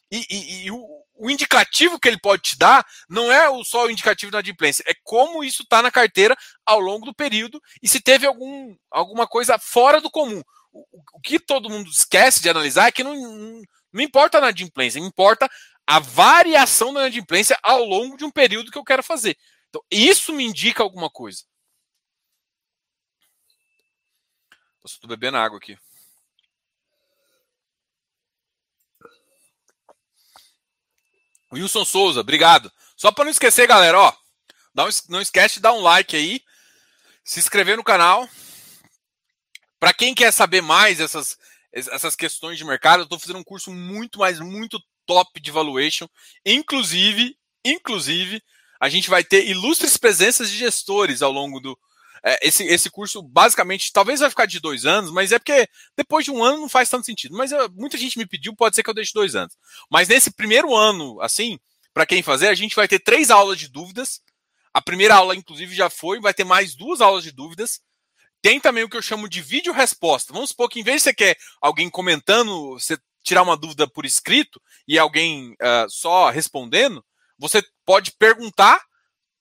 E, 0.10 0.26
e, 0.30 0.66
e 0.66 0.72
o, 0.72 1.04
o, 1.20 1.30
indicativo 1.30 2.00
que 2.00 2.08
ele 2.08 2.20
pode 2.20 2.44
te 2.44 2.58
dar 2.58 2.86
não 3.10 3.32
é 3.32 3.48
só 3.64 3.86
o 3.86 3.92
indicativo 3.92 4.32
de 4.32 4.36
inadimplência, 4.36 4.84
é 4.88 4.94
como 5.04 5.44
isso 5.44 5.64
está 5.64 5.82
na 5.82 5.92
carteira 5.92 6.36
ao 6.66 6.80
longo 6.80 7.06
do 7.06 7.14
período 7.14 7.62
e 7.82 7.88
se 7.88 8.00
teve 8.00 8.26
algum, 8.26 8.76
alguma 8.90 9.28
coisa 9.28 9.58
fora 9.60 10.00
do 10.00 10.10
comum. 10.10 10.42
O, 10.72 10.86
o 11.14 11.20
que 11.22 11.40
todo 11.40 11.70
mundo 11.70 11.90
esquece 11.90 12.42
de 12.42 12.50
analisar 12.50 12.88
é 12.88 12.92
que 12.92 13.04
não, 13.04 13.16
não, 13.16 14.02
importa 14.02 14.38
a 14.38 14.42
inadimplência, 14.42 15.00
importa 15.00 15.50
a 15.86 16.00
variação 16.00 16.94
da 16.94 17.02
inadimplência 17.02 17.58
ao 17.64 17.84
longo 17.84 18.16
de 18.16 18.24
um 18.24 18.32
período 18.32 18.72
que 18.72 18.78
eu 18.78 18.84
quero 18.84 19.04
fazer. 19.04 19.36
Então, 19.70 19.82
isso 19.92 20.34
me 20.34 20.44
indica 20.44 20.84
alguma 20.84 21.10
coisa. 21.10 21.44
Estou 24.86 25.10
bebendo 25.10 25.38
água 25.38 25.58
aqui. 25.58 25.78
Wilson 31.52 31.86
Souza, 31.86 32.22
obrigado. 32.22 32.72
Só 32.96 33.12
para 33.12 33.26
não 33.26 33.32
esquecer, 33.32 33.68
galera, 33.68 34.00
ó, 34.00 34.14
não 35.10 35.22
esquece 35.22 35.56
de 35.56 35.62
dar 35.62 35.74
um 35.74 35.82
like 35.82 36.16
aí, 36.16 36.42
se 37.24 37.40
inscrever 37.40 37.78
no 37.78 37.84
canal. 37.84 38.28
Para 39.80 39.94
quem 39.94 40.14
quer 40.14 40.32
saber 40.32 40.62
mais 40.62 41.00
essas, 41.00 41.38
essas 41.72 42.16
questões 42.16 42.58
de 42.58 42.66
mercado, 42.66 43.02
eu 43.02 43.04
estou 43.04 43.20
fazendo 43.20 43.40
um 43.40 43.44
curso 43.44 43.72
muito, 43.72 44.20
mais 44.20 44.40
muito 44.40 44.80
top 45.06 45.40
de 45.40 45.52
valuation. 45.52 46.08
Inclusive, 46.46 47.36
inclusive, 47.64 48.44
a 48.80 48.90
gente 48.90 49.10
vai 49.10 49.24
ter 49.24 49.48
ilustres 49.48 49.98
presenças 49.98 50.50
de 50.50 50.58
gestores 50.58 51.22
ao 51.22 51.32
longo 51.32 51.60
do. 51.60 51.78
É, 52.24 52.48
esse, 52.48 52.64
esse 52.64 52.90
curso, 52.90 53.22
basicamente, 53.22 53.92
talvez 53.92 54.20
vai 54.20 54.30
ficar 54.30 54.46
de 54.46 54.60
dois 54.60 54.86
anos, 54.86 55.12
mas 55.12 55.32
é 55.32 55.40
porque 55.40 55.68
depois 55.96 56.26
de 56.26 56.32
um 56.32 56.44
ano 56.44 56.60
não 56.60 56.70
faz 56.70 56.90
tanto 56.90 57.06
sentido. 57.06 57.36
Mas 57.36 57.52
eu, 57.52 57.70
muita 57.72 57.98
gente 57.98 58.18
me 58.18 58.26
pediu, 58.26 58.56
pode 58.56 58.76
ser 58.76 58.84
que 58.84 58.90
eu 58.90 58.94
deixe 58.94 59.14
dois 59.14 59.36
anos. 59.36 59.56
Mas 59.90 60.08
nesse 60.08 60.32
primeiro 60.32 60.76
ano, 60.76 61.20
assim, 61.22 61.60
para 61.94 62.06
quem 62.06 62.22
fazer, 62.22 62.48
a 62.48 62.56
gente 62.56 62.76
vai 62.76 62.88
ter 62.88 63.00
três 63.00 63.30
aulas 63.30 63.58
de 63.58 63.68
dúvidas. 63.68 64.22
A 64.74 64.82
primeira 64.82 65.16
aula, 65.16 65.36
inclusive, 65.36 65.76
já 65.76 65.90
foi, 65.90 66.20
vai 66.20 66.34
ter 66.34 66.44
mais 66.44 66.76
duas 66.76 67.02
aulas 67.02 67.24
de 67.24 67.32
dúvidas. 67.32 67.80
Tem 68.42 68.60
também 68.60 68.84
o 68.84 68.90
que 68.90 68.96
eu 68.96 69.02
chamo 69.02 69.28
de 69.28 69.42
vídeo 69.42 69.74
resposta. 69.74 70.34
Vamos 70.34 70.52
supor 70.52 70.70
que 70.70 70.80
em 70.80 70.84
vez 70.84 70.98
de 70.98 71.04
você 71.04 71.14
quer 71.14 71.38
alguém 71.62 71.90
comentando, 71.90 72.74
você 72.74 72.98
tirar 73.24 73.42
uma 73.44 73.58
dúvida 73.58 73.88
por 73.88 74.06
escrito 74.06 74.62
e 74.88 74.98
alguém 74.98 75.52
uh, 75.54 75.90
só 75.90 76.30
respondendo, 76.30 77.04
você 77.38 77.62
pode 77.86 78.12
perguntar 78.12 78.82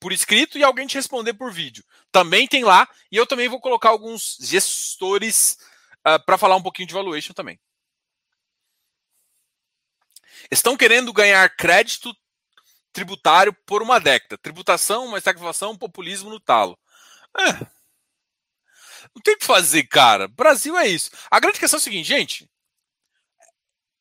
por 0.00 0.12
escrito 0.12 0.58
e 0.58 0.64
alguém 0.64 0.86
te 0.86 0.94
responder 0.94 1.34
por 1.34 1.52
vídeo. 1.52 1.84
Também 2.12 2.46
tem 2.46 2.64
lá, 2.64 2.88
e 3.10 3.16
eu 3.16 3.26
também 3.26 3.48
vou 3.48 3.60
colocar 3.60 3.90
alguns 3.90 4.36
gestores 4.40 5.58
uh, 6.06 6.10
ah, 6.10 6.18
para 6.18 6.38
falar 6.38 6.56
um 6.56 6.62
pouquinho 6.62 6.88
de 6.88 6.94
valuation 6.94 7.32
também. 7.32 7.58
Estão 10.50 10.76
querendo 10.76 11.12
ganhar 11.12 11.48
crédito 11.56 12.14
tributário 12.92 13.52
por 13.66 13.82
uma 13.82 13.98
década. 13.98 14.38
Tributação, 14.38 15.06
uma 15.06 15.18
estagflação, 15.18 15.76
populismo 15.76 16.30
no 16.30 16.40
talo. 16.40 16.78
É, 17.36 17.66
não 19.14 19.22
tem 19.22 19.34
o 19.34 19.38
que 19.38 19.46
fazer, 19.46 19.84
cara. 19.84 20.28
Brasil 20.28 20.76
é 20.78 20.86
isso. 20.86 21.10
A 21.30 21.40
grande 21.40 21.58
questão 21.58 21.78
é 21.78 21.80
o 21.80 21.82
seguinte, 21.82 22.06
gente. 22.06 22.50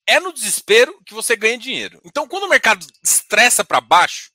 É 0.05 0.19
no 0.19 0.31
desespero 0.31 1.01
que 1.05 1.13
você 1.13 1.35
ganha 1.35 1.57
dinheiro. 1.57 1.99
Então, 2.05 2.27
quando 2.27 2.43
o 2.43 2.49
mercado 2.49 2.85
estressa 3.03 3.63
para 3.63 3.81
baixo, 3.81 4.31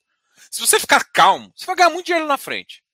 se 0.53 0.61
você 0.61 0.79
ficar 0.79 1.03
calmo, 1.13 1.51
você 1.57 1.65
vai 1.65 1.75
ganhar 1.75 1.91
muito 1.91 2.07
dinheiro 2.07 2.29
na 2.29 2.37
frente. 2.37 2.85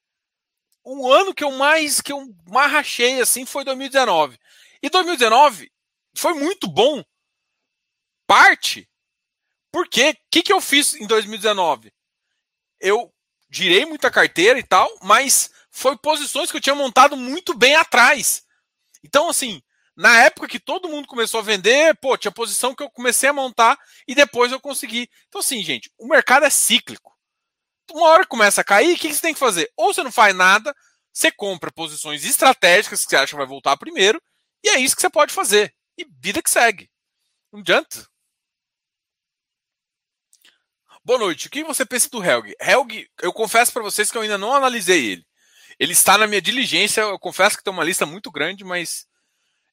O 0.85 1.13
ano 1.13 1.35
que 1.35 1.43
eu 1.45 1.51
mais 1.51 2.01
que 2.01 2.13
eu 2.13 2.25
mais 2.47 2.71
rachei 2.71 3.21
assim 3.21 3.45
foi 3.45 3.65
2019. 3.65 4.39
E 4.81 4.89
2019 4.89 5.71
foi 6.17 6.35
muito 6.35 6.69
bom. 6.69 7.05
Parte 8.27 8.89
porque 9.73 10.11
o 10.11 10.17
que, 10.31 10.43
que 10.43 10.53
eu 10.53 10.61
fiz 10.61 10.95
em 10.95 11.07
2019? 11.07 11.93
Eu 12.81 13.13
girei 13.51 13.85
muita 13.85 14.11
carteira 14.11 14.59
e 14.59 14.63
tal, 14.63 14.89
mas 15.03 15.51
foi 15.71 15.97
posições 15.99 16.51
que 16.51 16.57
eu 16.57 16.61
tinha 16.61 16.75
montado 16.75 17.17
muito 17.17 17.55
bem 17.55 17.75
atrás. 17.75 18.45
Então, 19.05 19.29
assim, 19.29 19.61
na 19.97 20.23
época 20.23 20.49
que 20.49 20.61
todo 20.61 20.89
mundo 20.89 21.09
começou 21.09 21.41
a 21.41 21.43
vender, 21.43 21.97
pô, 21.97 22.17
tinha 22.17 22.31
posição 22.31 22.75
que 22.75 22.83
eu 22.83 22.91
comecei 22.91 23.29
a 23.29 23.33
montar 23.33 23.77
e 24.07 24.15
depois 24.15 24.53
eu 24.53 24.61
consegui. 24.61 25.11
Então, 25.27 25.41
assim, 25.41 25.63
gente, 25.63 25.91
o 25.99 26.07
mercado 26.07 26.45
é 26.45 26.51
cíclico. 26.51 27.18
Uma 27.93 28.09
hora 28.09 28.27
começa 28.27 28.61
a 28.61 28.65
cair, 28.65 28.95
o 28.95 28.99
que 28.99 29.13
você 29.13 29.21
tem 29.21 29.35
que 29.35 29.41
fazer? 29.41 29.71
Ou 29.77 29.93
você 29.93 30.03
não 30.03 30.13
faz 30.13 30.35
nada, 30.35 30.75
você 31.13 31.31
compra 31.31 31.73
posições 31.73 32.25
estratégicas 32.25 33.05
que 33.05 33.11
você 33.11 33.17
acha 33.17 33.31
que 33.31 33.37
vai 33.37 33.47
voltar 33.47 33.77
primeiro, 33.77 34.23
e 34.63 34.69
é 34.69 34.79
isso 34.79 34.95
que 34.95 35.03
você 35.03 35.11
pode 35.11 35.33
fazer. 35.33 35.75
E 35.97 36.07
vida 36.21 36.43
que 36.43 36.51
segue. 36.51 36.91
Não 37.53 37.61
adianta. 37.61 38.07
Boa 41.05 41.19
noite. 41.19 41.47
O 41.47 41.51
que 41.51 41.65
você 41.65 41.87
pensa 41.87 42.09
do 42.11 42.23
Helg? 42.23 42.55
Helg, 42.61 43.09
eu 43.23 43.33
confesso 43.33 43.73
para 43.73 43.83
vocês 43.83 44.11
que 44.11 44.19
eu 44.19 44.23
ainda 44.23 44.37
não 44.37 44.55
analisei 44.55 45.13
ele. 45.13 45.27
Ele 45.79 45.93
está 45.93 46.19
na 46.19 46.27
minha 46.27 46.43
diligência. 46.43 47.01
Eu 47.01 47.19
confesso 47.19 47.57
que 47.57 47.65
tem 47.65 47.73
uma 47.73 47.85
lista 47.85 48.05
muito 48.05 48.31
grande, 48.31 48.63
mas 48.63 49.07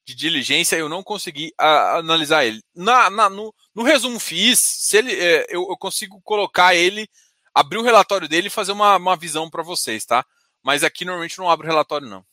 de 0.06 0.16
diligência 0.16 0.76
eu 0.76 0.88
não 0.88 1.04
consegui 1.04 1.52
a, 1.58 1.98
analisar 1.98 2.46
ele. 2.46 2.62
Na, 2.74 3.10
na 3.10 3.30
no, 3.30 3.54
no, 3.74 3.84
resumo 3.84 4.20
fiz, 4.20 4.60
se 4.60 4.98
ele, 4.98 5.14
é, 5.14 5.46
eu, 5.50 5.68
eu, 5.70 5.78
consigo 5.78 6.22
colocar 6.22 6.76
ele, 6.76 7.10
abrir 7.56 7.78
o 7.78 7.84
relatório 7.84 8.28
dele 8.28 8.48
e 8.48 8.52
fazer 8.52 8.74
uma, 8.74 8.98
uma 8.98 9.16
visão 9.16 9.50
para 9.50 9.64
vocês, 9.64 10.06
tá? 10.06 10.26
Mas 10.62 10.84
aqui 10.84 11.06
normalmente 11.06 11.38
não 11.38 11.50
abro 11.50 11.66
o 11.66 11.70
relatório, 11.70 12.08
não. 12.08 12.26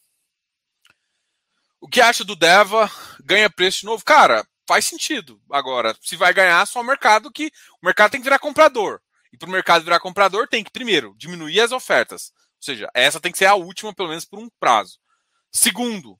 O 1.80 1.88
que 1.88 2.00
acha 2.00 2.24
do 2.24 2.34
Deva? 2.34 2.90
Ganha 3.24 3.48
preço 3.48 3.80
de 3.80 3.86
novo? 3.86 4.04
Cara, 4.04 4.46
faz 4.66 4.84
sentido. 4.84 5.40
Agora, 5.50 5.96
se 6.00 6.16
vai 6.16 6.32
ganhar, 6.34 6.66
só 6.66 6.80
o 6.80 6.84
mercado 6.84 7.30
que. 7.30 7.52
O 7.80 7.86
mercado 7.86 8.10
tem 8.10 8.20
que 8.20 8.24
virar 8.24 8.38
comprador. 8.38 9.00
E 9.32 9.38
para 9.38 9.48
o 9.48 9.52
mercado 9.52 9.84
virar 9.84 10.00
comprador, 10.00 10.48
tem 10.48 10.62
que, 10.62 10.70
primeiro, 10.70 11.14
diminuir 11.16 11.60
as 11.60 11.72
ofertas. 11.72 12.32
Ou 12.36 12.64
seja, 12.64 12.90
essa 12.94 13.20
tem 13.20 13.32
que 13.32 13.38
ser 13.38 13.46
a 13.46 13.54
última, 13.54 13.94
pelo 13.94 14.08
menos 14.08 14.24
por 14.24 14.38
um 14.38 14.48
prazo. 14.60 14.98
Segundo, 15.50 16.18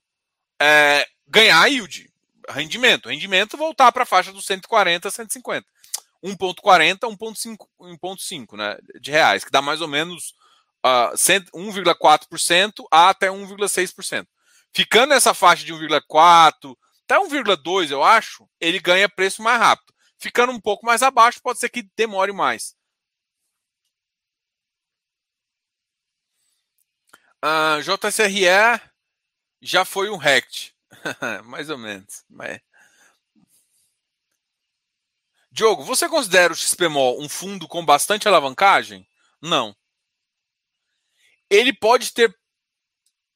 é, 0.61 1.07
ganhar 1.27 1.65
yield, 1.67 2.09
rendimento. 2.49 3.09
Rendimento 3.09 3.57
voltar 3.57 3.91
para 3.91 4.03
a 4.03 4.05
faixa 4.05 4.31
dos 4.31 4.45
140, 4.45 5.09
150. 5.09 5.67
1,40, 6.23 6.99
1,5 7.79 8.57
né, 8.57 8.77
de 8.99 9.11
reais, 9.11 9.43
que 9.43 9.51
dá 9.51 9.61
mais 9.61 9.81
ou 9.81 9.87
menos 9.87 10.33
uh, 10.85 11.13
1,4% 11.13 12.85
a 12.91 13.09
até 13.09 13.27
1,6%. 13.27 14.27
Ficando 14.73 15.09
nessa 15.09 15.33
faixa 15.33 15.65
de 15.65 15.73
1,4 15.73 16.75
até 17.05 17.17
1,2, 17.19 17.91
eu 17.91 18.03
acho, 18.03 18.47
ele 18.59 18.79
ganha 18.79 19.09
preço 19.09 19.41
mais 19.43 19.59
rápido. 19.59 19.93
Ficando 20.17 20.53
um 20.53 20.59
pouco 20.59 20.85
mais 20.85 21.03
abaixo, 21.03 21.41
pode 21.41 21.59
ser 21.59 21.69
que 21.69 21.87
demore 21.97 22.31
mais. 22.31 22.75
Uh, 27.43 27.81
JSRE 27.81 28.81
já 29.61 29.83
foi 29.83 30.09
um 30.09 30.15
RECT. 30.15 30.73
Mais 31.43 31.69
ou 31.69 31.77
menos. 31.77 32.23
Mas... 32.29 32.61
Diogo, 35.53 35.83
você 35.83 36.09
considera 36.09 36.51
o 36.51 36.55
XPMOL 36.55 37.21
um 37.21 37.29
fundo 37.29 37.67
com 37.67 37.85
bastante 37.85 38.27
alavancagem? 38.27 39.07
Não. 39.39 39.75
Ele 41.47 41.71
pode 41.71 42.11
ter 42.11 42.35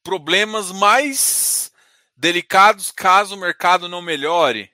problemas 0.02 0.72
mais 0.72 1.70
delicados 2.16 2.90
caso 2.90 3.36
o 3.36 3.38
mercado 3.38 3.88
não 3.88 4.02
melhore? 4.02 4.68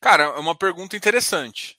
Cara, 0.00 0.22
é 0.22 0.38
uma 0.38 0.54
pergunta 0.54 0.96
interessante. 0.96 1.76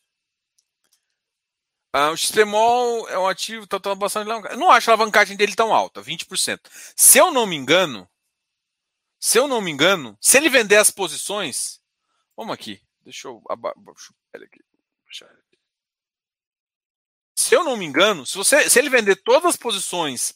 Ah, 1.93 2.11
o 2.11 2.17
XPMOL 2.17 3.07
é 3.07 3.17
um 3.17 3.27
ativo, 3.27 3.65
tá, 3.65 3.79
tá 3.79 3.95
bastante 3.95 4.29
Eu 4.29 4.57
não 4.57 4.69
acho 4.69 4.89
a 4.89 4.93
alavancagem 4.93 5.37
dele 5.37 5.55
tão 5.55 5.73
alta, 5.73 6.01
20%. 6.01 6.59
Se 6.97 7.17
eu 7.17 7.31
não 7.31 7.47
me 7.47 7.55
engano, 7.55 8.09
se 9.19 9.37
eu 9.37 9.47
não 9.47 9.61
me 9.61 9.69
engano, 9.69 10.17
se 10.21 10.37
ele 10.37 10.49
vender 10.49 10.77
as 10.77 10.89
posições, 10.89 11.81
vamos 12.35 12.53
aqui, 12.53 12.81
deixa 13.03 13.27
eu, 13.27 13.43
deixa 15.05 15.25
eu. 15.25 15.39
Se 17.35 17.55
eu 17.55 17.63
não 17.63 17.77
me 17.77 17.85
engano, 17.85 18.25
se, 18.25 18.37
você, 18.37 18.69
se 18.69 18.77
ele 18.79 18.89
vender 18.89 19.15
todas 19.17 19.51
as 19.51 19.55
posições 19.55 20.35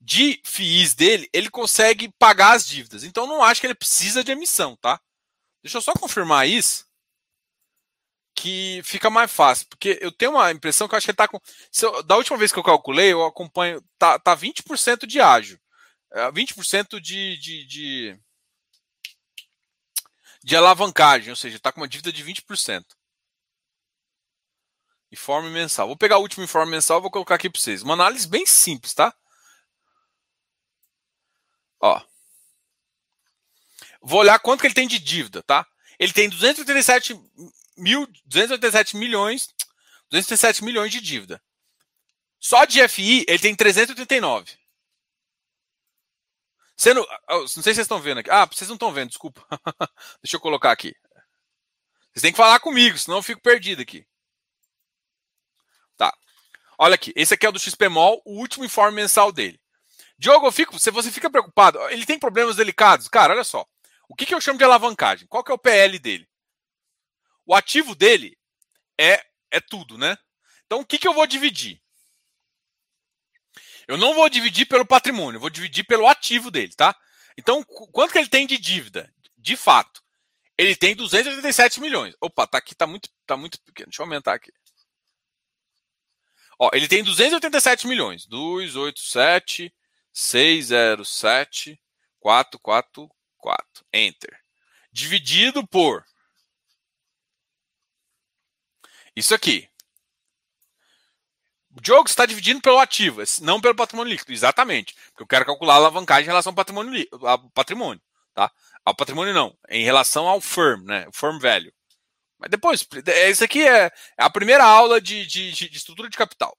de 0.00 0.40
FIIs 0.44 0.94
dele, 0.94 1.28
ele 1.32 1.50
consegue 1.50 2.08
pagar 2.18 2.54
as 2.54 2.66
dívidas. 2.66 3.04
Então 3.04 3.26
não 3.26 3.42
acho 3.42 3.60
que 3.60 3.66
ele 3.66 3.74
precisa 3.74 4.24
de 4.24 4.32
emissão, 4.32 4.76
tá? 4.76 5.00
Deixa 5.62 5.78
eu 5.78 5.82
só 5.82 5.92
confirmar 5.92 6.48
isso 6.48 6.86
que 8.34 8.80
fica 8.84 9.10
mais 9.10 9.32
fácil, 9.32 9.66
porque 9.68 9.98
eu 10.00 10.12
tenho 10.12 10.32
uma 10.32 10.52
impressão 10.52 10.86
que 10.86 10.94
eu 10.94 10.96
acho 10.96 11.06
que 11.06 11.10
ele 11.10 11.14
está 11.14 11.26
com. 11.26 11.40
Eu, 11.82 12.02
da 12.04 12.16
última 12.16 12.38
vez 12.38 12.52
que 12.52 12.58
eu 12.58 12.62
calculei, 12.62 13.12
eu 13.12 13.24
acompanho. 13.24 13.82
Tá, 13.98 14.18
tá 14.18 14.36
20% 14.36 15.06
de 15.06 15.20
ágio. 15.20 15.58
20% 16.12 16.96
é, 16.96 17.00
de, 17.00 17.36
de, 17.38 17.66
de, 17.66 18.20
de 20.42 20.56
alavancagem, 20.56 21.30
ou 21.30 21.36
seja, 21.36 21.56
está 21.56 21.72
com 21.72 21.80
uma 21.80 21.88
dívida 21.88 22.12
de 22.12 22.24
20%. 22.24 22.84
Informe 25.10 25.50
mensal. 25.50 25.86
Vou 25.86 25.96
pegar 25.96 26.18
o 26.18 26.22
último 26.22 26.44
informe 26.44 26.72
mensal 26.72 26.98
e 26.98 27.02
vou 27.02 27.10
colocar 27.10 27.34
aqui 27.34 27.48
para 27.48 27.60
vocês. 27.60 27.82
Uma 27.82 27.94
análise 27.94 28.28
bem 28.28 28.44
simples, 28.44 28.92
tá? 28.92 29.14
Ó. 31.80 32.02
Vou 34.02 34.20
olhar 34.20 34.38
quanto 34.38 34.60
que 34.60 34.66
ele 34.66 34.74
tem 34.74 34.86
de 34.86 34.98
dívida, 34.98 35.42
tá? 35.42 35.66
Ele 35.98 36.12
tem 36.12 36.28
237 36.28 37.18
mil, 37.76 38.06
287 38.26 38.96
milhões, 38.96 39.48
287 40.10 40.62
milhões 40.64 40.92
de 40.92 41.00
dívida. 41.00 41.42
Só 42.38 42.64
de 42.64 42.86
FI 42.86 43.24
ele 43.26 43.38
tem 43.38 43.54
389. 43.54 44.57
Sendo, 46.78 47.04
não 47.28 47.48
sei 47.48 47.62
se 47.62 47.62
vocês 47.62 47.78
estão 47.78 48.00
vendo 48.00 48.18
aqui. 48.18 48.30
Ah, 48.30 48.46
vocês 48.46 48.68
não 48.68 48.76
estão 48.76 48.92
vendo, 48.92 49.08
desculpa. 49.08 49.44
Deixa 50.22 50.36
eu 50.36 50.40
colocar 50.40 50.70
aqui. 50.70 50.94
Vocês 52.12 52.22
têm 52.22 52.30
que 52.30 52.36
falar 52.36 52.60
comigo, 52.60 52.96
senão 52.96 53.18
eu 53.18 53.22
fico 53.22 53.42
perdido 53.42 53.82
aqui. 53.82 54.06
Tá. 55.96 56.16
Olha 56.78 56.94
aqui, 56.94 57.12
esse 57.16 57.34
aqui 57.34 57.44
é 57.44 57.48
o 57.48 57.52
do 57.52 57.58
XPMOL, 57.58 58.22
o 58.24 58.38
último 58.38 58.64
informe 58.64 58.94
mensal 58.94 59.32
dele. 59.32 59.60
Diogo, 60.16 60.46
eu 60.46 60.52
fico, 60.52 60.78
se 60.78 60.92
você 60.92 61.10
fica 61.10 61.28
preocupado, 61.28 61.80
ele 61.90 62.06
tem 62.06 62.16
problemas 62.16 62.54
delicados. 62.54 63.08
Cara, 63.08 63.34
olha 63.34 63.44
só. 63.44 63.66
O 64.08 64.14
que, 64.14 64.24
que 64.24 64.34
eu 64.34 64.40
chamo 64.40 64.58
de 64.58 64.64
alavancagem? 64.64 65.26
Qual 65.26 65.42
que 65.42 65.50
é 65.50 65.54
o 65.54 65.58
PL 65.58 65.98
dele? 65.98 66.28
O 67.44 67.56
ativo 67.56 67.96
dele 67.96 68.38
é, 68.96 69.20
é 69.50 69.60
tudo, 69.60 69.98
né? 69.98 70.16
Então, 70.64 70.80
o 70.80 70.86
que, 70.86 70.98
que 70.98 71.08
eu 71.08 71.14
vou 71.14 71.26
dividir? 71.26 71.82
Eu 73.88 73.96
não 73.96 74.14
vou 74.14 74.28
dividir 74.28 74.66
pelo 74.66 74.86
patrimônio, 74.86 75.40
vou 75.40 75.50
dividir 75.50 75.84
pelo 75.84 76.06
ativo 76.06 76.50
dele, 76.50 76.74
tá? 76.74 76.94
Então, 77.38 77.64
quanto 77.64 78.12
que 78.12 78.18
ele 78.18 78.28
tem 78.28 78.46
de 78.46 78.58
dívida? 78.58 79.12
De 79.36 79.56
fato, 79.56 80.02
ele 80.58 80.76
tem 80.76 80.94
287 80.94 81.80
milhões. 81.80 82.14
Opa, 82.20 82.46
tá 82.46 82.58
aqui, 82.58 82.74
tá 82.74 82.86
muito, 82.86 83.08
tá 83.26 83.36
muito 83.36 83.60
pequeno. 83.62 83.88
Deixa 83.88 84.02
eu 84.02 84.04
aumentar 84.04 84.34
aqui. 84.34 84.52
Ó, 86.58 86.68
ele 86.72 86.86
tem 86.86 87.02
287 87.02 87.86
milhões. 87.86 88.26
287 88.26 89.72
607 90.12 91.80
444. 92.20 93.86
Enter. 93.92 94.40
Dividido 94.92 95.66
por 95.66 96.04
Isso 99.18 99.34
aqui. 99.34 99.68
Diogo 101.88 102.06
está 102.06 102.26
dividindo 102.26 102.60
pelo 102.60 102.78
ativo, 102.78 103.22
não 103.40 103.62
pelo 103.62 103.74
patrimônio 103.74 104.10
líquido. 104.10 104.30
Exatamente. 104.30 104.94
Porque 105.06 105.22
eu 105.22 105.26
quero 105.26 105.46
calcular 105.46 105.72
a 105.72 105.76
alavancagem 105.78 106.24
em 106.24 106.26
relação 106.26 106.50
ao 106.50 106.54
patrimônio, 106.54 107.08
ao 107.22 107.50
patrimônio. 107.50 108.02
Tá? 108.34 108.52
Ao 108.84 108.94
patrimônio 108.94 109.32
não. 109.32 109.56
Em 109.70 109.84
relação 109.84 110.28
ao 110.28 110.38
firm, 110.38 110.84
né? 110.84 111.06
O 111.08 111.12
firm 111.12 111.38
value. 111.38 111.72
Mas 112.38 112.50
depois, 112.50 112.86
isso 113.30 113.42
aqui 113.42 113.66
é 113.66 113.90
a 114.18 114.28
primeira 114.28 114.64
aula 114.64 115.00
de, 115.00 115.24
de, 115.24 115.50
de 115.50 115.74
estrutura 115.74 116.10
de 116.10 116.16
capital. 116.18 116.54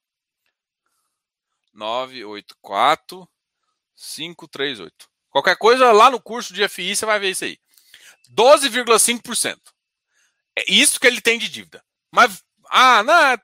984 1.74 3.30
538. 3.96 5.08
Qualquer 5.30 5.58
coisa 5.58 5.92
lá 5.92 6.10
no 6.10 6.20
curso 6.20 6.56
de 6.56 6.68
FI 6.68 6.96
você 6.96 7.06
vai 7.06 7.20
ver 7.20 7.30
isso 7.30 7.46
aí. 7.46 7.60
12,5%. 8.32 9.60
É 10.58 10.64
isso 10.68 11.00
que 11.00 11.06
ele 11.06 11.22
tem 11.22 11.38
de 11.38 11.48
dívida. 11.48 11.86
Mas 12.12 12.44
ah, 12.72 13.04
não. 13.04 13.14
É... 13.14 13.38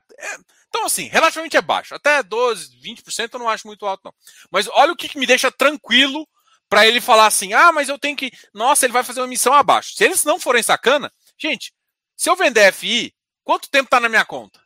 Então, 0.76 0.84
assim, 0.84 1.04
relativamente 1.04 1.56
é 1.56 1.62
baixo. 1.62 1.94
Até 1.94 2.22
12, 2.22 2.76
20% 2.82 3.30
eu 3.32 3.38
não 3.38 3.48
acho 3.48 3.66
muito 3.66 3.86
alto, 3.86 4.02
não. 4.04 4.14
Mas 4.50 4.68
olha 4.68 4.92
o 4.92 4.96
que, 4.96 5.08
que 5.08 5.18
me 5.18 5.24
deixa 5.24 5.50
tranquilo 5.50 6.28
para 6.68 6.86
ele 6.86 7.00
falar 7.00 7.26
assim: 7.26 7.54
ah, 7.54 7.72
mas 7.72 7.88
eu 7.88 7.98
tenho 7.98 8.14
que. 8.14 8.30
Nossa, 8.52 8.84
ele 8.84 8.92
vai 8.92 9.02
fazer 9.02 9.20
uma 9.20 9.26
emissão 9.26 9.54
abaixo. 9.54 9.94
Se 9.96 10.04
eles 10.04 10.22
não 10.22 10.38
forem 10.38 10.62
sacana, 10.62 11.10
gente, 11.38 11.72
se 12.14 12.28
eu 12.28 12.36
vender 12.36 12.70
FI, 12.74 13.14
quanto 13.42 13.70
tempo 13.70 13.86
está 13.86 13.98
na 13.98 14.10
minha 14.10 14.24
conta? 14.26 14.60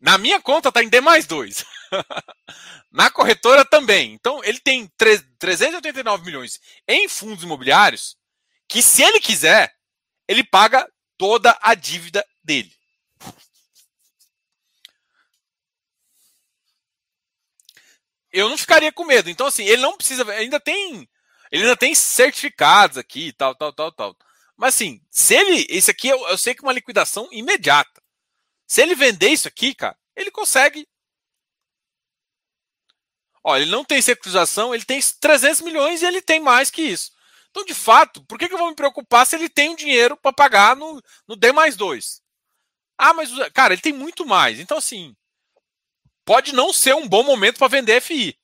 Na 0.00 0.18
minha 0.18 0.40
conta 0.40 0.68
está 0.68 0.82
em 0.82 0.88
D 0.88 1.00
mais 1.00 1.24
2. 1.24 1.64
na 2.90 3.08
corretora 3.08 3.64
também. 3.64 4.14
Então, 4.14 4.42
ele 4.42 4.58
tem 4.58 4.90
389 5.38 6.24
milhões 6.24 6.58
em 6.88 7.08
fundos 7.08 7.44
imobiliários 7.44 8.16
que, 8.68 8.82
se 8.82 9.04
ele 9.04 9.20
quiser, 9.20 9.72
ele 10.26 10.42
paga 10.42 10.84
toda 11.16 11.56
a 11.62 11.72
dívida 11.76 12.26
dele. 12.42 12.74
Eu 18.32 18.48
não 18.48 18.58
ficaria 18.58 18.92
com 18.92 19.04
medo. 19.04 19.30
Então, 19.30 19.46
assim, 19.46 19.64
ele 19.64 19.82
não 19.82 19.96
precisa. 19.96 20.30
Ainda 20.32 20.60
tem. 20.60 21.08
Ele 21.50 21.62
ainda 21.62 21.76
tem 21.76 21.94
certificados 21.94 22.98
aqui, 22.98 23.32
tal, 23.32 23.54
tal, 23.54 23.72
tal, 23.72 23.92
tal. 23.92 24.16
Mas 24.56 24.74
assim, 24.74 25.00
se 25.10 25.34
ele. 25.34 25.66
Esse 25.68 25.90
aqui 25.90 26.08
eu, 26.08 26.28
eu 26.28 26.38
sei 26.38 26.54
que 26.54 26.64
é 26.64 26.66
uma 26.66 26.72
liquidação 26.72 27.28
imediata. 27.30 28.02
Se 28.66 28.82
ele 28.82 28.94
vender 28.94 29.30
isso 29.30 29.46
aqui, 29.46 29.74
cara, 29.74 29.96
ele 30.14 30.30
consegue. 30.30 30.88
Olha, 33.44 33.62
ele 33.62 33.70
não 33.70 33.84
tem 33.84 34.02
securitização, 34.02 34.74
ele 34.74 34.84
tem 34.84 35.00
300 35.20 35.60
milhões 35.60 36.02
e 36.02 36.06
ele 36.06 36.20
tem 36.20 36.40
mais 36.40 36.68
que 36.68 36.82
isso. 36.82 37.12
Então, 37.50 37.64
de 37.64 37.74
fato, 37.74 38.24
por 38.26 38.38
que, 38.38 38.48
que 38.48 38.54
eu 38.54 38.58
vou 38.58 38.68
me 38.68 38.74
preocupar 38.74 39.24
se 39.24 39.36
ele 39.36 39.48
tem 39.48 39.70
um 39.70 39.76
dinheiro 39.76 40.16
para 40.16 40.32
pagar 40.32 40.74
no, 40.74 41.00
no 41.28 41.36
D 41.36 41.52
mais 41.52 41.76
2? 41.76 42.20
Ah, 42.98 43.14
mas, 43.14 43.30
cara, 43.54 43.72
ele 43.74 43.82
tem 43.82 43.92
muito 43.92 44.26
mais. 44.26 44.58
Então, 44.58 44.78
assim, 44.78 45.14
pode 46.26 46.52
não 46.52 46.72
ser 46.72 46.94
um 46.94 47.08
bom 47.08 47.22
momento 47.22 47.56
para 47.56 47.68
vender 47.68 48.02
FI. 48.02 48.36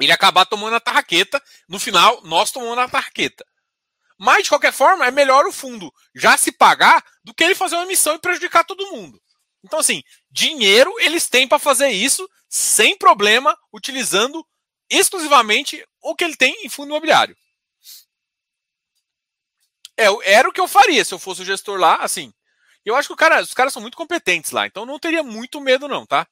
Ele 0.00 0.10
acabar 0.10 0.46
tomando 0.46 0.74
a 0.74 0.80
tarraqueta. 0.80 1.40
No 1.68 1.78
final, 1.78 2.22
nós 2.22 2.50
tomamos 2.50 2.78
a 2.78 2.88
tarraqueta. 2.88 3.46
Mas, 4.18 4.44
de 4.44 4.48
qualquer 4.48 4.72
forma, 4.72 5.06
é 5.06 5.10
melhor 5.10 5.46
o 5.46 5.52
fundo 5.52 5.92
já 6.14 6.36
se 6.36 6.50
pagar 6.50 7.04
do 7.22 7.34
que 7.34 7.44
ele 7.44 7.54
fazer 7.54 7.76
uma 7.76 7.84
emissão 7.84 8.14
e 8.14 8.18
prejudicar 8.18 8.64
todo 8.64 8.90
mundo. 8.90 9.22
Então, 9.62 9.78
assim, 9.78 10.02
dinheiro 10.30 10.92
eles 10.98 11.28
têm 11.28 11.46
para 11.46 11.58
fazer 11.58 11.90
isso 11.90 12.28
sem 12.48 12.96
problema, 12.96 13.56
utilizando 13.72 14.44
exclusivamente 14.90 15.84
o 16.00 16.14
que 16.14 16.24
ele 16.24 16.36
tem 16.36 16.64
em 16.64 16.68
fundo 16.68 16.88
imobiliário. 16.88 17.36
É, 19.96 20.06
era 20.32 20.48
o 20.48 20.52
que 20.52 20.60
eu 20.60 20.68
faria 20.68 21.04
se 21.04 21.12
eu 21.12 21.18
fosse 21.18 21.42
o 21.42 21.44
gestor 21.44 21.78
lá, 21.78 21.96
assim. 21.96 22.32
Eu 22.84 22.96
acho 22.96 23.08
que 23.08 23.16
cara, 23.16 23.42
os 23.42 23.52
caras 23.52 23.72
são 23.72 23.82
muito 23.82 23.96
competentes 23.96 24.52
lá, 24.52 24.66
então 24.66 24.86
não 24.86 24.98
teria 24.98 25.22
muito 25.22 25.60
medo, 25.60 25.86
não, 25.86 26.06
tá? 26.06 26.26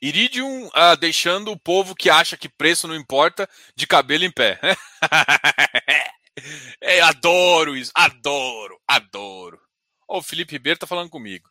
Iridium 0.00 0.70
ah, 0.74 0.94
deixando 0.94 1.50
o 1.50 1.58
povo 1.58 1.94
que 1.94 2.10
acha 2.10 2.36
que 2.36 2.48
preço 2.48 2.86
não 2.86 2.94
importa 2.94 3.48
de 3.74 3.86
cabelo 3.86 4.24
em 4.24 4.30
pé. 4.30 4.58
é, 6.80 7.00
adoro 7.00 7.76
isso, 7.76 7.90
adoro, 7.94 8.78
adoro. 8.86 9.60
Ó, 10.08 10.18
o 10.18 10.22
Felipe 10.22 10.52
Ribeiro 10.52 10.78
tá 10.78 10.86
falando 10.86 11.10
comigo. 11.10 11.50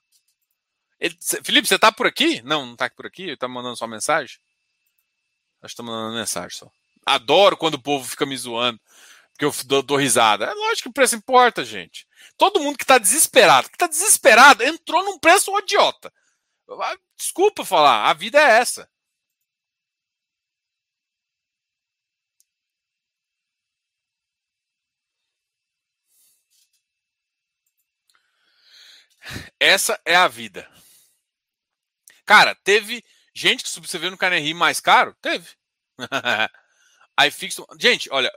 Ele, 0.99 1.17
Felipe, 1.43 1.67
você 1.67 1.77
tá 1.77 1.91
por 1.91 2.07
aqui? 2.07 2.41
Não, 2.43 2.65
não 2.65 2.75
tá 2.75 2.89
por 2.89 3.05
aqui? 3.05 3.35
Tá 3.35 3.47
mandando 3.47 3.75
só 3.75 3.87
mensagem? 3.87 4.37
Acho 5.61 5.73
que 5.73 5.77
tá 5.77 5.83
mandando 5.83 6.15
mensagem 6.15 6.57
só. 6.57 6.71
Adoro 7.05 7.57
quando 7.57 7.75
o 7.75 7.81
povo 7.81 8.07
fica 8.07 8.25
me 8.25 8.37
zoando. 8.37 8.79
porque 9.31 9.45
eu 9.45 9.53
dou, 9.65 9.83
dou 9.83 9.97
risada. 9.97 10.45
É 10.45 10.53
lógico 10.53 10.83
que 10.83 10.89
o 10.89 10.93
preço 10.93 11.15
importa, 11.15 11.65
gente. 11.65 12.07
Todo 12.37 12.59
mundo 12.59 12.77
que 12.77 12.83
está 12.83 12.97
desesperado, 12.97 13.69
que 13.69 13.75
está 13.75 13.87
desesperado, 13.87 14.63
entrou 14.63 15.03
num 15.03 15.19
preço 15.19 15.51
idiota. 15.59 16.11
Desculpa 17.17 17.63
falar, 17.65 18.09
a 18.09 18.13
vida 18.13 18.39
é 18.39 18.59
essa. 18.59 18.89
Essa 29.59 29.99
é 30.05 30.15
a 30.15 30.27
vida. 30.27 30.69
Cara, 32.25 32.55
teve 32.55 33.03
gente 33.33 33.63
que 33.63 33.69
subscreveu 33.69 34.11
no 34.11 34.17
KNRI 34.17 34.53
mais 34.53 34.79
caro? 34.79 35.15
Teve. 35.21 35.49
iFix. 37.27 37.57
Gente, 37.79 38.09
olha, 38.11 38.31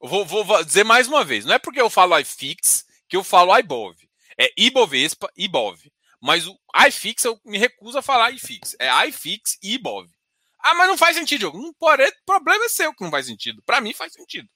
eu 0.00 0.08
vou, 0.08 0.24
vou, 0.24 0.64
dizer 0.64 0.84
mais 0.84 1.08
uma 1.08 1.24
vez. 1.24 1.44
Não 1.44 1.54
é 1.54 1.58
porque 1.58 1.80
eu 1.80 1.90
falo 1.90 2.18
iFix 2.18 2.86
que 3.08 3.16
eu 3.16 3.24
falo 3.24 3.56
iBov. 3.58 3.96
É 4.38 4.52
Ibovespa, 4.56 5.30
Ibov. 5.36 5.80
Mas 6.26 6.44
o 6.48 6.58
iFix 6.88 7.24
eu 7.24 7.40
me 7.44 7.56
recuso 7.56 7.96
a 7.96 8.02
falar 8.02 8.32
iFix. 8.32 8.74
É 8.80 9.06
iFix 9.06 9.56
e 9.62 9.74
Ibov. 9.74 10.10
Ah, 10.58 10.74
mas 10.74 10.88
não 10.88 10.98
faz 10.98 11.16
sentido, 11.16 11.38
Diogo. 11.38 11.62
Não 11.62 11.72
pode, 11.72 12.02
o 12.02 12.12
problema 12.26 12.64
é 12.64 12.68
seu 12.68 12.92
que 12.92 13.04
não 13.04 13.12
faz 13.12 13.26
sentido. 13.26 13.62
Para 13.62 13.80
mim 13.80 13.94
faz 13.94 14.12
sentido. 14.12 14.48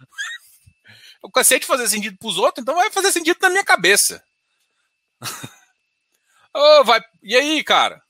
eu 1.22 1.30
cansei 1.30 1.60
de 1.60 1.66
fazer 1.66 1.86
sentido 1.86 2.18
para 2.18 2.26
os 2.26 2.36
outros, 2.38 2.60
então 2.60 2.74
vai 2.74 2.90
fazer 2.90 3.12
sentido 3.12 3.38
na 3.40 3.50
minha 3.50 3.64
cabeça. 3.64 4.20
oh, 6.52 6.82
vai... 6.82 7.00
E 7.22 7.36
aí, 7.36 7.62
cara? 7.62 8.02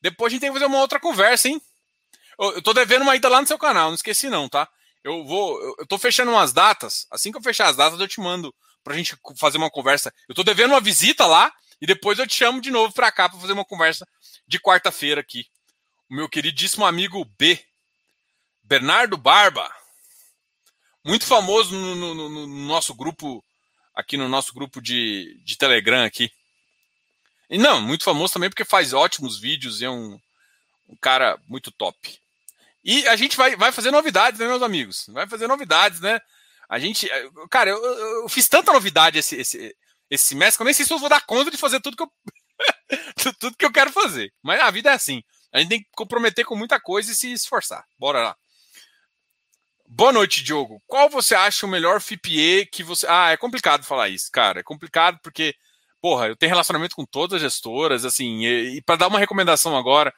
Depois 0.00 0.32
a 0.32 0.34
gente 0.34 0.40
tem 0.40 0.50
que 0.50 0.54
fazer 0.54 0.66
uma 0.66 0.80
outra 0.80 0.98
conversa, 0.98 1.48
hein? 1.48 1.62
Eu, 2.36 2.60
tô 2.62 2.72
devendo 2.72 3.02
uma 3.02 3.14
ida 3.14 3.28
lá 3.28 3.40
no 3.40 3.46
seu 3.46 3.58
canal, 3.58 3.90
não 3.90 3.94
esqueci 3.94 4.28
não, 4.28 4.48
tá? 4.48 4.68
Eu 5.04 5.24
vou, 5.24 5.76
eu 5.78 5.86
tô 5.86 5.98
fechando 5.98 6.32
umas 6.32 6.52
datas. 6.52 7.06
Assim 7.12 7.30
que 7.30 7.38
eu 7.38 7.42
fechar 7.42 7.68
as 7.68 7.76
datas, 7.76 8.00
eu 8.00 8.08
te 8.08 8.20
mando 8.20 8.52
pra 8.82 8.96
gente 8.96 9.16
fazer 9.38 9.56
uma 9.56 9.70
conversa. 9.70 10.12
Eu 10.28 10.34
tô 10.34 10.42
devendo 10.42 10.72
uma 10.72 10.80
visita 10.80 11.26
lá 11.26 11.52
e 11.84 11.86
depois 11.86 12.18
eu 12.18 12.26
te 12.26 12.34
chamo 12.34 12.62
de 12.62 12.70
novo 12.70 12.94
pra 12.94 13.12
cá 13.12 13.28
pra 13.28 13.38
fazer 13.38 13.52
uma 13.52 13.62
conversa 13.62 14.08
de 14.48 14.58
quarta-feira 14.58 15.20
aqui. 15.20 15.46
O 16.08 16.14
meu 16.14 16.30
queridíssimo 16.30 16.86
amigo 16.86 17.22
B, 17.38 17.62
Bernardo 18.62 19.18
Barba, 19.18 19.70
muito 21.04 21.26
famoso 21.26 21.76
no, 21.76 22.14
no, 22.14 22.28
no 22.30 22.46
nosso 22.46 22.94
grupo, 22.94 23.44
aqui 23.94 24.16
no 24.16 24.30
nosso 24.30 24.54
grupo 24.54 24.80
de, 24.80 25.38
de 25.44 25.58
Telegram 25.58 26.06
aqui. 26.06 26.32
E 27.50 27.58
não, 27.58 27.82
muito 27.82 28.04
famoso 28.04 28.32
também 28.32 28.48
porque 28.48 28.64
faz 28.64 28.94
ótimos 28.94 29.38
vídeos 29.38 29.82
e 29.82 29.84
é 29.84 29.90
um, 29.90 30.18
um 30.88 30.96
cara 30.96 31.38
muito 31.46 31.70
top. 31.70 32.18
E 32.82 33.06
a 33.08 33.14
gente 33.14 33.36
vai, 33.36 33.56
vai 33.56 33.72
fazer 33.72 33.90
novidades, 33.90 34.40
né, 34.40 34.46
meus 34.46 34.62
amigos? 34.62 35.04
Vai 35.08 35.28
fazer 35.28 35.46
novidades, 35.46 36.00
né? 36.00 36.18
A 36.66 36.78
gente. 36.78 37.10
Eh, 37.10 37.30
cara, 37.50 37.68
eu, 37.68 37.84
eu 38.22 38.28
fiz 38.30 38.48
tanta 38.48 38.72
novidade 38.72 39.18
esse, 39.18 39.36
esse, 39.36 39.76
esse 40.14 40.26
semestre 40.26 40.58
que 40.58 40.62
eu 40.62 40.66
nem 40.66 40.74
sei 40.74 40.86
se 40.86 40.92
eu 40.92 40.98
vou 40.98 41.08
dar 41.08 41.24
conta 41.26 41.50
de 41.50 41.56
fazer 41.56 41.80
tudo 41.80 41.96
que 41.96 42.02
eu. 42.02 42.12
tudo 43.38 43.56
que 43.56 43.64
eu 43.64 43.72
quero 43.72 43.92
fazer. 43.92 44.32
Mas 44.42 44.60
a 44.60 44.70
vida 44.70 44.90
é 44.90 44.94
assim. 44.94 45.22
A 45.52 45.60
gente 45.60 45.68
tem 45.68 45.80
que 45.80 45.88
comprometer 45.92 46.44
com 46.44 46.56
muita 46.56 46.80
coisa 46.80 47.12
e 47.12 47.14
se 47.14 47.32
esforçar. 47.32 47.84
Bora 47.98 48.22
lá. 48.22 48.36
Boa 49.86 50.12
noite, 50.12 50.42
Diogo. 50.42 50.82
Qual 50.86 51.08
você 51.08 51.34
acha 51.34 51.66
o 51.66 51.68
melhor 51.68 52.00
FIPE 52.00 52.66
que 52.66 52.82
você. 52.82 53.06
Ah, 53.08 53.30
é 53.30 53.36
complicado 53.36 53.84
falar 53.84 54.08
isso, 54.08 54.30
cara. 54.32 54.60
É 54.60 54.62
complicado 54.62 55.20
porque, 55.22 55.54
porra, 56.00 56.26
eu 56.26 56.36
tenho 56.36 56.50
relacionamento 56.50 56.96
com 56.96 57.04
todas 57.04 57.36
as 57.36 57.42
gestoras, 57.42 58.04
assim, 58.04 58.44
e, 58.44 58.76
e 58.78 58.82
para 58.82 58.96
dar 58.96 59.08
uma 59.08 59.18
recomendação 59.18 59.76
agora, 59.76 60.12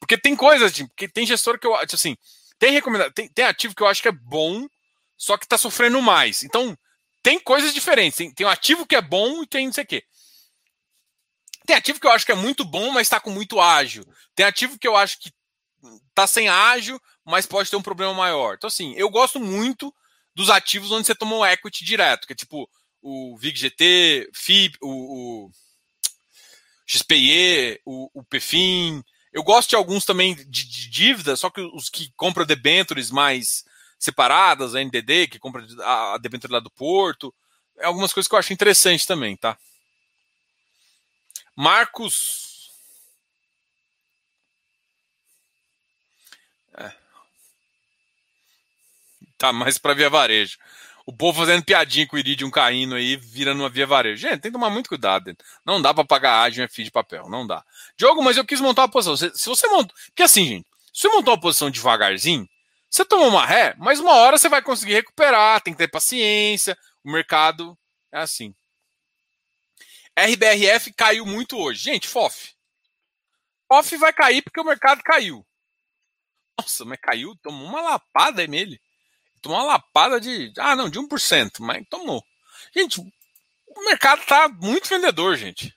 porque 0.00 0.18
tem 0.18 0.34
coisas, 0.34 0.72
tipo, 0.72 0.90
que 0.96 1.06
tem 1.06 1.26
gestor 1.26 1.58
que 1.58 1.66
eu 1.66 1.76
acho 1.76 1.94
assim, 1.94 2.16
tem 2.58 2.72
recomendado, 2.72 3.12
tem, 3.12 3.28
tem 3.28 3.44
ativo 3.44 3.74
que 3.74 3.82
eu 3.82 3.86
acho 3.86 4.02
que 4.02 4.08
é 4.08 4.12
bom, 4.12 4.66
só 5.16 5.36
que 5.36 5.44
está 5.44 5.58
sofrendo 5.58 6.00
mais. 6.02 6.42
Então, 6.42 6.76
tem 7.22 7.38
coisas 7.38 7.74
diferentes. 7.74 8.16
Tem, 8.16 8.32
tem 8.32 8.46
um 8.46 8.50
ativo 8.50 8.86
que 8.86 8.96
é 8.96 9.00
bom 9.00 9.42
e 9.42 9.46
tem 9.46 9.66
não 9.66 9.72
sei 9.72 9.84
o 9.84 9.86
quê. 9.86 10.04
Tem 11.66 11.76
ativo 11.76 12.00
que 12.00 12.06
eu 12.06 12.10
acho 12.10 12.26
que 12.26 12.32
é 12.32 12.36
muito 12.36 12.64
bom, 12.64 12.90
mas 12.90 13.06
está 13.06 13.20
com 13.20 13.30
muito 13.30 13.60
ágil. 13.60 14.04
Tem 14.34 14.46
ativo 14.46 14.78
que 14.78 14.88
eu 14.88 14.96
acho 14.96 15.18
que 15.20 15.32
está 16.08 16.26
sem 16.26 16.48
ágil, 16.48 17.00
mas 17.24 17.46
pode 17.46 17.70
ter 17.70 17.76
um 17.76 17.82
problema 17.82 18.12
maior. 18.12 18.54
Então, 18.54 18.68
assim, 18.68 18.94
eu 18.96 19.08
gosto 19.08 19.38
muito 19.38 19.94
dos 20.34 20.50
ativos 20.50 20.90
onde 20.90 21.06
você 21.06 21.14
toma 21.14 21.36
um 21.36 21.44
equity 21.44 21.84
direto, 21.84 22.26
que 22.26 22.32
é 22.32 22.36
tipo 22.36 22.68
o 23.02 23.36
VIGGT, 23.38 24.30
FIB, 24.34 24.76
o, 24.80 25.46
o 25.46 25.50
XPE, 26.86 27.80
o, 27.84 28.10
o 28.20 28.24
PFIN. 28.24 29.02
Eu 29.32 29.42
gosto 29.42 29.70
de 29.70 29.76
alguns 29.76 30.04
também 30.04 30.34
de, 30.34 30.44
de 30.44 30.90
dívida, 30.90 31.36
só 31.36 31.50
que 31.50 31.60
os 31.60 31.88
que 31.88 32.12
compram 32.16 32.44
debentures 32.44 33.10
mais 33.10 33.64
separadas, 34.00 34.74
a 34.74 34.80
NDD, 34.80 35.28
que 35.28 35.38
compra 35.38 35.64
a, 35.80 36.14
a 36.14 36.18
debênture 36.18 36.52
lá 36.52 36.58
do 36.58 36.70
Porto. 36.70 37.32
É 37.78 37.84
algumas 37.84 38.12
coisas 38.12 38.26
que 38.26 38.34
eu 38.34 38.38
acho 38.38 38.52
interessante 38.52 39.06
também, 39.06 39.36
tá? 39.36 39.56
Marcos. 41.54 42.70
É. 46.78 46.92
Tá 49.36 49.52
mais 49.52 49.76
para 49.76 49.94
via 49.94 50.08
varejo. 50.08 50.58
O 51.04 51.12
povo 51.12 51.40
fazendo 51.40 51.64
piadinha 51.64 52.06
com 52.06 52.16
o 52.16 52.18
Iridium 52.18 52.50
caindo 52.50 52.94
aí, 52.94 53.16
virando 53.16 53.60
uma 53.60 53.68
via 53.68 53.86
varejo. 53.86 54.22
Gente, 54.22 54.40
tem 54.40 54.50
que 54.50 54.52
tomar 54.52 54.70
muito 54.70 54.88
cuidado. 54.88 55.36
Não 55.64 55.82
dá 55.82 55.92
para 55.92 56.04
pagar 56.04 56.42
ágio 56.42 56.64
em 56.64 56.68
FI 56.68 56.84
de 56.84 56.90
papel, 56.90 57.28
não 57.28 57.46
dá. 57.46 57.64
Diogo, 57.96 58.22
mas 58.22 58.36
eu 58.36 58.44
quis 58.44 58.60
montar 58.60 58.82
uma 58.82 58.88
posição. 58.88 59.16
Se, 59.16 59.46
você 59.48 59.66
monta. 59.68 59.92
Porque 60.06 60.22
assim, 60.22 60.46
gente, 60.46 60.66
se 60.92 61.02
você 61.02 61.08
montar 61.08 61.32
uma 61.32 61.40
posição 61.40 61.70
devagarzinho, 61.70 62.48
você 62.90 63.04
tomou 63.04 63.28
uma 63.28 63.46
ré, 63.46 63.74
mas 63.78 64.00
uma 64.00 64.14
hora 64.14 64.36
você 64.36 64.48
vai 64.48 64.60
conseguir 64.60 64.94
recuperar, 64.94 65.60
tem 65.60 65.72
que 65.72 65.78
ter 65.78 65.88
paciência. 65.88 66.76
O 67.04 67.12
mercado 67.12 67.78
é 68.12 68.18
assim. 68.18 68.52
RBRF 70.18 70.92
caiu 70.94 71.24
muito 71.24 71.56
hoje. 71.56 71.84
Gente, 71.84 72.08
FOF. 72.08 72.52
FOF 73.68 73.96
vai 73.96 74.12
cair 74.12 74.42
porque 74.42 74.60
o 74.60 74.64
mercado 74.64 75.02
caiu. 75.04 75.46
Nossa, 76.58 76.84
mas 76.84 76.98
caiu, 77.00 77.36
tomou 77.36 77.68
uma 77.68 77.80
lapada 77.80 78.44
nele. 78.46 78.80
Tomou 79.40 79.58
uma 79.58 79.64
lapada 79.64 80.20
de. 80.20 80.52
Ah, 80.58 80.74
não, 80.74 80.90
de 80.90 80.98
1%, 80.98 81.60
mas 81.60 81.86
tomou. 81.88 82.22
Gente, 82.74 83.00
o 83.00 83.84
mercado 83.84 84.26
tá 84.26 84.48
muito 84.48 84.88
vendedor, 84.88 85.36
gente. 85.36 85.74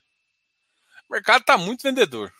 O 1.07 1.13
mercado 1.13 1.45
tá 1.45 1.57
muito 1.57 1.83
vendedor. 1.83 2.33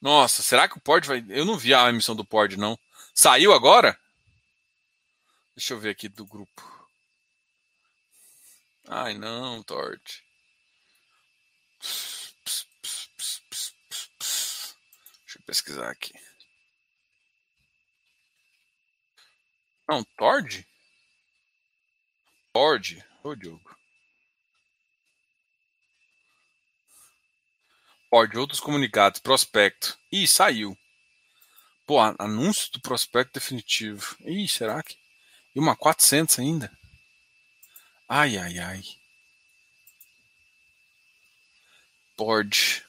Nossa, 0.00 0.42
será 0.42 0.68
que 0.68 0.78
o 0.78 0.80
Pord 0.80 1.06
vai. 1.06 1.24
Eu 1.28 1.44
não 1.44 1.58
vi 1.58 1.74
a 1.74 1.88
emissão 1.88 2.14
do 2.14 2.24
Pord, 2.24 2.56
não. 2.56 2.78
Saiu 3.14 3.52
agora? 3.52 3.98
Deixa 5.56 5.74
eu 5.74 5.80
ver 5.80 5.90
aqui 5.90 6.08
do 6.08 6.24
grupo. 6.24 6.88
Ai, 8.86 9.18
não, 9.18 9.62
Tord. 9.62 10.00
Deixa 15.20 15.38
eu 15.38 15.42
pesquisar 15.44 15.90
aqui. 15.90 16.12
Não, 19.88 20.04
Tord? 20.16 20.66
Tord? 22.52 23.04
Ô, 23.22 23.34
Diogo. 23.34 23.77
Pode, 28.10 28.38
outros 28.38 28.60
comunicados, 28.60 29.20
prospecto. 29.20 29.98
Ih, 30.10 30.26
saiu. 30.26 30.76
Pô, 31.86 31.98
anúncio 32.00 32.72
do 32.72 32.80
prospecto 32.80 33.34
definitivo. 33.34 34.16
Ih, 34.24 34.48
será 34.48 34.82
que? 34.82 34.96
E 35.54 35.60
uma 35.60 35.76
400 35.76 36.38
ainda? 36.38 36.72
Ai, 38.08 38.38
ai, 38.38 38.58
ai. 38.58 38.82
Pode. 42.16 42.82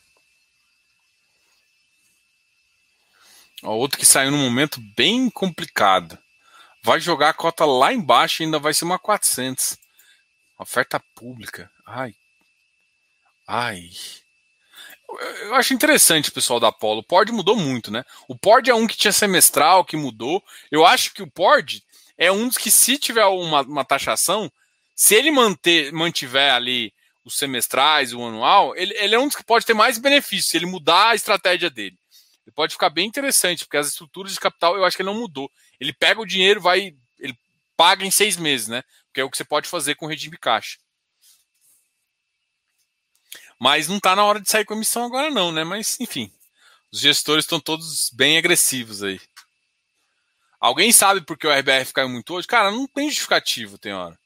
Ó, 3.61 3.75
outro 3.75 3.99
que 3.99 4.05
saiu 4.05 4.31
num 4.31 4.37
momento 4.37 4.79
bem 4.95 5.29
complicado. 5.29 6.17
Vai 6.81 7.01
jogar 7.01 7.29
a 7.29 7.33
cota 7.33 7.65
lá 7.65 7.91
embaixo 7.91 8.41
e 8.41 8.45
ainda 8.45 8.57
vai 8.57 8.73
ser 8.73 8.85
uma 8.85 8.97
400. 8.97 9.77
Oferta 10.57 10.97
pública. 11.13 11.69
Ai. 11.85 12.15
Ai 13.45 13.89
eu 15.43 15.55
acho 15.55 15.73
interessante 15.73 16.29
o 16.29 16.33
pessoal 16.33 16.59
da 16.59 16.67
Apollo. 16.67 16.99
O 16.99 17.03
Pord 17.03 17.31
mudou 17.31 17.55
muito, 17.55 17.91
né? 17.91 18.03
O 18.27 18.37
Pord 18.37 18.69
é 18.69 18.75
um 18.75 18.87
que 18.87 18.97
tinha 18.97 19.11
semestral, 19.11 19.83
que 19.83 19.97
mudou. 19.97 20.43
Eu 20.71 20.85
acho 20.85 21.13
que 21.13 21.23
o 21.23 21.29
Pord 21.29 21.83
é 22.17 22.31
um 22.31 22.47
dos 22.47 22.57
que, 22.57 22.69
se 22.69 22.97
tiver 22.97 23.25
uma, 23.25 23.61
uma 23.61 23.85
taxação, 23.85 24.51
se 24.95 25.15
ele 25.15 25.31
manter, 25.31 25.91
mantiver 25.91 26.53
ali 26.53 26.93
os 27.23 27.37
semestrais, 27.37 28.13
o 28.13 28.23
anual, 28.23 28.75
ele, 28.75 28.93
ele 28.97 29.15
é 29.15 29.19
um 29.19 29.27
dos 29.27 29.35
que 29.35 29.43
pode 29.43 29.65
ter 29.65 29.73
mais 29.73 29.97
benefícios, 29.97 30.49
se 30.49 30.57
ele 30.57 30.65
mudar 30.65 31.09
a 31.09 31.15
estratégia 31.15 31.69
dele. 31.69 31.97
Ele 32.45 32.53
pode 32.53 32.73
ficar 32.73 32.89
bem 32.89 33.07
interessante, 33.07 33.63
porque 33.63 33.77
as 33.77 33.87
estruturas 33.87 34.33
de 34.33 34.39
capital 34.39 34.75
eu 34.75 34.83
acho 34.83 34.97
que 34.97 35.01
ele 35.01 35.11
não 35.11 35.19
mudou. 35.19 35.49
Ele 35.79 35.93
pega 35.93 36.19
o 36.19 36.25
dinheiro, 36.25 36.59
vai. 36.59 36.95
Ele 37.19 37.37
paga 37.77 38.05
em 38.05 38.11
seis 38.11 38.35
meses, 38.35 38.67
né? 38.67 38.83
Que 39.13 39.21
é 39.21 39.23
o 39.23 39.29
que 39.29 39.37
você 39.37 39.45
pode 39.45 39.69
fazer 39.69 39.95
com 39.95 40.05
o 40.05 40.09
regime 40.09 40.37
caixa. 40.37 40.77
Mas 43.59 43.87
não 43.89 43.97
está 43.97 44.15
na 44.15 44.23
hora 44.23 44.39
de 44.39 44.49
sair 44.49 44.63
com 44.63 44.73
emissão 44.73 45.03
agora, 45.03 45.29
não, 45.29 45.51
né? 45.51 45.65
Mas, 45.65 45.99
enfim, 45.99 46.31
os 46.91 47.01
gestores 47.01 47.43
estão 47.43 47.59
todos 47.59 48.09
bem 48.11 48.37
agressivos 48.37 49.03
aí. 49.03 49.19
Alguém 50.59 50.91
sabe 50.91 51.21
por 51.21 51.37
que 51.37 51.45
o 51.45 51.51
RBF 51.51 51.93
caiu 51.93 52.09
muito 52.09 52.33
hoje? 52.33 52.47
Cara, 52.47 52.71
não 52.71 52.87
tem 52.87 53.09
justificativo, 53.09 53.77
tem 53.77 53.93
hora. 53.93 54.17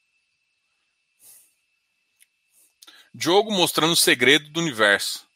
Diogo 3.13 3.51
mostrando 3.51 3.93
o 3.93 3.97
segredo 3.97 4.49
do 4.49 4.59
universo. 4.59 5.27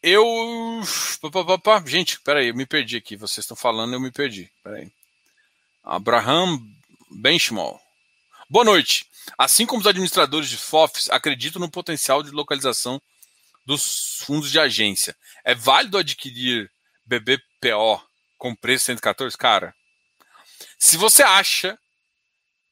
Eu. 0.00 0.24
Gente, 1.86 2.20
peraí, 2.20 2.48
eu 2.48 2.54
me 2.54 2.66
perdi 2.66 2.96
aqui. 2.96 3.16
Vocês 3.16 3.44
estão 3.44 3.56
falando, 3.56 3.94
eu 3.94 4.00
me 4.00 4.12
perdi. 4.12 4.50
Peraí. 4.62 4.92
Abraham 5.82 6.60
Benchmall. 7.10 7.80
Boa 8.48 8.64
noite. 8.64 9.04
Assim 9.36 9.66
como 9.66 9.80
os 9.80 9.88
administradores 9.88 10.48
de 10.48 10.56
FOFs 10.56 11.10
acreditam 11.10 11.58
no 11.58 11.68
potencial 11.68 12.22
de 12.22 12.30
localização 12.30 13.02
dos 13.66 14.18
fundos 14.20 14.52
de 14.52 14.60
agência, 14.60 15.16
é 15.44 15.52
válido 15.52 15.98
adquirir 15.98 16.70
BBPO 17.04 18.00
com 18.38 18.54
preço 18.54 18.84
114? 18.84 19.36
Cara, 19.36 19.74
se 20.78 20.96
você 20.96 21.24
acha 21.24 21.76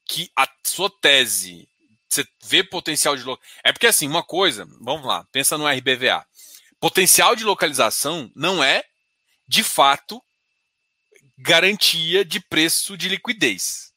que 0.06 0.30
a 0.36 0.48
sua 0.64 0.88
tese, 1.00 1.68
você 2.08 2.24
vê 2.44 2.62
potencial 2.62 3.16
de. 3.16 3.24
É 3.64 3.72
porque 3.72 3.88
assim, 3.88 4.06
uma 4.06 4.22
coisa, 4.22 4.64
vamos 4.80 5.04
lá, 5.04 5.26
pensa 5.32 5.58
no 5.58 5.66
RBVA. 5.66 6.24
Potencial 6.78 7.34
de 7.34 7.42
localização 7.42 8.30
não 8.36 8.62
é, 8.62 8.84
de 9.48 9.64
fato, 9.64 10.22
garantia 11.36 12.24
de 12.24 12.38
preço 12.38 12.96
de 12.96 13.08
liquidez. 13.08 13.93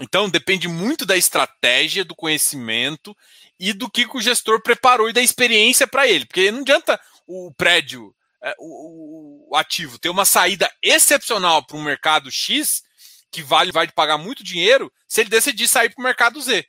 Então 0.00 0.28
depende 0.28 0.68
muito 0.68 1.04
da 1.04 1.16
estratégia, 1.16 2.04
do 2.04 2.14
conhecimento 2.14 3.16
e 3.58 3.72
do 3.72 3.90
que 3.90 4.06
o 4.12 4.20
gestor 4.20 4.62
preparou 4.62 5.10
e 5.10 5.12
da 5.12 5.20
experiência 5.20 5.86
para 5.86 6.06
ele. 6.06 6.24
Porque 6.24 6.50
não 6.50 6.60
adianta 6.60 7.00
o 7.26 7.52
prédio, 7.54 8.14
é, 8.42 8.54
o, 8.58 9.50
ativo, 9.54 9.98
ter 9.98 10.08
uma 10.08 10.24
saída 10.24 10.70
excepcional 10.82 11.64
para 11.64 11.76
um 11.76 11.82
mercado 11.82 12.30
X, 12.30 12.82
que 13.30 13.42
vale, 13.42 13.72
vai 13.72 13.90
pagar 13.90 14.16
muito 14.16 14.44
dinheiro, 14.44 14.92
se 15.06 15.20
ele 15.20 15.30
decidir 15.30 15.68
sair 15.68 15.90
para 15.90 16.00
o 16.00 16.04
mercado 16.04 16.40
Z. 16.40 16.66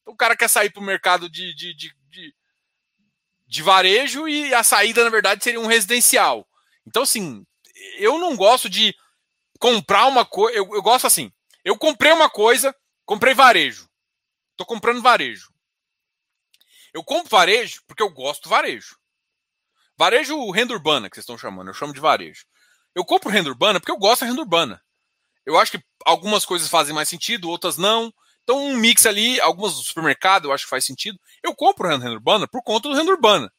Então, 0.00 0.14
o 0.14 0.16
cara 0.16 0.36
quer 0.36 0.48
sair 0.48 0.70
para 0.70 0.82
o 0.82 0.86
mercado 0.86 1.28
de, 1.28 1.54
de, 1.54 1.74
de, 1.74 1.94
de, 2.08 2.34
de 3.46 3.62
varejo 3.62 4.26
e 4.26 4.52
a 4.54 4.62
saída, 4.62 5.04
na 5.04 5.10
verdade, 5.10 5.44
seria 5.44 5.60
um 5.60 5.66
residencial. 5.66 6.48
Então, 6.86 7.02
assim, 7.02 7.44
eu 7.98 8.18
não 8.18 8.34
gosto 8.34 8.68
de 8.68 8.94
comprar 9.58 10.06
uma 10.06 10.24
coisa. 10.24 10.56
Eu, 10.56 10.68
eu 10.74 10.82
gosto 10.82 11.06
assim. 11.06 11.30
Eu 11.64 11.78
comprei 11.78 12.12
uma 12.12 12.28
coisa, 12.28 12.74
comprei 13.04 13.34
varejo. 13.34 13.88
Estou 14.52 14.66
comprando 14.66 15.02
varejo. 15.02 15.52
Eu 16.92 17.02
compro 17.02 17.30
varejo 17.30 17.82
porque 17.86 18.02
eu 18.02 18.10
gosto 18.10 18.44
do 18.44 18.50
varejo. 18.50 18.96
Varejo 19.96 20.50
renda 20.50 20.74
urbana, 20.74 21.08
que 21.08 21.16
vocês 21.16 21.22
estão 21.22 21.38
chamando, 21.38 21.68
eu 21.68 21.74
chamo 21.74 21.92
de 21.92 22.00
varejo. 22.00 22.44
Eu 22.94 23.04
compro 23.04 23.30
renda 23.30 23.48
urbana 23.48 23.80
porque 23.80 23.92
eu 23.92 23.98
gosto 23.98 24.20
da 24.22 24.26
renda 24.26 24.40
urbana. 24.40 24.82
Eu 25.44 25.58
acho 25.58 25.72
que 25.72 25.84
algumas 26.04 26.44
coisas 26.44 26.68
fazem 26.68 26.94
mais 26.94 27.08
sentido, 27.08 27.48
outras 27.48 27.76
não. 27.76 28.12
Então, 28.42 28.58
um 28.58 28.76
mix 28.76 29.06
ali, 29.06 29.40
algumas 29.40 29.76
do 29.76 29.82
supermercado 29.82 30.46
eu 30.46 30.52
acho 30.52 30.64
que 30.64 30.70
faz 30.70 30.84
sentido. 30.84 31.18
Eu 31.42 31.54
compro 31.54 31.88
renda 31.88 32.10
urbana 32.10 32.46
por 32.48 32.62
conta 32.62 32.88
do 32.88 32.94
renda 32.94 33.10
urbana. 33.10 33.52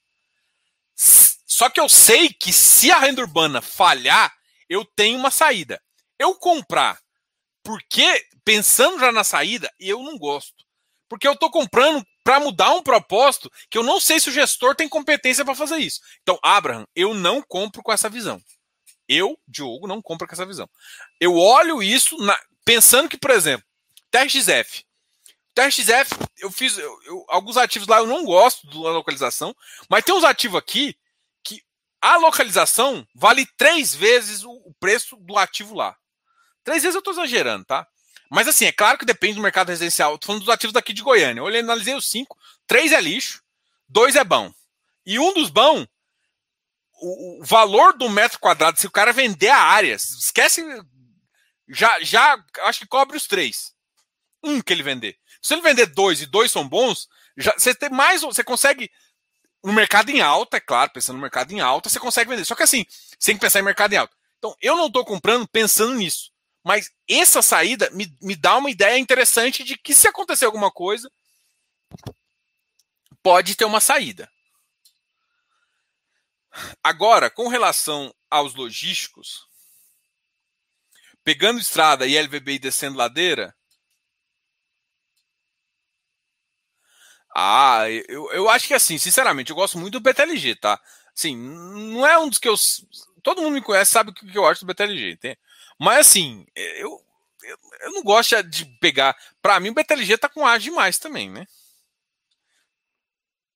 Só 0.96 1.70
que 1.70 1.80
eu 1.80 1.88
sei 1.88 2.30
que 2.30 2.52
se 2.52 2.92
a 2.92 3.00
renda 3.00 3.22
urbana 3.22 3.62
falhar, 3.62 4.34
eu 4.68 4.84
tenho 4.84 5.18
uma 5.18 5.32
saída. 5.32 5.82
Eu 6.20 6.36
comprar 6.36 7.00
porque, 7.64 8.26
pensando 8.44 9.00
já 9.00 9.12
na 9.12 9.24
saída, 9.24 9.72
eu 9.80 10.04
não 10.04 10.18
gosto. 10.18 10.64
Porque 11.08 11.28
eu 11.28 11.34
estou 11.34 11.50
comprando 11.50 12.06
para 12.24 12.40
mudar 12.40 12.72
um 12.72 12.84
propósito 12.84 13.52
que 13.70 13.78
eu 13.78 13.84
não 13.84 14.00
sei 14.00 14.20
se 14.20 14.30
o 14.30 14.32
gestor 14.32 14.76
tem 14.76 14.90
competência 14.90 15.46
para 15.46 15.56
fazer 15.56 15.78
isso. 15.78 16.00
Então, 16.22 16.40
Abraham, 16.42 16.88
eu 16.96 17.14
não 17.14 17.42
compro 17.42 17.84
com 17.84 17.92
essa 17.92 18.10
visão. 18.10 18.42
Eu, 19.08 19.38
Diogo, 19.48 19.88
não 19.88 20.02
compro 20.02 20.28
com 20.28 20.34
essa 20.34 20.46
visão. 20.46 20.70
Eu 21.20 21.36
olho 21.36 21.84
isso 21.84 22.18
na, 22.18 22.38
pensando 22.66 23.10
que, 23.10 23.18
por 23.18 23.32
exemplo, 23.32 23.66
TRXF. 24.10 24.86
TRXF, 25.54 26.16
eu 26.38 26.52
fiz 26.52 26.78
eu, 26.78 27.00
eu, 27.04 27.26
alguns 27.30 27.58
ativos 27.58 27.88
lá, 27.88 27.98
eu 27.98 28.08
não 28.08 28.26
gosto 28.26 28.68
da 28.68 28.90
localização, 28.90 29.56
mas 29.90 30.04
tem 30.04 30.16
uns 30.16 30.24
ativos 30.24 30.58
aqui 30.58 30.98
que 31.44 31.62
a 32.02 32.18
localização 32.18 33.06
vale 33.14 33.46
três 33.58 33.94
vezes 33.94 34.44
o, 34.44 34.52
o 34.52 34.74
preço 34.80 35.16
do 35.18 35.38
ativo 35.38 35.76
lá. 35.76 35.96
Três 36.64 36.82
vezes 36.82 36.96
eu 36.96 37.00
estou 37.00 37.14
exagerando, 37.14 37.66
tá? 37.66 37.88
Mas 38.30 38.48
assim, 38.48 38.66
é 38.66 38.72
claro 38.72 38.98
que 38.98 39.06
depende 39.06 39.36
do 39.36 39.42
mercado 39.42 39.70
residencial. 39.70 40.16
Estou 40.16 40.28
falando 40.28 40.42
dos 40.42 40.54
ativos 40.54 40.74
daqui 40.74 40.94
de 40.94 41.04
Goiânia. 41.04 41.40
Eu 41.40 41.46
olhei, 41.46 41.62
analisei 41.62 41.94
os 41.94 42.10
cinco. 42.10 42.38
Três 42.66 42.92
é 42.92 43.00
lixo, 43.00 43.44
dois 43.88 44.16
é 44.16 44.24
bom. 44.24 44.52
E 45.06 45.20
um 45.20 45.34
dos 45.34 45.50
bons, 45.50 45.88
o, 47.00 47.42
o, 47.42 47.46
valor 47.46 47.94
do 47.94 48.10
metro 48.10 48.40
quadrado, 48.40 48.80
se 48.80 48.88
o 48.88 48.92
cara 48.92 49.12
vender 49.12 49.50
a 49.50 49.60
área, 49.60 49.94
esquece. 49.94 50.64
Já, 51.68 52.02
já 52.02 52.44
acho 52.64 52.80
que 52.80 52.88
cobre 52.88 53.18
os 53.18 53.28
três. 53.28 53.74
Um 54.42 54.62
que 54.62 54.74
ele 54.74 54.84
vender. 54.84 55.18
Se 55.42 55.54
ele 55.54 55.62
vender 55.62 55.88
dois 55.88 56.22
e 56.22 56.26
dois 56.26 56.52
são 56.52 56.68
bons, 56.68 57.08
já, 57.38 57.54
você 57.54 57.76
tem 57.76 57.90
mais. 57.90 58.22
Você 58.22 58.44
consegue. 58.44 58.90
No 59.64 59.72
mercado 59.72 60.10
em 60.10 60.22
alta, 60.22 60.58
é 60.58 60.60
claro, 60.60 60.92
pensando 60.92 61.16
no 61.18 61.22
mercado 61.22 61.52
em 61.54 61.62
alta, 61.62 61.88
você 61.88 62.00
consegue 62.00 62.30
vender. 62.30 62.46
Só 62.46 62.56
que 62.56 62.64
assim, 62.64 62.86
você 62.90 63.28
tem 63.28 63.36
que 63.36 63.42
pensar 63.42 63.60
em 63.60 63.64
mercado 63.64 63.94
em 63.94 63.98
alta. 63.98 64.16
Então, 64.38 64.56
eu 64.62 64.76
não 64.76 64.88
estou 64.88 65.06
comprando 65.06 65.48
pensando 65.48 65.94
nisso. 65.94 66.33
Mas 66.64 66.90
essa 67.10 67.42
saída 67.42 67.90
me, 67.92 68.16
me 68.22 68.36
dá 68.36 68.58
uma 68.58 68.72
ideia 68.72 68.98
interessante 68.98 69.64
de 69.64 69.78
que 69.78 69.94
se 69.94 70.08
acontecer 70.08 70.46
alguma 70.46 70.72
coisa, 70.72 71.12
pode 73.22 73.56
ter 73.56 73.66
uma 73.66 73.82
saída. 73.82 74.30
Agora, 76.84 77.30
com 77.30 77.48
relação 77.48 78.14
aos 78.30 78.54
logísticos, 78.54 79.48
pegando 81.24 81.60
estrada 81.60 82.06
e 82.06 82.18
LVB 82.18 82.60
descendo 82.60 82.98
ladeira, 82.98 83.56
ah, 87.36 87.90
eu, 88.08 88.32
eu 88.32 88.50
acho 88.50 88.68
que 88.68 88.74
assim, 88.76 88.98
sinceramente, 88.98 89.50
eu 89.50 89.56
gosto 89.56 89.78
muito 89.80 89.94
do 89.94 90.02
BTLG, 90.02 90.56
tá? 90.56 90.80
Sim, 91.16 91.36
não 91.36 92.06
é 92.06 92.18
um 92.20 92.30
dos 92.30 92.38
que 92.38 92.48
eu. 92.48 92.56
Todo 93.24 93.42
mundo 93.42 93.54
me 93.54 93.62
conhece, 93.62 93.92
sabe 93.92 94.12
o 94.12 94.14
que 94.14 94.38
eu 94.38 94.46
acho 94.46 94.66
do 94.66 94.68
BTLG. 94.68 95.18
Tem, 95.18 95.38
mas 95.80 96.00
assim, 96.00 96.46
eu, 96.56 97.02
eu, 97.44 97.58
eu 97.82 97.92
não 97.94 98.04
gosto 98.04 98.42
de 98.44 98.66
pegar. 98.80 99.16
Para 99.42 99.60
mim, 99.60 99.70
o 99.70 99.74
BTLG 99.74 100.18
tá 100.18 100.30
com 100.30 100.46
ágio 100.46 100.72
demais 100.72 100.98
também, 101.00 101.30
né? 101.30 101.48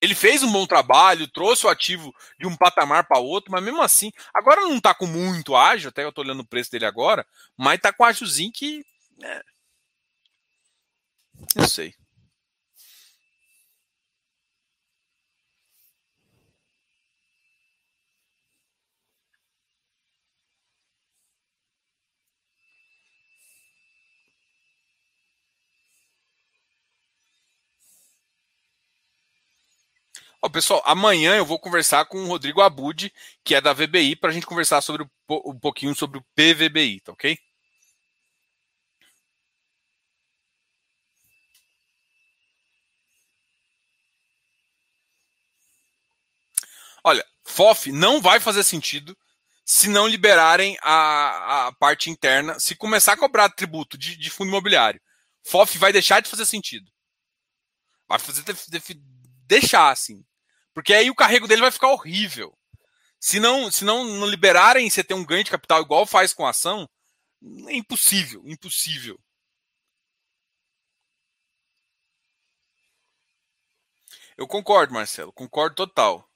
Ele 0.00 0.14
fez 0.14 0.42
um 0.42 0.52
bom 0.52 0.64
trabalho, 0.66 1.26
trouxe 1.26 1.66
o 1.66 1.68
ativo 1.68 2.14
de 2.38 2.46
um 2.46 2.56
patamar 2.56 3.04
para 3.06 3.18
outro, 3.18 3.50
mas 3.50 3.62
mesmo 3.62 3.82
assim, 3.82 4.12
agora 4.32 4.60
não 4.60 4.76
está 4.76 4.94
com 4.94 5.06
muito 5.06 5.56
ágio, 5.56 5.88
até 5.88 6.04
eu 6.04 6.10
estou 6.10 6.24
olhando 6.24 6.40
o 6.40 6.46
preço 6.46 6.70
dele 6.70 6.86
agora, 6.86 7.26
mas 7.56 7.76
está 7.76 7.92
com 7.92 8.04
ágiozinho 8.04 8.52
que. 8.52 8.84
É, 9.22 9.42
não 11.56 11.68
sei. 11.68 11.94
Ó, 30.40 30.48
pessoal, 30.48 30.82
amanhã 30.84 31.36
eu 31.36 31.44
vou 31.44 31.58
conversar 31.58 32.04
com 32.06 32.18
o 32.22 32.26
Rodrigo 32.28 32.60
Abud, 32.60 33.12
que 33.44 33.54
é 33.54 33.60
da 33.60 33.72
VBI, 33.72 34.16
para 34.16 34.30
a 34.30 34.32
gente 34.32 34.46
conversar 34.46 34.80
sobre 34.80 35.04
um 35.28 35.58
pouquinho 35.58 35.94
sobre 35.94 36.18
o 36.18 36.24
PVBI, 36.34 37.00
tá 37.00 37.12
ok? 37.12 37.36
Olha, 47.02 47.24
FOF 47.44 47.90
não 47.90 48.20
vai 48.20 48.38
fazer 48.40 48.62
sentido 48.62 49.16
se 49.64 49.88
não 49.88 50.06
liberarem 50.06 50.76
a, 50.82 51.66
a 51.68 51.72
parte 51.72 52.10
interna, 52.10 52.58
se 52.60 52.76
começar 52.76 53.14
a 53.14 53.16
cobrar 53.16 53.48
tributo 53.50 53.98
de, 53.98 54.16
de 54.16 54.30
fundo 54.30 54.48
imobiliário. 54.48 55.00
FOF 55.44 55.78
vai 55.78 55.92
deixar 55.92 56.20
de 56.20 56.28
fazer 56.28 56.46
sentido. 56.46 56.90
Vai 58.08 58.18
fazer 58.18 58.44
deixar, 59.48 59.90
assim. 59.90 60.24
Porque 60.74 60.94
aí 60.94 61.10
o 61.10 61.14
carrego 61.14 61.48
dele 61.48 61.62
vai 61.62 61.70
ficar 61.72 61.88
horrível. 61.88 62.56
Se 63.20 63.40
não, 63.40 63.70
se 63.70 63.84
não, 63.84 64.04
não 64.04 64.26
liberarem 64.26 64.88
você 64.88 65.02
ter 65.02 65.14
um 65.14 65.24
ganho 65.24 65.42
de 65.42 65.50
capital 65.50 65.82
igual 65.82 66.06
faz 66.06 66.32
com 66.32 66.46
a 66.46 66.50
ação, 66.50 66.88
é 67.66 67.74
impossível, 67.74 68.42
impossível. 68.46 69.18
Eu 74.36 74.46
concordo, 74.46 74.94
Marcelo, 74.94 75.32
concordo 75.32 75.74
total. 75.74 76.28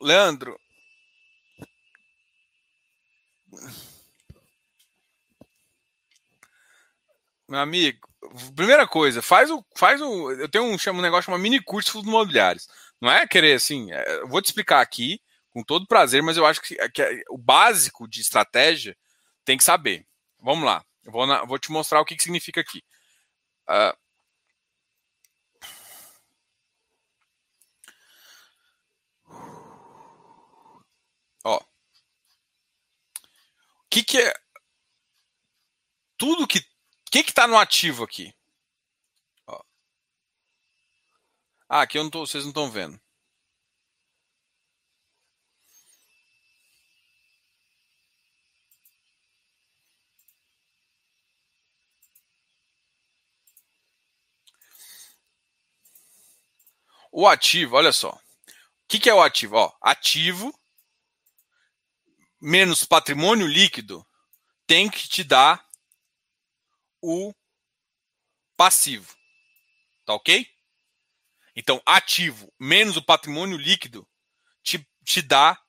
Leandro. 0.00 0.58
Meu 7.48 7.60
amigo, 7.60 8.08
primeira 8.54 8.86
coisa, 8.88 9.22
faz 9.22 9.50
o. 9.50 9.64
Faz 9.76 10.00
o 10.00 10.32
eu 10.32 10.48
tenho 10.48 10.64
um, 10.64 10.76
chamo 10.78 10.98
um 10.98 11.02
negócio 11.02 11.24
chamado 11.24 11.40
mini 11.40 11.60
curso 11.62 11.88
de 11.88 11.92
fundos 11.92 12.08
imobiliários. 12.08 12.68
Não 13.00 13.10
é 13.10 13.26
querer 13.26 13.54
assim. 13.54 13.92
É, 13.92 14.20
eu 14.20 14.28
vou 14.28 14.42
te 14.42 14.46
explicar 14.46 14.80
aqui 14.80 15.20
com 15.50 15.62
todo 15.62 15.86
prazer, 15.86 16.22
mas 16.22 16.36
eu 16.36 16.44
acho 16.46 16.60
que, 16.60 16.76
que 16.90 17.02
é, 17.02 17.22
o 17.30 17.38
básico 17.38 18.08
de 18.08 18.20
estratégia 18.20 18.96
tem 19.44 19.56
que 19.56 19.64
saber. 19.64 20.06
Vamos 20.40 20.64
lá. 20.64 20.84
Eu 21.04 21.12
vou, 21.12 21.26
na, 21.26 21.44
vou 21.44 21.58
te 21.58 21.70
mostrar 21.72 22.00
o 22.00 22.04
que, 22.04 22.16
que 22.16 22.22
significa 22.22 22.60
aqui. 22.60 22.82
Uh, 23.68 23.96
ó. 31.44 31.56
O 33.84 33.85
que, 33.96 34.04
que 34.04 34.18
é. 34.18 34.34
Tudo 36.18 36.46
que. 36.46 36.58
O 36.58 36.62
que 37.10 37.20
está 37.20 37.46
no 37.46 37.56
ativo 37.56 38.04
aqui? 38.04 38.34
Ó. 39.46 39.62
Ah, 41.68 41.82
aqui 41.82 41.98
eu 41.98 42.02
não 42.04 42.10
tô, 42.10 42.26
vocês 42.26 42.44
não 42.44 42.50
estão 42.50 42.70
vendo. 42.70 43.00
O 57.10 57.26
ativo, 57.26 57.76
olha 57.76 57.92
só. 57.92 58.10
O 58.10 58.20
que, 58.88 59.00
que 59.00 59.08
é 59.08 59.14
o 59.14 59.22
ativo? 59.22 59.56
Ó, 59.56 59.72
ativo 59.80 60.52
menos 62.40 62.84
patrimônio 62.84 63.46
líquido 63.46 64.06
tem 64.66 64.90
que 64.90 65.08
te 65.08 65.22
dar 65.22 65.64
o 67.00 67.32
passivo. 68.56 69.14
Tá 70.04 70.14
ok? 70.14 70.46
Então, 71.54 71.80
ativo 71.86 72.52
menos 72.58 72.96
o 72.96 73.02
patrimônio 73.02 73.56
líquido 73.56 74.06
te, 74.62 74.86
te 75.04 75.22
dá 75.22 75.60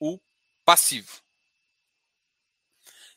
o 0.00 0.18
passivo. 0.64 1.20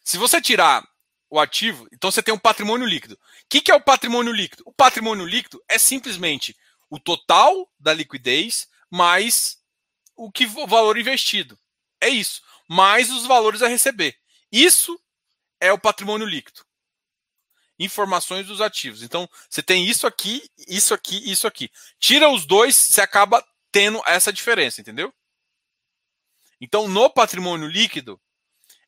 Se 0.03 0.17
você 0.17 0.41
tirar 0.41 0.87
o 1.29 1.39
ativo, 1.39 1.87
então 1.91 2.11
você 2.11 2.23
tem 2.23 2.33
um 2.33 2.39
patrimônio 2.39 2.87
líquido. 2.87 3.15
O 3.15 3.19
que, 3.49 3.61
que 3.61 3.71
é 3.71 3.75
o 3.75 3.83
patrimônio 3.83 4.31
líquido? 4.31 4.63
O 4.65 4.73
patrimônio 4.73 5.25
líquido 5.25 5.63
é 5.67 5.77
simplesmente 5.77 6.55
o 6.89 6.99
total 6.99 7.69
da 7.79 7.93
liquidez 7.93 8.67
mais 8.89 9.57
o 10.15 10.31
que 10.31 10.45
o 10.45 10.67
valor 10.67 10.97
investido. 10.97 11.59
É 12.01 12.09
isso. 12.09 12.41
Mais 12.67 13.11
os 13.11 13.25
valores 13.25 13.61
a 13.61 13.67
receber. 13.67 14.17
Isso 14.51 14.99
é 15.59 15.71
o 15.71 15.79
patrimônio 15.79 16.27
líquido. 16.27 16.65
Informações 17.79 18.47
dos 18.47 18.59
ativos. 18.59 19.03
Então, 19.03 19.29
você 19.49 19.61
tem 19.61 19.85
isso 19.85 20.07
aqui, 20.07 20.49
isso 20.67 20.93
aqui, 20.93 21.31
isso 21.31 21.47
aqui. 21.47 21.71
Tira 21.99 22.29
os 22.29 22.45
dois, 22.45 22.75
você 22.75 23.01
acaba 23.01 23.45
tendo 23.71 24.01
essa 24.05 24.33
diferença, 24.33 24.81
entendeu? 24.81 25.13
Então, 26.59 26.87
no 26.87 27.09
patrimônio 27.09 27.67
líquido, 27.67 28.19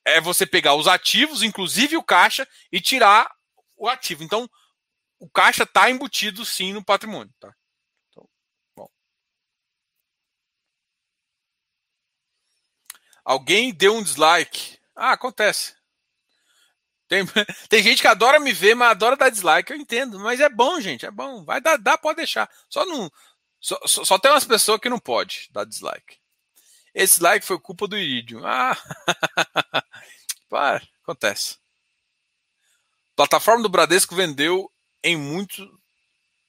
é 0.03 0.19
você 0.19 0.45
pegar 0.45 0.73
os 0.73 0.87
ativos, 0.87 1.43
inclusive 1.43 1.95
o 1.95 2.03
caixa, 2.03 2.47
e 2.71 2.81
tirar 2.81 3.31
o 3.77 3.87
ativo. 3.87 4.23
Então, 4.23 4.49
o 5.19 5.29
caixa 5.29 5.63
está 5.63 5.89
embutido 5.89 6.43
sim 6.45 6.73
no 6.73 6.83
patrimônio. 6.83 7.33
Tá? 7.39 7.53
Alguém 13.29 13.71
deu 13.71 13.93
um 13.93 14.01
dislike. 14.01 14.79
Ah, 14.95 15.11
acontece. 15.11 15.75
Tem, 17.07 17.23
tem 17.69 17.83
gente 17.83 18.01
que 18.01 18.07
adora 18.07 18.39
me 18.39 18.51
ver, 18.51 18.73
mas 18.73 18.89
adora 18.89 19.15
dar 19.15 19.29
dislike. 19.29 19.71
Eu 19.71 19.77
entendo, 19.77 20.19
mas 20.19 20.39
é 20.39 20.49
bom, 20.49 20.81
gente. 20.81 21.05
É 21.05 21.11
bom. 21.11 21.43
Vai 21.45 21.61
dar, 21.61 21.77
dá, 21.77 21.95
pode 21.95 22.17
deixar. 22.17 22.49
Só 22.67 22.83
não. 22.87 23.07
Só, 23.61 23.79
só, 23.85 24.03
só 24.03 24.17
tem 24.17 24.31
umas 24.31 24.45
pessoas 24.45 24.79
que 24.79 24.89
não 24.89 24.97
pode 24.97 25.47
dar 25.51 25.63
dislike. 25.63 26.17
Esse 26.91 27.21
like 27.21 27.45
foi 27.45 27.59
culpa 27.59 27.87
do 27.87 27.95
Iridium. 27.95 28.41
Ah, 28.43 28.75
para, 30.49 30.81
acontece. 31.03 31.59
Plataforma 33.15 33.61
do 33.61 33.69
Bradesco 33.69 34.15
vendeu 34.15 34.71
em 35.03 35.15
muitos 35.15 35.69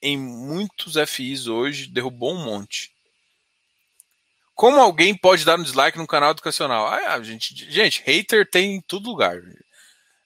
em 0.01 0.17
muitos 0.17 0.95
FIs 1.07 1.45
hoje, 1.45 1.85
derrubou 1.85 2.33
um 2.33 2.43
monte. 2.43 2.90
Como 4.55 4.79
alguém 4.79 5.15
pode 5.15 5.43
dar 5.45 5.59
um 5.59 5.63
dislike 5.63 5.97
no 5.97 6.07
canal 6.07 6.31
educacional? 6.31 6.87
Ah, 6.87 7.21
gente, 7.21 7.55
gente, 7.69 8.03
hater 8.05 8.49
tem 8.49 8.75
em 8.75 8.81
todo 8.81 9.09
lugar. 9.09 9.41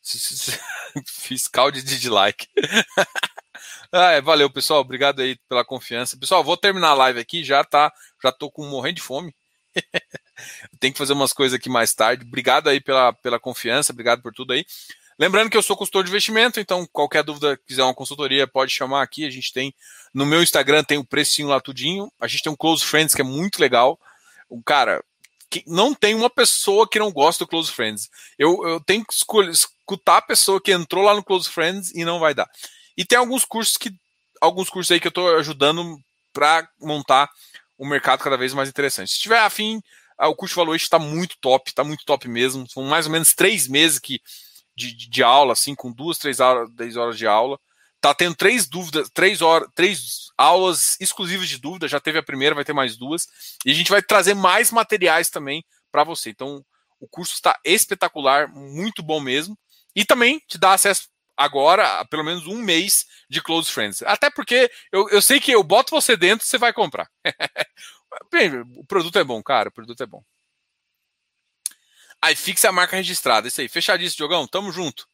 Fiscal 1.08 1.72
de 1.72 1.82
dislike. 1.82 2.48
ah, 3.92 4.20
valeu, 4.22 4.50
pessoal. 4.50 4.82
Obrigado 4.82 5.22
aí 5.22 5.38
pela 5.48 5.66
confiança. 5.66 6.18
Pessoal, 6.18 6.44
vou 6.44 6.58
terminar 6.58 6.90
a 6.90 6.96
live 6.96 7.20
aqui. 7.20 7.44
Já 7.44 7.64
tá, 7.64 7.92
já 8.22 8.32
tô 8.32 8.52
com 8.52 8.66
morrendo 8.68 8.96
de 8.96 9.02
fome. 9.02 9.34
Tem 10.80 10.92
que 10.92 10.98
fazer 10.98 11.14
umas 11.14 11.34
coisas 11.34 11.56
aqui 11.56 11.70
mais 11.70 11.94
tarde. 11.94 12.26
Obrigado 12.26 12.70
aí 12.70 12.80
pela, 12.80 13.14
pela 13.14 13.40
confiança. 13.40 13.94
Obrigado 13.94 14.22
por 14.22 14.34
tudo 14.34 14.54
aí. 14.54 14.66
Lembrando 15.18 15.50
que 15.50 15.56
eu 15.56 15.64
sou 15.64 15.78
consultor 15.78 16.04
de 16.04 16.10
investimento, 16.10 16.60
então 16.60 16.86
qualquer 16.92 17.24
dúvida, 17.24 17.58
quiser 17.66 17.84
uma 17.84 17.94
consultoria, 17.94 18.46
pode 18.46 18.74
chamar 18.74 19.02
aqui. 19.02 19.26
A 19.26 19.30
gente 19.30 19.54
tem 19.54 19.74
no 20.14 20.26
meu 20.26 20.44
Instagram 20.44 20.84
tem 20.84 20.98
o 20.98 21.06
precinho 21.06 21.48
lá 21.48 21.60
tudinho. 21.62 22.12
A 22.20 22.28
gente 22.28 22.44
tem 22.44 22.52
um 22.52 22.56
Close 22.56 22.84
Friends 22.84 23.16
que 23.16 23.22
é 23.22 23.24
muito 23.26 23.60
legal 23.60 23.98
cara, 24.64 25.04
que 25.50 25.64
não 25.68 25.94
tem 25.94 26.16
uma 26.16 26.30
pessoa 26.30 26.88
que 26.88 27.00
não 27.00 27.12
gosta 27.12 27.46
do 27.46 27.48
Close 27.48 27.72
Friends. 27.72 28.10
Eu, 28.38 28.62
eu 28.68 28.80
tenho 28.80 29.06
que 29.06 29.14
escutar 29.14 30.18
a 30.18 30.22
pessoa 30.22 30.62
que 30.62 30.72
entrou 30.72 31.04
lá 31.04 31.14
no 31.14 31.24
Close 31.24 31.50
Friends 31.50 31.92
e 31.96 32.04
não 32.04 32.20
vai 32.20 32.34
dar. 32.34 32.50
E 32.98 33.06
tem 33.06 33.18
alguns 33.18 33.46
cursos 33.46 33.78
que 33.78 33.92
alguns 34.42 34.70
cursos 34.70 34.92
aí 34.92 35.00
que 35.00 35.08
eu 35.08 35.10
estou 35.10 35.36
ajudando 35.38 35.98
para 36.34 36.68
montar 36.80 37.30
um 37.80 37.88
mercado 37.88 38.22
cada 38.22 38.38
vez 38.38 38.54
mais 38.54 38.70
interessante. 38.70 39.12
Se 39.12 39.20
tiver 39.20 39.40
afim, 39.40 39.82
ah, 40.18 40.28
o 40.28 40.36
curso 40.36 40.56
valor 40.56 40.76
está 40.76 41.00
muito 41.00 41.38
top, 41.40 41.70
está 41.70 41.84
muito 41.84 42.06
top 42.06 42.28
mesmo. 42.28 42.70
São 42.70 42.84
mais 42.84 43.06
ou 43.06 43.12
menos 43.12 43.34
três 43.34 43.68
meses 43.68 44.00
que, 44.00 44.22
de, 44.76 44.94
de 44.94 45.24
aula, 45.24 45.54
assim, 45.54 45.76
com 45.76 45.92
duas, 45.92 46.18
três 46.18 46.40
horas, 46.40 46.70
dez 46.72 46.96
horas 46.96 47.18
de 47.18 47.28
aula. 47.28 47.60
Tá 48.06 48.14
tendo 48.14 48.36
três 48.36 48.68
dúvidas, 48.68 49.10
três 49.10 49.42
horas, 49.42 49.68
três 49.74 50.28
aulas 50.38 50.96
exclusivas 51.02 51.50
de 51.50 51.58
dúvida. 51.58 51.88
Já 51.88 52.00
teve 52.00 52.20
a 52.20 52.24
primeira, 52.24 52.54
vai 52.54 52.64
ter 52.64 52.72
mais 52.72 52.96
duas. 52.96 53.26
E 53.66 53.72
a 53.72 53.74
gente 53.74 53.90
vai 53.90 54.00
trazer 54.00 54.36
mais 54.36 54.72
materiais 54.72 55.28
também 55.28 55.66
para 55.92 56.04
você. 56.04 56.30
Então, 56.30 56.64
o 57.00 57.08
curso 57.08 57.34
está 57.34 57.60
espetacular, 57.66 58.48
muito 58.48 59.02
bom 59.02 59.20
mesmo. 59.20 59.58
E 59.96 60.06
também 60.06 60.40
te 60.48 60.56
dá 60.56 60.74
acesso 60.74 61.10
agora 61.36 62.02
a 62.02 62.06
pelo 62.06 62.24
menos 62.24 62.46
um 62.46 62.62
mês 62.62 63.08
de 63.28 63.42
Close 63.42 63.72
Friends. 63.72 64.04
Até 64.04 64.30
porque 64.30 64.70
eu, 64.92 65.10
eu 65.10 65.20
sei 65.20 65.40
que 65.40 65.52
eu 65.52 65.64
boto 65.64 65.90
você 65.90 66.16
dentro, 66.16 66.46
você 66.46 66.60
vai 66.60 66.72
comprar. 66.72 67.10
Bem, 68.32 68.52
o 68.78 68.86
produto 68.86 69.18
é 69.18 69.24
bom, 69.24 69.42
cara. 69.42 69.70
O 69.70 69.74
produto 69.74 70.04
é 70.04 70.06
bom. 70.06 70.24
Aí 72.22 72.36
fixa 72.36 72.70
a 72.70 72.72
marca 72.72 72.98
registrada. 72.98 73.48
Isso 73.48 73.62
aí. 73.62 73.68
Fechadíssimo, 73.68 74.18
Diogão. 74.18 74.48
Tamo 74.48 74.72
junto 74.72 75.08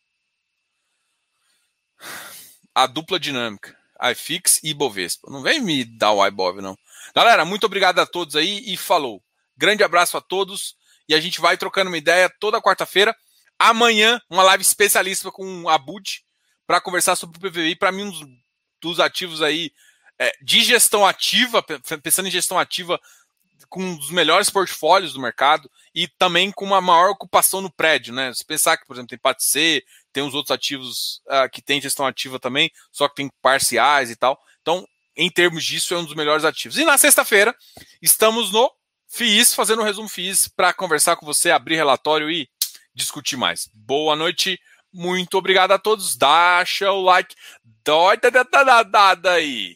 a 2.74 2.88
dupla 2.88 3.20
dinâmica. 3.20 3.78
iFix 4.12 4.60
e 4.64 4.74
Bovespa. 4.74 5.30
Não 5.30 5.42
vem 5.42 5.62
me 5.62 5.84
dar 5.84 6.12
o 6.12 6.26
iBov, 6.26 6.62
não. 6.62 6.78
Galera, 7.16 7.46
muito 7.46 7.66
obrigado 7.66 8.00
a 8.00 8.06
todos 8.06 8.36
aí 8.36 8.64
e 8.66 8.78
falou. 8.78 9.22
Grande 9.58 9.84
abraço 9.84 10.18
a 10.18 10.22
todos 10.22 10.76
e 11.08 11.14
a 11.14 11.20
gente 11.20 11.42
vai 11.42 11.58
trocando 11.58 11.90
uma 11.90 11.98
ideia 11.98 12.30
toda 12.40 12.62
quarta-feira. 12.62 13.16
Amanhã, 13.60 14.20
uma 14.30 14.44
live 14.44 14.64
especialista 14.64 15.30
com 15.32 15.70
a 15.70 15.78
Bud 15.78 16.24
para 16.66 16.82
conversar 16.82 17.16
sobre 17.16 17.38
o 17.38 17.52
PVI. 17.52 17.76
Para 17.76 17.92
mim, 17.92 18.04
um 18.04 18.38
dos, 18.82 19.00
ativos 19.00 19.42
aí 19.42 19.72
é, 20.18 20.32
de 20.42 20.64
gestão 20.64 21.06
ativa, 21.06 21.64
pensando 22.02 22.28
em 22.28 22.32
gestão 22.32 22.58
ativa, 22.58 23.00
com 23.70 23.82
um 23.82 23.96
dos 23.96 24.10
melhores 24.10 24.50
portfólios 24.50 25.14
do 25.14 25.22
mercado 25.22 25.70
e 25.94 26.08
também 26.08 26.52
com 26.52 26.66
uma 26.66 26.82
maior 26.82 27.10
ocupação 27.10 27.62
no 27.62 27.72
prédio, 27.72 28.14
né? 28.14 28.34
Se 28.34 28.44
pensar 28.44 28.78
que, 28.78 28.86
por 28.86 28.96
exemplo, 28.96 29.10
tem 29.10 29.20
PATC, 29.20 29.84
tem 30.12 30.24
os 30.24 30.34
outros 30.34 30.52
ativos 30.52 31.22
uh, 31.28 31.50
que 31.52 31.62
tem 31.62 31.82
gestão 31.82 32.06
ativa 32.06 32.40
também, 32.40 32.72
só 32.92 33.08
que 33.08 33.16
tem 33.16 33.30
parciais 33.42 34.12
e 34.12 34.16
tal. 34.16 34.40
Então, 34.62 34.86
em 35.16 35.30
termos 35.30 35.64
disso, 35.64 35.94
é 35.94 35.98
um 35.98 36.06
dos 36.06 36.16
melhores 36.16 36.46
ativos. 36.46 36.78
E 36.78 36.86
na 36.86 36.98
sexta-feira, 36.98 37.56
estamos 38.02 38.52
no 38.52 38.72
FIIs, 39.08 39.54
fazendo 39.54 39.82
um 39.82 39.86
resumo 39.86 40.08
FIIs 40.08 40.48
para 40.48 40.74
conversar 40.74 41.16
com 41.16 41.26
você, 41.26 41.52
abrir 41.52 41.76
relatório 41.76 42.30
e 42.30 42.50
discutir 42.96 43.38
mais. 43.38 43.70
Boa 43.74 44.16
noite, 44.16 44.60
muito 44.94 45.38
obrigado 45.38 45.72
a 45.72 45.80
todos. 45.80 46.16
Deixa 46.16 46.92
o 46.92 47.02
like, 47.02 47.36
dói 47.84 48.18
da 48.18 49.32
aí. 49.32 49.76